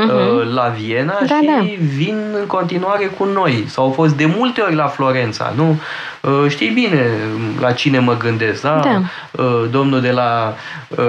uh-huh. 0.00 0.52
la 0.54 0.74
Viena 0.78 1.18
da, 1.26 1.38
și 1.40 1.46
da. 1.46 1.66
vin 1.96 2.16
în 2.40 2.46
continuare 2.46 3.04
cu 3.04 3.24
noi. 3.24 3.64
Sau 3.66 3.84
au 3.84 3.90
fost 3.90 4.16
de 4.16 4.32
multe 4.36 4.60
ori 4.60 4.74
la 4.74 4.86
Florența, 4.86 5.52
nu? 5.56 5.80
Uh, 6.20 6.44
știi 6.48 6.70
bine 6.70 7.10
la 7.60 7.72
cine 7.72 7.98
mă 7.98 8.16
gândesc, 8.16 8.62
da? 8.62 8.80
da. 8.84 9.00
Uh, 9.42 9.64
domnul 9.70 10.00
de 10.00 10.10
la 10.10 10.54
uh, 10.88 11.04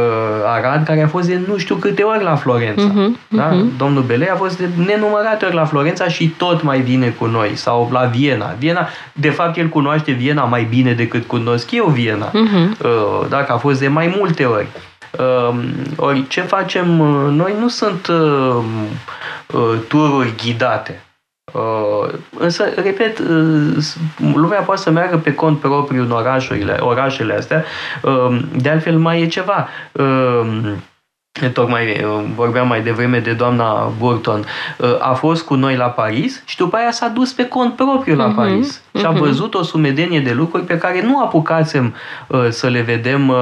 Arad, 0.46 0.86
care 0.86 1.02
a 1.02 1.08
fost 1.08 1.28
de 1.28 1.40
nu 1.48 1.58
știu 1.58 1.76
câte 1.76 2.04
ori 2.04 2.24
la 2.24 2.36
Florența. 2.36 2.92
Uh-huh, 2.92 3.28
da? 3.28 3.52
Uh-huh. 3.52 3.78
Domnul 3.78 4.04
Belei 4.04 4.30
a 4.30 4.36
fost 4.36 4.58
de 4.58 4.70
nenumărate 4.86 5.46
ori 5.46 5.56
la 5.56 5.66
Florența 5.66 6.08
și 6.08 6.28
tot 6.28 6.64
mai 6.64 6.80
vine 6.80 7.08
cu 7.08 7.26
noi. 7.26 7.52
Sau 7.56 7.90
la 7.92 8.04
Viena. 8.04 8.56
Viena, 8.58 8.88
de 9.14 9.30
fapt, 9.30 9.58
el 9.58 9.68
cunoaște 9.68 10.12
Viena 10.12 10.44
mai 10.44 10.68
bine 10.70 10.94
decât 10.94 11.26
cunosc 11.28 11.72
eu 11.72 11.86
Viena. 11.86 12.32
Uh-huh. 12.32 13.30
Dacă 13.30 13.54
a 13.54 13.58
fost 13.58 13.80
de 13.80 13.88
mai 13.88 14.14
multe 14.18 14.46
ori. 14.46 14.68
Ori 15.96 16.28
ce 16.28 16.42
facem 16.42 16.88
noi 17.32 17.56
nu 17.60 17.68
sunt 17.68 18.12
tururi 19.88 20.34
ghidate. 20.44 21.06
Uh, 21.54 22.14
însă, 22.38 22.64
repet, 22.76 23.20
uh, 23.20 23.86
lumea 24.34 24.62
poate 24.62 24.82
să 24.82 24.92
meargă 24.92 25.18
pe 25.18 25.34
cont 25.34 25.60
propriu 25.60 26.04
în 26.04 26.12
orașurile, 26.12 26.78
orașele 26.80 27.34
astea. 27.34 27.64
Uh, 28.02 28.40
de 28.56 28.70
altfel, 28.70 28.98
mai 28.98 29.22
e 29.22 29.28
ceva. 29.28 29.68
Tocmai 31.54 32.06
vorbeam 32.36 32.68
mai 32.68 32.82
devreme 32.82 33.20
de 33.20 33.34
doamna 33.34 33.92
Burton. 33.98 34.46
A 35.00 35.14
fost 35.14 35.46
cu 35.46 35.56
noi 35.56 35.76
la 35.76 35.86
Paris 35.86 36.44
și 36.46 36.58
după 36.58 36.76
aia 36.76 36.92
s-a 36.92 37.08
dus 37.08 37.34
pe 37.34 37.48
cont 37.48 37.76
propriu 37.76 38.16
la 38.16 38.32
uh-huh. 38.32 38.36
Paris 38.36 38.82
și 38.98 39.06
a 39.06 39.10
mhm. 39.10 39.20
văzut 39.20 39.54
o 39.54 39.64
sumedenie 39.64 40.20
de 40.20 40.34
lucruri 40.34 40.64
pe 40.64 40.78
care 40.78 41.02
nu 41.02 41.22
apucasem 41.22 41.96
uh, 42.28 42.48
să 42.50 42.68
le 42.68 42.82
vedem 42.82 43.30
uh, 43.30 43.36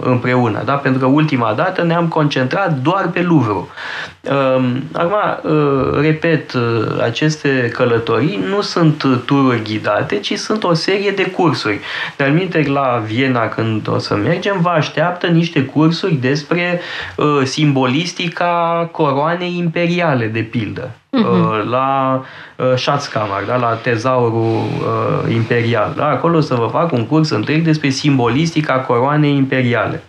împreună, 0.00 0.62
da? 0.64 0.72
pentru 0.72 1.00
că 1.00 1.06
ultima 1.06 1.52
dată 1.52 1.82
ne-am 1.82 2.08
concentrat 2.08 2.78
doar 2.78 3.08
pe 3.08 3.22
Louvre. 3.22 3.52
Uh, 3.52 4.64
acum, 4.92 5.50
uh, 5.52 6.00
repet, 6.00 6.52
uh, 6.52 6.62
aceste 7.02 7.70
călătorii 7.72 8.44
nu 8.48 8.60
sunt 8.60 9.04
tururi 9.24 9.62
ghidate, 9.62 10.18
ci 10.18 10.38
sunt 10.38 10.64
o 10.64 10.74
serie 10.74 11.10
de 11.10 11.24
cursuri. 11.24 11.80
De 12.16 12.24
aminte, 12.24 12.64
la 12.66 13.02
Viena, 13.06 13.48
când 13.48 13.88
o 13.88 13.98
să 13.98 14.14
mergem, 14.14 14.58
vă 14.60 14.68
așteaptă 14.68 15.26
niște 15.26 15.64
cursuri 15.64 16.14
despre 16.14 16.80
uh, 17.16 17.40
simbolistica 17.44 18.88
coroanei 18.92 19.56
imperiale, 19.58 20.26
de 20.26 20.40
pildă 20.40 20.90
uh-huh. 21.22 21.68
la 21.70 22.22
uh, 22.56 22.72
Schatzkammer, 22.76 23.44
da, 23.46 23.56
la 23.56 23.74
tezaurul 23.74 24.62
uh, 24.62 25.32
imperial. 25.34 25.92
Da? 25.96 26.06
Acolo 26.06 26.40
să 26.40 26.54
vă 26.54 26.68
fac 26.72 26.92
un 26.92 27.06
curs 27.06 27.30
întreg 27.30 27.64
despre 27.64 27.88
simbolistica 27.88 28.74
coroanei 28.74 29.36
imperiale, 29.36 30.02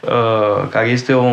uh, 0.00 0.68
care 0.70 0.88
este 0.88 1.12
o, 1.12 1.28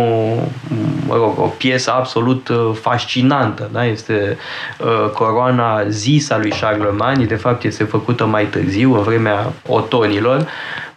mă 1.07 1.15
rog, 1.15 1.33
o 1.37 1.53
piesă 1.57 1.91
absolut 1.91 2.47
uh, 2.47 2.69
fascinantă. 2.81 3.69
Da? 3.71 3.85
Este 3.85 4.37
uh, 4.79 5.09
coroana 5.09 5.83
zis 5.87 6.29
a 6.29 6.37
lui 6.37 6.53
Charlemagne, 6.61 7.25
de 7.25 7.35
fapt 7.35 7.63
este 7.63 7.83
făcută 7.83 8.25
mai 8.25 8.45
târziu, 8.45 8.95
în 8.95 9.01
vremea 9.03 9.53
otonilor, 9.67 10.37
Ehm, 10.37 10.90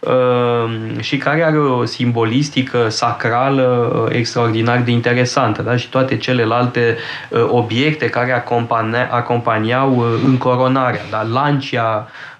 și 0.99 1.17
care 1.17 1.43
are 1.43 1.57
o 1.57 1.85
simbolistică 1.85 2.89
sacrală 2.89 3.93
uh, 4.05 4.15
extraordinar 4.15 4.81
de 4.81 4.91
interesantă 4.91 5.61
da? 5.61 5.75
și 5.75 5.89
toate 5.89 6.17
celelalte 6.17 6.97
uh, 7.29 7.45
obiecte 7.47 8.09
care 8.09 8.43
acompaniau 9.09 9.95
uh, 9.97 10.05
încoronarea. 10.25 11.01
Da? 11.09 11.23
Lancia 11.23 12.07
Uh, 12.07 12.34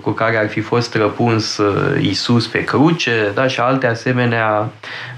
cu 0.00 0.10
care 0.10 0.36
ar 0.36 0.48
fi 0.48 0.60
fost 0.60 0.94
răpuns 0.94 1.56
uh, 1.56 2.02
Isus 2.02 2.46
pe 2.46 2.64
cruce, 2.64 3.30
da? 3.34 3.46
și 3.46 3.60
alte 3.60 3.86
asemenea 3.86 4.70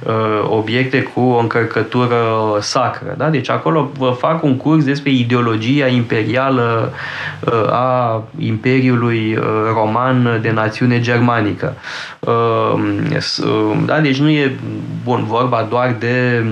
uh, 0.06 0.48
obiecte 0.48 1.02
cu 1.02 1.20
o 1.20 1.38
încărcătură 1.38 2.18
sacră. 2.60 3.14
Da? 3.16 3.28
Deci 3.28 3.50
acolo 3.50 3.90
vă 3.98 4.10
fac 4.18 4.42
un 4.42 4.56
curs 4.56 4.84
despre 4.84 5.10
ideologia 5.10 5.86
imperială 5.86 6.92
a 7.70 8.22
Imperiului 8.38 9.38
Roman 9.74 10.38
de 10.42 10.50
națiune 10.50 11.00
germanică. 11.00 11.74
Da? 13.86 14.00
Deci 14.00 14.18
nu 14.18 14.28
e 14.28 14.58
bun 15.04 15.24
vorba 15.24 15.66
doar 15.70 15.96
de 15.98 16.44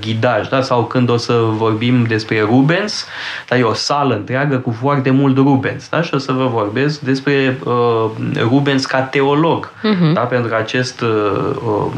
ghidaj, 0.00 0.48
da? 0.48 0.62
sau 0.62 0.84
când 0.84 1.08
o 1.10 1.16
să 1.16 1.32
vorbim 1.50 2.04
despre 2.04 2.40
Rubens, 2.40 3.06
da? 3.48 3.58
e 3.58 3.62
o 3.62 3.72
sală 3.72 4.14
întreagă 4.14 4.56
cu 4.56 4.70
foarte 4.80 5.10
mult 5.10 5.36
Rubens, 5.36 5.88
da? 5.88 6.02
și 6.02 6.14
o 6.14 6.18
să 6.18 6.32
vă 6.32 6.46
vorbesc 6.46 7.00
despre 7.00 7.20
despre 7.22 7.58
uh, 7.64 8.10
Rubens 8.40 8.86
ca 8.86 9.00
teolog, 9.00 9.72
uh-huh. 9.72 10.12
da? 10.14 10.20
pentru 10.20 10.48
că 10.48 10.56
acest 10.56 11.00
uh, 11.00 11.56
um, 11.66 11.92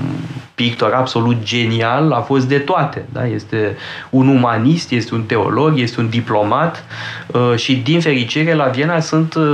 pictor 0.54 0.92
absolut 0.92 1.42
genial 1.42 2.12
a 2.12 2.20
fost 2.20 2.48
de 2.48 2.58
toate. 2.58 3.04
Da? 3.12 3.26
Este 3.26 3.76
un 4.10 4.28
umanist, 4.28 4.90
este 4.90 5.14
un 5.14 5.22
teolog, 5.22 5.78
este 5.78 6.00
un 6.00 6.08
diplomat 6.08 6.84
uh, 7.26 7.56
și, 7.56 7.76
din 7.76 8.00
fericire, 8.00 8.54
la 8.54 8.64
Viena 8.64 9.00
sunt 9.00 9.34
uh, 9.34 9.44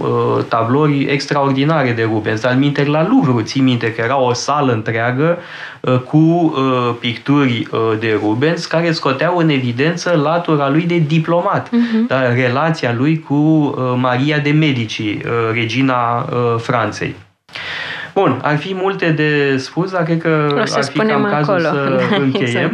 uh 0.00 0.44
tablouri 0.48 1.04
extraordinare 1.04 1.92
de 1.92 2.02
Rubens. 2.02 2.40
Dar 2.40 2.56
minte 2.56 2.84
la 2.84 3.06
Louvre, 3.08 3.42
ții 3.42 3.60
minte 3.60 3.92
că 3.92 4.00
era 4.00 4.18
o 4.18 4.32
sală 4.32 4.72
întreagă 4.72 5.38
uh, 5.80 5.98
cu 5.98 6.16
uh, 6.16 6.94
picturi 7.00 7.68
uh, 7.70 7.80
de 8.00 8.18
Rubens 8.22 8.66
care 8.66 8.92
scoteau 8.92 9.36
în 9.36 9.48
evidență 9.48 10.20
latura 10.22 10.70
lui 10.70 10.82
de 10.82 10.98
diplomat, 10.98 11.68
uh-huh. 11.68 12.06
da? 12.06 12.32
relația 12.32 12.94
lui 12.96 13.18
cu 13.20 13.34
uh, 13.34 13.74
Maria 13.96 14.38
de 14.38 14.50
Medici, 14.50 14.98
uh, 14.98 15.16
regina 15.52 16.18
uh, 16.18 16.54
Franței. 16.58 17.14
Bun, 18.14 18.40
ar 18.42 18.56
fi 18.58 18.74
multe 18.74 19.10
de 19.10 19.56
spus, 19.56 19.90
dar 19.90 20.02
cred 20.02 20.20
că 20.20 20.62
ar 20.74 20.84
fi 20.84 20.98
cam 20.98 21.24
cazul 21.24 21.66
acolo. 21.66 21.84
să 21.84 22.06
da, 22.10 22.16
încheiem. 22.24 22.48
Exact. 22.48 22.72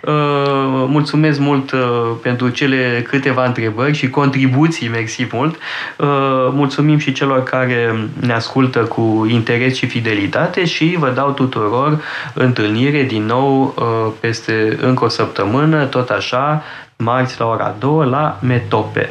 Uh, 0.00 0.84
mulțumesc 0.88 1.38
mult 1.38 1.70
uh, 1.70 1.80
pentru 2.22 2.48
cele 2.48 3.06
câteva 3.08 3.44
întrebări 3.44 3.96
și 3.96 4.10
contribuții, 4.10 4.88
mersi 4.88 5.26
mult. 5.32 5.54
Uh, 5.96 6.08
mulțumim 6.50 6.98
și 6.98 7.12
celor 7.12 7.42
care 7.42 8.08
ne 8.20 8.32
ascultă 8.32 8.78
cu 8.78 9.26
interes 9.30 9.76
și 9.76 9.86
fidelitate 9.86 10.64
și 10.64 10.96
vă 10.98 11.10
dau 11.10 11.30
tuturor 11.30 12.02
întâlnire 12.34 13.02
din 13.02 13.24
nou 13.24 13.74
uh, 13.78 14.12
peste 14.20 14.78
încă 14.80 15.04
o 15.04 15.08
săptămână, 15.08 15.84
tot 15.84 16.08
așa, 16.08 16.62
marți 16.96 17.40
la 17.40 17.46
ora 17.46 17.74
2 17.78 18.06
la 18.06 18.38
Metope. 18.42 19.10